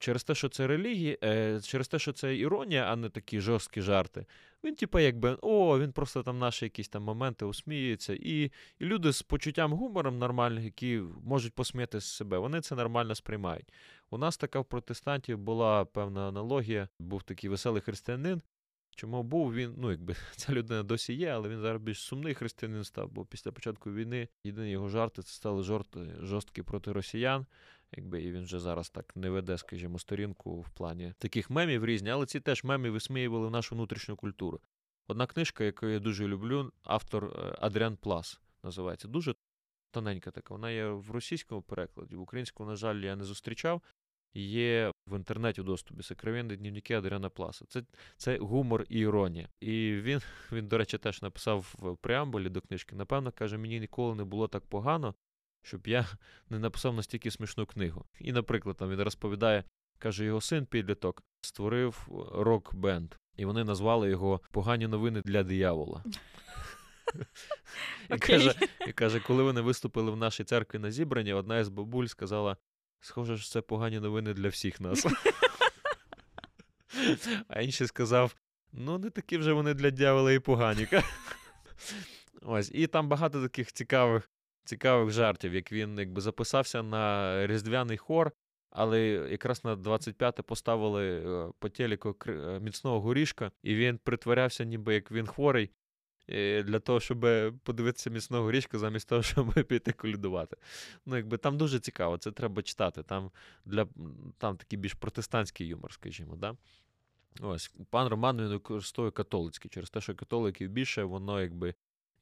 через 0.03 0.23
те, 0.23 0.35
що 0.35 0.49
це 0.49 0.67
релігія, 0.67 1.17
е, 1.23 1.61
через 1.61 1.87
те, 1.87 1.99
що 1.99 2.13
це 2.13 2.37
іронія, 2.37 2.83
а 2.83 2.95
не 2.95 3.09
такі 3.09 3.39
жорсткі 3.39 3.81
жарти, 3.81 4.25
він, 4.63 4.75
типа, 4.75 5.01
якби, 5.01 5.37
о, 5.41 5.79
він 5.79 5.91
просто 5.91 6.23
там 6.23 6.39
наші 6.39 6.65
якісь 6.65 6.89
там 6.89 7.03
моменти 7.03 7.45
усміюється. 7.45 8.13
І, 8.13 8.51
і 8.79 8.85
люди 8.85 9.13
з 9.13 9.21
почуттям 9.21 9.73
гумором 9.73 10.17
нормальних, 10.17 10.63
які 10.63 11.01
можуть 11.23 11.53
посміяти 11.53 11.99
з 11.99 12.05
себе, 12.05 12.37
вони 12.37 12.61
це 12.61 12.75
нормально 12.75 13.15
сприймають. 13.15 13.73
У 14.09 14.17
нас 14.17 14.37
така 14.37 14.59
в 14.59 14.65
протестантів 14.65 15.37
була 15.37 15.85
певна 15.85 16.27
аналогія, 16.27 16.87
був 16.99 17.23
такий 17.23 17.49
веселий 17.49 17.81
християнин. 17.81 18.41
Чому 18.95 19.23
був 19.23 19.53
він, 19.53 19.73
ну 19.77 19.91
якби 19.91 20.15
ця 20.35 20.53
людина 20.53 20.83
досі 20.83 21.13
є, 21.13 21.29
але 21.29 21.49
він 21.49 21.59
зараз 21.59 21.81
більш 21.81 21.99
сумний 21.99 22.33
християнин 22.33 22.83
став, 22.83 23.11
бо 23.11 23.25
після 23.25 23.51
початку 23.51 23.93
війни 23.93 24.27
єдині 24.43 24.71
його 24.71 24.89
жарти 24.89 25.21
це 25.21 25.33
стали 25.33 25.63
жорти, 25.63 25.99
жорсткі 26.21 26.61
проти 26.61 26.91
росіян. 26.91 27.45
Якби 27.97 28.23
і 28.23 28.31
він 28.31 28.43
вже 28.43 28.59
зараз 28.59 28.89
так 28.89 29.15
не 29.15 29.29
веде, 29.29 29.57
скажімо, 29.57 29.99
сторінку 29.99 30.61
в 30.61 30.69
плані 30.69 31.13
таких 31.17 31.49
мемів 31.49 31.85
різні, 31.85 32.09
але 32.09 32.25
ці 32.25 32.39
теж 32.39 32.63
меми 32.63 32.89
висміювали 32.89 33.49
нашу 33.49 33.75
внутрішню 33.75 34.15
культуру. 34.15 34.59
Одна 35.07 35.27
книжка, 35.27 35.63
яку 35.63 35.85
я 35.85 35.99
дуже 35.99 36.27
люблю, 36.27 36.71
автор 36.83 37.25
е, 37.25 37.55
Адріан 37.59 37.97
Плас 37.97 38.41
називається. 38.63 39.07
Дуже 39.07 39.35
тоненька 39.91 40.31
така. 40.31 40.53
Вона 40.53 40.71
є 40.71 40.87
в 40.87 41.11
російському 41.11 41.61
перекладі, 41.61 42.15
в 42.15 42.21
українському, 42.21 42.69
на 42.69 42.75
жаль, 42.75 42.95
я 42.95 43.15
не 43.15 43.23
зустрічав. 43.23 43.81
Є 44.35 44.91
в 45.07 45.17
інтернеті 45.17 45.61
в 45.61 45.63
доступі 45.63 46.03
сокровенні 46.03 46.55
дневники 46.55 46.93
Адріана 46.93 47.29
Пласа. 47.29 47.65
Це, 47.65 47.83
це 48.17 48.37
гумор 48.37 48.85
і 48.89 48.99
іронія. 48.99 49.49
І 49.59 49.93
він, 49.93 50.21
він, 50.51 50.67
до 50.67 50.77
речі, 50.77 50.97
теж 50.97 51.21
написав 51.21 51.75
в 51.79 51.97
преамбулі 51.97 52.49
до 52.49 52.61
книжки. 52.61 52.95
Напевно, 52.95 53.31
каже, 53.31 53.57
мені 53.57 53.79
ніколи 53.79 54.15
не 54.15 54.23
було 54.23 54.47
так 54.47 54.65
погано, 54.65 55.15
щоб 55.63 55.87
я 55.87 56.07
не 56.49 56.59
написав 56.59 56.93
настільки 56.93 57.31
смішну 57.31 57.65
книгу. 57.65 58.05
І, 58.19 58.31
наприклад, 58.31 58.77
там 58.77 58.89
він 58.89 59.01
розповідає, 59.01 59.63
каже, 59.97 60.25
його 60.25 60.41
син 60.41 60.65
підліток 60.65 61.23
створив 61.41 62.07
рок-бенд, 62.31 63.13
і 63.37 63.45
вони 63.45 63.63
назвали 63.63 64.09
його 64.09 64.41
Погані 64.51 64.87
новини 64.87 65.21
для 65.25 65.43
диявола. 65.43 66.03
І 68.09 68.17
каже, 68.17 68.55
і 68.87 68.93
каже, 68.93 69.19
коли 69.19 69.43
вони 69.43 69.61
виступили 69.61 70.11
в 70.11 70.17
нашій 70.17 70.43
церкві 70.43 70.79
на 70.79 70.91
зібранні, 70.91 71.33
одна 71.33 71.59
із 71.59 71.69
бабуль 71.69 72.05
сказала: 72.05 72.57
схоже, 72.99 73.37
що 73.37 73.49
це 73.49 73.61
погані 73.61 73.99
новини 73.99 74.33
для 74.33 74.49
всіх 74.49 74.81
нас. 74.81 75.07
А 77.47 77.61
інший 77.61 77.87
сказав: 77.87 78.35
ну, 78.71 78.97
не 78.97 79.09
такі 79.09 79.37
вже 79.37 79.53
вони 79.53 79.73
для 79.73 79.89
дьявола 79.89 80.31
і 80.31 80.39
погані. 80.39 80.87
Ось, 82.41 82.71
І 82.73 82.87
там 82.87 83.07
багато 83.07 83.41
таких 83.41 83.73
цікавих 83.73 84.29
цікавих 84.63 85.11
жартів, 85.11 85.53
як 85.53 85.71
він 85.71 85.99
якби 85.99 86.21
записався 86.21 86.83
на 86.83 87.47
різдвяний 87.47 87.97
хор, 87.97 88.31
але 88.69 89.01
якраз 89.31 89.63
на 89.63 89.75
25-те 89.75 90.41
поставили 90.41 91.05
е, 91.05 91.51
по 91.59 91.69
телеку 91.69 92.15
е, 92.27 92.59
міцного 92.59 93.01
горішка, 93.01 93.51
і 93.63 93.75
він 93.75 93.97
притворявся, 93.97 94.63
ніби 94.63 94.93
як 94.93 95.11
він 95.11 95.27
хворий, 95.27 95.69
е, 96.29 96.63
для 96.63 96.79
того, 96.79 96.99
щоб 96.99 97.19
подивитися 97.63 98.09
міцного 98.09 98.43
горішка, 98.43 98.79
замість 98.79 99.09
того, 99.09 99.21
щоб 99.23 99.53
піти 99.53 99.91
колядувати. 99.91 100.57
Ну, 101.05 101.17
якби 101.17 101.37
Там 101.37 101.57
дуже 101.57 101.79
цікаво, 101.79 102.17
це 102.17 102.31
треба 102.31 102.61
читати. 102.61 103.03
Там 103.03 103.31
для, 103.65 103.87
там 104.37 104.57
такий 104.57 104.79
більш 104.79 104.93
протестантський 104.93 105.67
юмор, 105.67 105.93
скажімо. 105.93 106.35
Да? 106.35 106.55
Ось, 107.41 107.71
Пан 107.89 108.07
Роман 108.07 108.37
він 108.37 108.47
використовує 108.47 109.11
католицький, 109.11 109.71
через 109.71 109.89
те, 109.89 110.01
що 110.01 110.15
католиків 110.15 110.69
більше, 110.69 111.03
воно 111.03 111.41
якби 111.41 111.75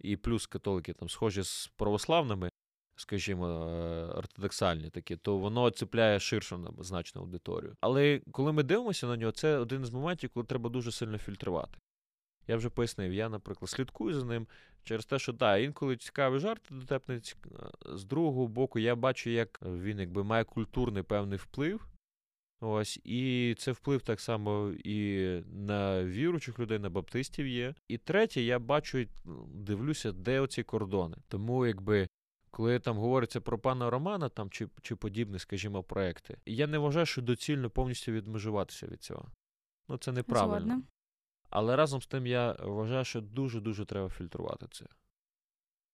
і 0.04 0.18
плюс 0.18 0.48
католики 0.48 0.94
там 0.94 1.10
схожі 1.10 1.44
з 1.44 1.72
православними, 1.76 2.50
скажімо, 2.96 3.48
е, 3.48 4.06
ортодоксальні 4.06 4.90
такі, 4.90 5.16
то 5.16 5.38
воно 5.38 5.70
цепляє 5.70 6.20
ширшу 6.20 6.74
значну 6.80 7.22
аудиторію. 7.22 7.76
Але 7.82 8.22
коли 8.32 8.52
ми 8.52 8.64
дивимося 8.64 9.08
на 9.08 9.18
нього, 9.18 9.32
це 9.32 9.58
один 9.58 9.86
з 9.86 9.92
моментів, 9.92 10.30
коли 10.34 10.46
треба 10.46 10.70
дуже 10.70 10.92
сильно 10.92 11.18
фільтрувати. 11.18 11.78
Я 12.48 12.56
вже 12.58 12.70
пояснив, 12.70 13.14
я, 13.14 13.30
наприклад, 13.30 13.70
слідкую 13.70 14.14
за 14.14 14.26
ним 14.26 14.48
через 14.84 15.06
те, 15.06 15.20
що 15.20 15.34
так, 15.34 15.62
інколи 15.62 15.98
цікаві 15.98 16.40
жарти 16.40 16.76
дотепний. 16.76 17.22
З 17.86 18.04
другого 18.04 18.48
боку, 18.48 18.80
я 18.80 18.96
бачу, 18.96 19.30
як 19.30 19.60
він 19.62 20.00
якби 20.00 20.24
має 20.24 20.44
культурний 20.44 21.04
певний 21.04 21.38
вплив. 21.38 21.91
Ось, 22.64 23.00
і 23.04 23.56
це 23.58 23.72
вплив 23.72 24.02
так 24.02 24.20
само 24.20 24.74
і 24.84 25.26
на 25.52 26.04
віруючих 26.04 26.60
людей, 26.60 26.80
на 26.80 26.90
баптистів 26.90 27.48
є. 27.48 27.76
І 27.88 27.98
третє, 27.98 28.42
я 28.42 28.60
бачу, 28.60 29.06
дивлюся, 29.54 30.12
де 30.12 30.40
оці 30.40 30.64
кордони. 30.64 31.18
Тому, 31.28 31.66
якби. 31.66 32.08
Коли 32.54 32.80
там 32.80 32.98
говориться 32.98 33.42
про 33.42 33.60
пана 33.60 33.90
Романа 33.90 34.30
там 34.30 34.50
чи 34.50 34.68
чи 34.82 34.96
подібні, 34.96 35.40
скажімо, 35.40 35.84
проекти, 35.84 36.38
я 36.46 36.68
не 36.68 36.78
вважаю, 36.78 37.06
що 37.06 37.22
доцільно 37.22 37.70
повністю 37.70 38.12
відмежуватися 38.12 38.88
від 38.88 39.04
цього. 39.04 39.32
Ну, 39.90 39.98
це 39.98 40.12
неправильно. 40.12 40.68
Згодна. 40.68 40.84
Але 41.50 41.76
разом 41.76 42.02
з 42.02 42.08
тим 42.08 42.28
я 42.28 42.56
вважаю, 42.60 43.06
що 43.06 43.22
дуже-дуже 43.22 43.86
треба 43.86 44.10
фільтрувати 44.10 44.66
це. 44.72 44.86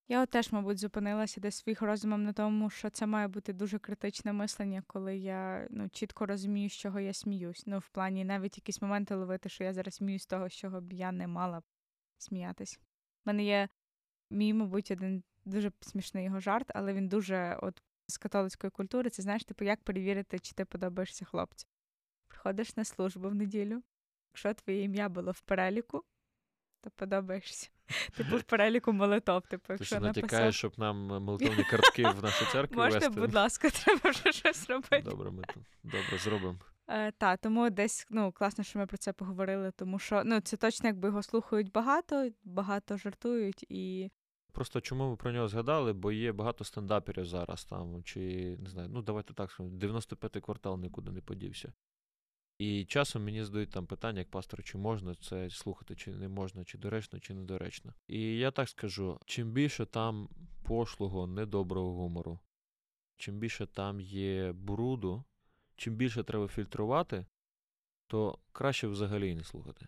Я 0.09 0.23
от 0.23 0.29
теж, 0.29 0.51
мабуть, 0.51 0.79
зупинилася 0.79 1.41
десь 1.41 1.55
своїх 1.55 1.81
розумом 1.81 2.23
на 2.23 2.33
тому, 2.33 2.69
що 2.69 2.89
це 2.89 3.05
має 3.05 3.27
бути 3.27 3.53
дуже 3.53 3.79
критичне 3.79 4.33
мислення, 4.33 4.83
коли 4.87 5.17
я 5.17 5.67
ну, 5.69 5.89
чітко 5.89 6.25
розумію, 6.25 6.69
з 6.69 6.73
чого 6.73 6.99
я 6.99 7.13
сміюсь. 7.13 7.63
Ну, 7.65 7.79
в 7.79 7.89
плані 7.89 8.25
навіть 8.25 8.57
якісь 8.57 8.81
моменти 8.81 9.15
ловити, 9.15 9.49
що 9.49 9.63
я 9.63 9.73
зараз 9.73 9.93
сміюсь 9.93 10.23
з 10.23 10.27
того, 10.27 10.49
з 10.49 10.53
чого 10.53 10.81
б 10.81 10.93
я 10.93 11.11
не 11.11 11.27
мала 11.27 11.61
сміятись. 12.17 12.79
У 12.81 12.83
мене 13.25 13.43
є 13.43 13.69
мій, 14.29 14.53
мабуть, 14.53 14.91
один 14.91 15.23
дуже 15.45 15.71
смішний 15.81 16.25
його 16.25 16.39
жарт, 16.39 16.71
але 16.75 16.93
він 16.93 17.07
дуже 17.07 17.59
от 17.61 17.81
з 18.07 18.17
католицької 18.17 18.71
культури. 18.71 19.09
Це 19.09 19.23
знаєш, 19.23 19.45
типу, 19.45 19.65
як 19.65 19.83
перевірити, 19.83 20.39
чи 20.39 20.53
ти 20.53 20.65
подобаєшся 20.65 21.25
хлопцю. 21.25 21.67
Приходиш 22.27 22.77
на 22.77 22.83
службу 22.83 23.29
в 23.29 23.35
неділю. 23.35 23.83
Якщо 24.29 24.53
твоє 24.53 24.83
ім'я 24.83 25.09
було 25.09 25.31
в 25.31 25.41
переліку, 25.41 26.03
то 26.81 26.89
подобаєшся. 26.89 27.69
Типу 28.17 28.37
в 28.37 28.43
переліку 28.43 28.93
молитов. 28.93 29.41
Типу, 29.41 29.73
якщо 29.73 29.95
Ти 29.95 30.01
натякаєш, 30.01 30.55
щоб 30.55 30.73
нам 30.77 30.97
молитовні 30.97 31.63
картки 31.63 32.03
в 32.03 32.23
нашу 32.23 32.45
церкву 32.51 32.81
Можете, 32.81 33.07
вести? 33.07 33.21
будь 33.21 33.33
ласка, 33.33 33.69
треба 33.69 34.09
вже 34.09 34.31
щось 34.31 34.69
робити. 34.69 35.01
Добре, 35.05 35.31
ми 35.31 35.43
тут 35.53 35.63
добре 35.83 36.17
зробимо. 36.17 36.59
Е, 36.87 37.11
Та, 37.11 37.37
тому 37.37 37.69
десь 37.69 38.07
ну, 38.09 38.31
класно, 38.31 38.63
що 38.63 38.79
ми 38.79 38.87
про 38.87 38.97
це 38.97 39.13
поговорили, 39.13 39.71
тому 39.71 39.99
що 39.99 40.21
ну, 40.25 40.39
це 40.39 40.57
точно 40.57 40.89
якби 40.89 41.07
його 41.07 41.23
слухають 41.23 41.71
багато, 41.71 42.29
багато 42.43 42.97
жартують 42.97 43.65
і. 43.69 44.11
Просто 44.51 44.81
чому 44.81 45.09
ми 45.09 45.15
про 45.15 45.31
нього 45.31 45.47
згадали, 45.47 45.93
бо 45.93 46.11
є 46.11 46.31
багато 46.31 46.63
стендаперів 46.63 47.25
зараз 47.25 47.65
там, 47.65 48.03
чи 48.03 48.19
не 48.59 48.69
знаю, 48.69 48.89
ну 48.91 49.01
давайте 49.01 49.33
так 49.33 49.51
скажемо, 49.51 49.77
95-й 49.77 50.41
квартал 50.41 50.79
нікуди 50.79 51.11
не 51.11 51.21
подівся. 51.21 51.73
І 52.57 52.85
часом 52.85 53.23
мені 53.23 53.43
задають 53.43 53.69
там 53.69 53.85
питання, 53.85 54.19
як 54.19 54.29
пастор, 54.29 54.63
чи 54.63 54.77
можна 54.77 55.15
це 55.15 55.49
слухати, 55.49 55.95
чи 55.95 56.11
не 56.11 56.27
можна, 56.27 56.63
чи 56.63 56.77
доречно, 56.77 57.19
чи 57.19 57.33
недоречно. 57.33 57.93
І 58.07 58.37
я 58.37 58.51
так 58.51 58.69
скажу: 58.69 59.19
чим 59.25 59.51
більше 59.51 59.85
там 59.85 60.29
пошлого, 60.63 61.27
недоброго 61.27 61.93
гумору, 61.93 62.39
чим 63.17 63.39
більше 63.39 63.67
там 63.67 64.01
є 64.01 64.51
бруду, 64.51 65.23
чим 65.75 65.95
більше 65.95 66.23
треба 66.23 66.47
фільтрувати, 66.47 67.25
то 68.07 68.39
краще 68.51 68.87
взагалі 68.87 69.35
не 69.35 69.43
слухати, 69.43 69.87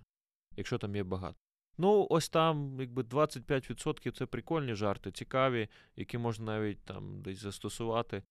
якщо 0.55 0.77
там 0.77 0.95
є 0.95 1.03
багато. 1.03 1.39
Ну, 1.77 2.07
ось 2.09 2.29
там, 2.29 2.79
якби 2.79 3.03
25% 3.03 4.11
це 4.11 4.25
прикольні 4.25 4.75
жарти, 4.75 5.11
цікаві, 5.11 5.69
які 5.95 6.17
можна 6.17 6.45
навіть 6.45 6.79
там 6.79 7.21
десь 7.21 7.37
застосувати, 7.37 8.23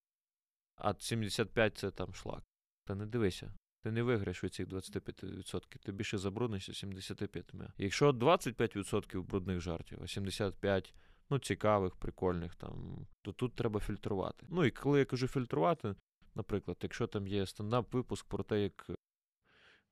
а 0.76 0.88
75% 0.92 1.70
це 1.70 1.90
там 1.90 2.14
шлак. 2.14 2.44
Та 2.84 2.94
не 2.94 3.06
дивися. 3.06 3.52
Ти 3.88 3.92
не 3.92 4.02
виграєш 4.02 4.44
від 4.44 4.54
цих 4.54 4.68
25%, 4.68 5.78
ти 5.78 5.92
більше 5.92 6.18
забруднишся 6.18 6.72
75%. 6.72 7.68
Якщо 7.78 8.12
25% 8.12 9.22
брудних 9.22 9.60
жартів, 9.60 9.98
а 10.00 10.04
75% 10.04 10.92
ну, 11.30 11.38
цікавих, 11.38 11.96
прикольних, 11.96 12.54
там, 12.54 13.06
то 13.22 13.32
тут 13.32 13.54
треба 13.54 13.80
фільтрувати. 13.80 14.46
Ну 14.48 14.64
і 14.64 14.70
коли 14.70 14.98
я 14.98 15.04
кажу 15.04 15.28
фільтрувати, 15.28 15.94
наприклад, 16.34 16.76
якщо 16.82 17.06
там 17.06 17.26
є 17.26 17.42
стендап-випуск 17.44 18.24
про 18.28 18.44
те, 18.44 18.62
як 18.62 18.90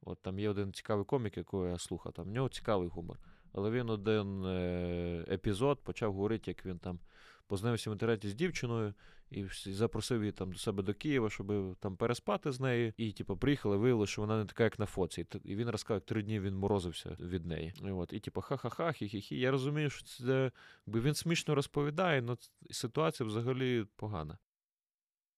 от 0.00 0.22
там 0.22 0.38
є 0.38 0.50
один 0.50 0.72
цікавий 0.72 1.04
комік, 1.04 1.36
якого 1.36 1.66
я 1.66 1.78
слухав, 1.78 2.12
там 2.12 2.24
в 2.24 2.30
нього 2.30 2.48
цікавий 2.48 2.88
гумор. 2.88 3.18
Але 3.52 3.70
він 3.70 3.90
один 3.90 4.44
е- 4.44 5.24
епізод 5.28 5.80
почав 5.84 6.12
говорити, 6.12 6.50
як 6.50 6.66
він 6.66 6.78
там 6.78 6.98
познайомився 7.46 7.90
в 7.90 7.92
інтернеті 7.92 8.28
з 8.28 8.34
дівчиною 8.34 8.94
і 9.30 9.44
запросив 9.66 10.20
її 10.20 10.32
там 10.32 10.52
до 10.52 10.58
себе 10.58 10.82
до 10.82 10.94
Києва, 10.94 11.30
щоб 11.30 11.76
там 11.76 11.96
переспати 11.96 12.52
з 12.52 12.60
нею. 12.60 12.92
І, 12.96 13.12
типу, 13.12 13.36
приїхали, 13.36 13.76
виявили, 13.76 14.06
що 14.06 14.22
вона 14.22 14.38
не 14.38 14.44
така, 14.44 14.64
як 14.64 14.78
на 14.78 14.86
фоці. 14.86 15.26
І 15.44 15.56
він 15.56 15.70
розказав, 15.70 15.96
як 15.96 16.04
три 16.04 16.22
дні 16.22 16.40
він 16.40 16.56
морозився 16.56 17.16
від 17.20 17.46
неї. 17.46 17.72
І 17.84 17.90
от, 17.90 18.12
і 18.12 18.20
типу, 18.20 18.40
ха-ха-ха, 18.40 18.86
хі-хі-хі. 18.86 19.34
Я 19.34 19.50
розумію, 19.50 19.90
що 19.90 20.04
це 20.04 20.50
він 20.86 21.14
смішно 21.14 21.54
розповідає, 21.54 22.24
але 22.26 22.36
ситуація 22.70 23.26
взагалі 23.26 23.86
погана 23.96 24.38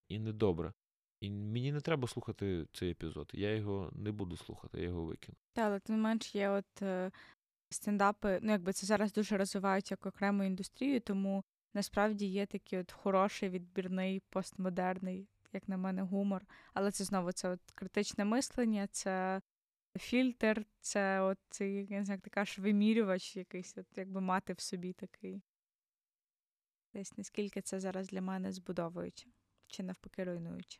і 0.07 0.19
недобра. 0.19 0.73
І 1.21 1.29
мені 1.29 1.71
не 1.71 1.81
треба 1.81 2.07
слухати 2.07 2.65
цей 2.73 2.91
епізод. 2.91 3.31
Я 3.33 3.55
його 3.55 3.91
не 3.93 4.11
буду 4.11 4.37
слухати, 4.37 4.81
я 4.81 4.87
його 4.87 5.03
викину. 5.03 5.37
Так, 5.53 5.65
але 5.65 5.79
тим 5.79 6.01
менш 6.01 6.35
є 6.35 6.49
от 6.49 6.81
е, 6.81 7.11
стендапи, 7.69 8.39
ну 8.41 8.51
якби 8.51 8.73
це 8.73 8.85
зараз 8.85 9.13
дуже 9.13 9.37
розвивають 9.37 9.91
як 9.91 10.05
окрему 10.05 10.43
індустрію, 10.43 10.99
тому 10.99 11.43
насправді 11.73 12.25
є 12.25 12.45
такий 12.45 12.79
от 12.79 12.91
хороший, 12.91 13.49
відбірний, 13.49 14.19
постмодерний, 14.29 15.27
як 15.53 15.67
на 15.67 15.77
мене, 15.77 16.01
гумор. 16.01 16.45
Але 16.73 16.91
це 16.91 17.03
знову 17.03 17.31
це 17.31 17.49
от 17.49 17.59
критичне 17.75 18.25
мислення, 18.25 18.87
це 18.87 19.41
фільтр, 19.97 20.65
це 20.79 21.21
от 21.21 21.37
цей, 21.49 21.87
я 21.89 21.97
не 21.97 22.03
знаю, 22.03 22.21
як 22.25 22.45
ти 22.47 22.61
вимірювач 22.61 23.35
якийсь, 23.35 23.77
от 23.77 23.85
якби 23.95 24.21
мати 24.21 24.53
в 24.53 24.59
собі 24.59 24.93
такий. 24.93 25.41
Десь 26.93 27.17
наскільки 27.17 27.61
це 27.61 27.79
зараз 27.79 28.07
для 28.07 28.21
мене 28.21 28.51
збудовуюче 28.51 29.29
чи 29.67 29.83
навпаки 29.83 30.23
руйнуюче. 30.23 30.79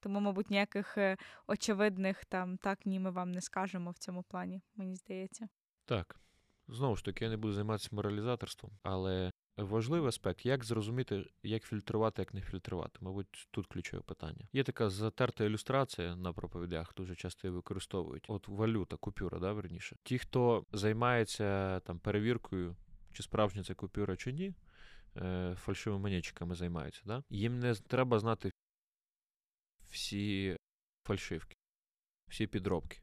Тому, 0.00 0.20
мабуть, 0.20 0.50
ніяких 0.50 0.98
е, 0.98 1.16
очевидних 1.46 2.24
там 2.24 2.56
так 2.56 2.86
ні 2.86 3.00
ми 3.00 3.10
вам 3.10 3.32
не 3.32 3.40
скажемо 3.40 3.90
в 3.90 3.98
цьому 3.98 4.22
плані, 4.22 4.62
мені 4.76 4.96
здається. 4.96 5.48
Так. 5.84 6.20
Знову 6.68 6.96
ж 6.96 7.04
таки, 7.04 7.24
я 7.24 7.30
не 7.30 7.36
буду 7.36 7.54
займатися 7.54 7.88
моралізаторством, 7.92 8.72
але 8.82 9.32
Важливий 9.62 10.08
аспект, 10.08 10.46
як 10.46 10.64
зрозуміти, 10.64 11.24
як 11.42 11.64
фільтрувати, 11.64 12.22
як 12.22 12.34
не 12.34 12.40
фільтрувати. 12.40 12.98
Мабуть, 13.00 13.48
тут 13.50 13.66
ключове 13.66 14.02
питання. 14.02 14.48
Є 14.52 14.64
така 14.64 14.90
затерта 14.90 15.44
ілюстрація 15.44 16.16
на 16.16 16.32
проповідях, 16.32 16.94
дуже 16.96 17.14
часто 17.14 17.48
її 17.48 17.56
використовують. 17.56 18.24
От 18.28 18.48
валюта, 18.48 18.96
купюра, 18.96 19.38
да, 19.38 19.52
верніше. 19.52 19.96
Ті, 20.02 20.18
хто 20.18 20.64
займається 20.72 21.80
там 21.80 21.98
перевіркою, 21.98 22.76
чи 23.12 23.22
справжня 23.22 23.64
це 23.64 23.74
купюра, 23.74 24.16
чи 24.16 24.32
ні, 24.32 24.54
е, 25.16 25.56
фальшивими 25.58 26.02
монетчиками 26.02 26.54
займаються. 26.54 27.02
Да? 27.04 27.22
Їм 27.30 27.58
не 27.58 27.74
треба 27.74 28.18
знати 28.18 28.50
всі 29.90 30.56
фальшивки, 31.06 31.56
всі 32.28 32.46
підробки 32.46 33.02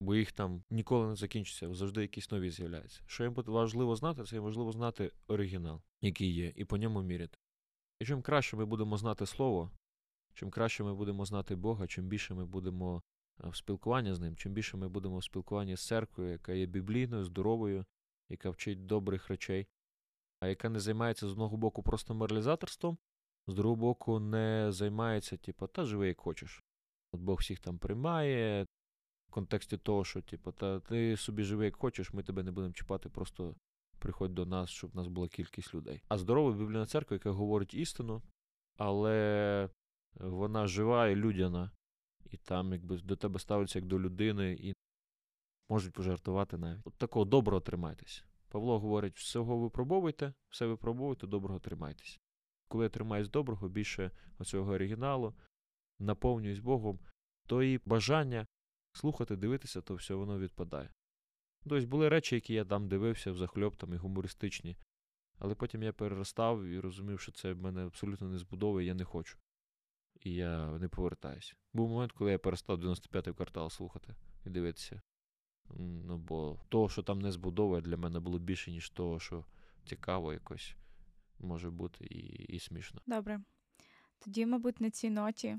бо 0.00 0.14
їх 0.14 0.32
там 0.32 0.64
ніколи 0.70 1.06
не 1.06 1.14
закінчиться, 1.14 1.74
завжди 1.74 2.02
якісь 2.02 2.30
нові 2.30 2.50
з'являються. 2.50 3.02
Що 3.06 3.24
їм 3.24 3.34
важливо 3.34 3.96
знати, 3.96 4.24
це 4.24 4.36
їм 4.36 4.44
важливо 4.44 4.72
знати 4.72 5.12
оригінал, 5.26 5.82
який 6.00 6.34
є, 6.34 6.52
і 6.56 6.64
по 6.64 6.76
ньому 6.76 7.02
міряти. 7.02 7.38
І 8.00 8.04
чим 8.04 8.22
краще 8.22 8.56
ми 8.56 8.64
будемо 8.64 8.96
знати 8.96 9.26
Слово, 9.26 9.70
чим 10.34 10.50
краще 10.50 10.84
ми 10.84 10.94
будемо 10.94 11.24
знати 11.24 11.56
Бога, 11.56 11.86
чим 11.86 12.06
більше 12.06 12.34
ми 12.34 12.44
будемо 12.44 13.02
е, 13.44 13.48
в 13.48 13.56
спілкуванні 13.56 14.14
з 14.14 14.20
ним, 14.20 14.36
чим 14.36 14.52
більше 14.52 14.76
ми 14.76 14.88
будемо 14.88 15.18
в 15.18 15.24
спілкуванні 15.24 15.76
з 15.76 15.86
церквою, 15.86 16.30
яка 16.30 16.52
є 16.52 16.66
біблійною, 16.66 17.24
здоровою, 17.24 17.84
яка 18.28 18.50
вчить 18.50 18.86
добрих 18.86 19.28
речей, 19.28 19.66
а 20.40 20.46
яка 20.46 20.68
не 20.68 20.80
займається 20.80 21.28
з 21.28 21.32
одного 21.32 21.56
боку 21.56 21.82
просто 21.82 22.14
моралізаторством, 22.14 22.98
з 23.46 23.54
другого 23.54 23.76
боку, 23.76 24.20
не 24.20 24.66
займається, 24.72 25.36
типу, 25.36 25.66
та 25.66 25.84
живи 25.84 26.08
як 26.08 26.20
хочеш. 26.20 26.64
От 27.12 27.20
Бог 27.20 27.38
всіх 27.38 27.60
там 27.60 27.78
приймає, 27.78 28.66
контексті 29.34 29.76
того, 29.76 30.04
що, 30.04 30.22
типу, 30.22 30.52
та 30.52 30.80
ти 30.80 31.16
собі 31.16 31.42
живи 31.42 31.64
як 31.64 31.76
хочеш, 31.76 32.12
ми 32.12 32.22
тебе 32.22 32.42
не 32.42 32.50
будемо 32.50 32.72
чіпати, 32.72 33.08
просто 33.08 33.54
приходь 33.98 34.34
до 34.34 34.46
нас, 34.46 34.70
щоб 34.70 34.90
в 34.90 34.96
нас 34.96 35.08
була 35.08 35.28
кількість 35.28 35.74
людей. 35.74 36.02
А 36.08 36.18
здорова 36.18 36.52
біблійна 36.52 36.86
церква, 36.86 37.14
яка 37.14 37.30
говорить 37.30 37.74
істину, 37.74 38.22
але 38.76 39.68
вона 40.14 40.66
жива 40.66 41.08
і 41.08 41.16
людяна, 41.16 41.70
і 42.30 42.36
там 42.36 42.72
якби 42.72 42.98
до 42.98 43.16
тебе 43.16 43.38
ставляться 43.38 43.78
як 43.78 43.86
до 43.86 44.00
людини, 44.00 44.52
і 44.60 44.74
можуть 45.68 45.92
пожартувати 45.92 46.58
навіть. 46.58 46.80
От 46.84 46.94
такого 46.94 47.24
доброго 47.24 47.60
тримайтесь. 47.60 48.24
Павло 48.48 48.80
говорить: 48.80 49.16
всього 49.16 49.58
випробовуйте, 49.58 50.34
все 50.48 50.66
випробовуйте, 50.66 51.26
доброго 51.26 51.60
тримайтесь. 51.60 52.20
Коли 52.68 52.84
я 52.84 52.90
тримаюсь 52.90 53.28
доброго, 53.28 53.68
більше 53.68 54.10
оцього 54.38 54.72
оригіналу, 54.72 55.34
наповнююсь 55.98 56.58
Богом, 56.58 56.98
то 57.46 57.62
і 57.62 57.80
бажання 57.84 58.46
слухати, 58.94 59.36
дивитися, 59.36 59.80
то 59.80 59.94
все 59.94 60.14
воно 60.14 60.38
відпадає. 60.38 60.90
Тобто 61.68 61.86
були 61.86 62.08
речі, 62.08 62.34
які 62.34 62.54
я 62.54 62.64
там 62.64 62.88
дивився 62.88 63.32
в 63.32 63.36
захльоп, 63.36 63.76
там 63.76 63.94
і 63.94 63.96
гумористичні, 63.96 64.76
але 65.38 65.54
потім 65.54 65.82
я 65.82 65.92
переростав 65.92 66.64
і 66.64 66.80
розумів, 66.80 67.20
що 67.20 67.32
це 67.32 67.52
в 67.52 67.58
мене 67.58 67.86
абсолютно 67.86 68.28
не 68.28 68.38
збудовує, 68.38 68.86
я 68.86 68.94
не 68.94 69.04
хочу. 69.04 69.38
І 70.20 70.34
я 70.34 70.78
не 70.78 70.88
повертаюся. 70.88 71.54
Був 71.72 71.88
момент, 71.88 72.12
коли 72.12 72.32
я 72.32 72.38
перестав 72.38 72.84
95-й 72.84 73.32
квартал 73.32 73.70
слухати 73.70 74.14
і 74.46 74.50
дивитися. 74.50 75.02
Ну, 75.78 76.18
бо 76.18 76.60
того, 76.68 76.88
що 76.88 77.02
там 77.02 77.18
не 77.18 77.32
збудовує, 77.32 77.82
для 77.82 77.96
мене 77.96 78.20
було 78.20 78.38
більше, 78.38 78.70
ніж 78.70 78.90
того, 78.90 79.20
що 79.20 79.44
цікаво 79.84 80.32
якось 80.32 80.76
може 81.38 81.70
бути 81.70 82.04
і, 82.04 82.18
і 82.54 82.60
смішно. 82.60 83.00
Добре. 83.06 83.40
Тоді, 84.18 84.46
мабуть, 84.46 84.80
на 84.80 84.90
цій 84.90 85.10
ноті 85.10 85.58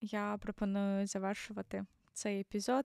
я 0.00 0.38
пропоную 0.38 1.06
завершувати 1.06 1.86
цей 2.12 2.40
епізод 2.40 2.84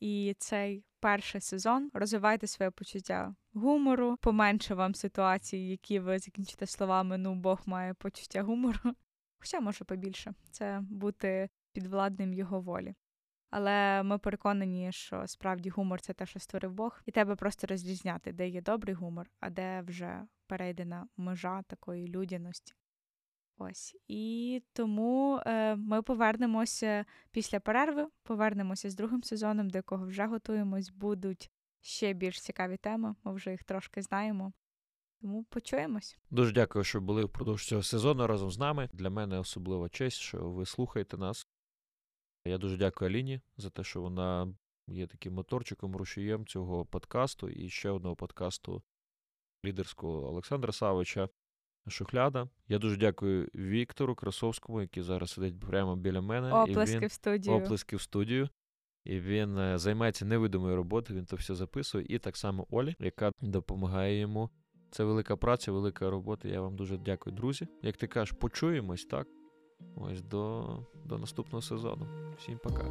і 0.00 0.34
цей 0.38 0.84
перший 1.00 1.40
сезон. 1.40 1.90
Розвивайте 1.94 2.46
своє 2.46 2.70
почуття 2.70 3.34
гумору, 3.52 4.16
поменше 4.16 4.74
вам 4.74 4.94
ситуацій, 4.94 5.58
які 5.58 5.98
ви 5.98 6.18
закінчите 6.18 6.66
словами 6.66 7.18
Ну, 7.18 7.34
Бог 7.34 7.62
має 7.66 7.94
почуття 7.94 8.42
гумору. 8.42 8.78
Хоча 9.38 9.60
може 9.60 9.84
побільше. 9.84 10.34
Це 10.50 10.80
бути 10.82 11.48
підвладним 11.72 12.34
його 12.34 12.60
волі. 12.60 12.94
Але 13.50 14.02
ми 14.02 14.18
переконані, 14.18 14.92
що 14.92 15.26
справді 15.26 15.70
гумор 15.70 16.00
це 16.00 16.12
те, 16.12 16.26
що 16.26 16.38
створив 16.38 16.72
Бог, 16.72 17.02
і 17.06 17.10
тебе 17.10 17.36
просто 17.36 17.66
розрізняти, 17.66 18.32
де 18.32 18.48
є 18.48 18.60
добрий 18.60 18.94
гумор, 18.94 19.30
а 19.40 19.50
де 19.50 19.82
вже 19.82 20.26
перейдена 20.46 21.08
межа 21.16 21.62
такої 21.62 22.08
людяності. 22.08 22.74
Ось 23.58 23.96
і 24.08 24.62
тому 24.72 25.40
е, 25.46 25.76
ми 25.76 26.02
повернемося 26.02 27.04
після 27.30 27.60
перерви, 27.60 28.08
повернемося 28.22 28.90
з 28.90 28.94
другим 28.94 29.22
сезоном, 29.22 29.70
до 29.70 29.78
якого 29.78 30.06
вже 30.06 30.26
готуємось. 30.26 30.90
Будуть 30.90 31.50
ще 31.80 32.12
більш 32.12 32.40
цікаві 32.40 32.76
теми. 32.76 33.14
Ми 33.24 33.34
вже 33.34 33.50
їх 33.50 33.64
трошки 33.64 34.02
знаємо. 34.02 34.52
Тому 35.20 35.44
почуємось. 35.44 36.18
Дуже 36.30 36.52
дякую, 36.52 36.84
що 36.84 37.00
були 37.00 37.24
впродовж 37.24 37.66
цього 37.66 37.82
сезону 37.82 38.26
разом 38.26 38.50
з 38.50 38.58
нами. 38.58 38.88
Для 38.92 39.10
мене 39.10 39.38
особлива 39.38 39.88
честь, 39.88 40.16
що 40.16 40.50
ви 40.50 40.66
слухаєте 40.66 41.16
нас. 41.16 41.46
Я 42.44 42.58
дуже 42.58 42.76
дякую 42.76 43.10
Аліні 43.10 43.40
за 43.56 43.70
те, 43.70 43.84
що 43.84 44.02
вона 44.02 44.54
є 44.86 45.06
таким 45.06 45.34
моторчиком, 45.34 45.96
рушієм 45.96 46.46
цього 46.46 46.84
подкасту 46.84 47.48
і 47.48 47.68
ще 47.68 47.90
одного 47.90 48.16
подкасту 48.16 48.82
лідерського 49.64 50.28
Олександра 50.28 50.72
Савича 50.72 51.28
Шухляда. 51.88 52.48
Я 52.68 52.78
дуже 52.78 52.96
дякую 52.96 53.48
Віктору 53.54 54.14
Красовському, 54.14 54.80
який 54.80 55.02
зараз 55.02 55.30
сидить 55.30 55.60
прямо 55.60 55.96
біля 55.96 56.20
мене. 56.20 56.52
Оплески 56.52 56.96
і 56.96 57.00
він... 57.00 57.08
в 57.08 57.12
студію. 57.12 57.56
Оплески 57.56 57.96
в 57.96 58.00
студію. 58.00 58.48
І 59.04 59.20
він 59.20 59.58
е, 59.58 59.78
займається 59.78 60.24
невидимою 60.24 60.76
роботою, 60.76 61.18
він 61.18 61.26
то 61.26 61.36
все 61.36 61.54
записує. 61.54 62.06
І 62.08 62.18
так 62.18 62.36
само 62.36 62.66
Олі, 62.70 62.96
яка 62.98 63.32
допомагає 63.40 64.18
йому. 64.18 64.50
Це 64.90 65.04
велика 65.04 65.36
праця, 65.36 65.72
велика 65.72 66.10
робота. 66.10 66.48
Я 66.48 66.60
вам 66.60 66.76
дуже 66.76 66.96
дякую, 66.96 67.36
друзі. 67.36 67.68
Як 67.82 67.96
ти 67.96 68.06
кажеш, 68.06 68.32
почуємось, 68.32 69.04
так? 69.04 69.26
Ось 69.96 70.22
до, 70.22 70.66
до 71.04 71.18
наступного 71.18 71.62
сезону. 71.62 72.06
Всім 72.38 72.58
пока. 72.58 72.84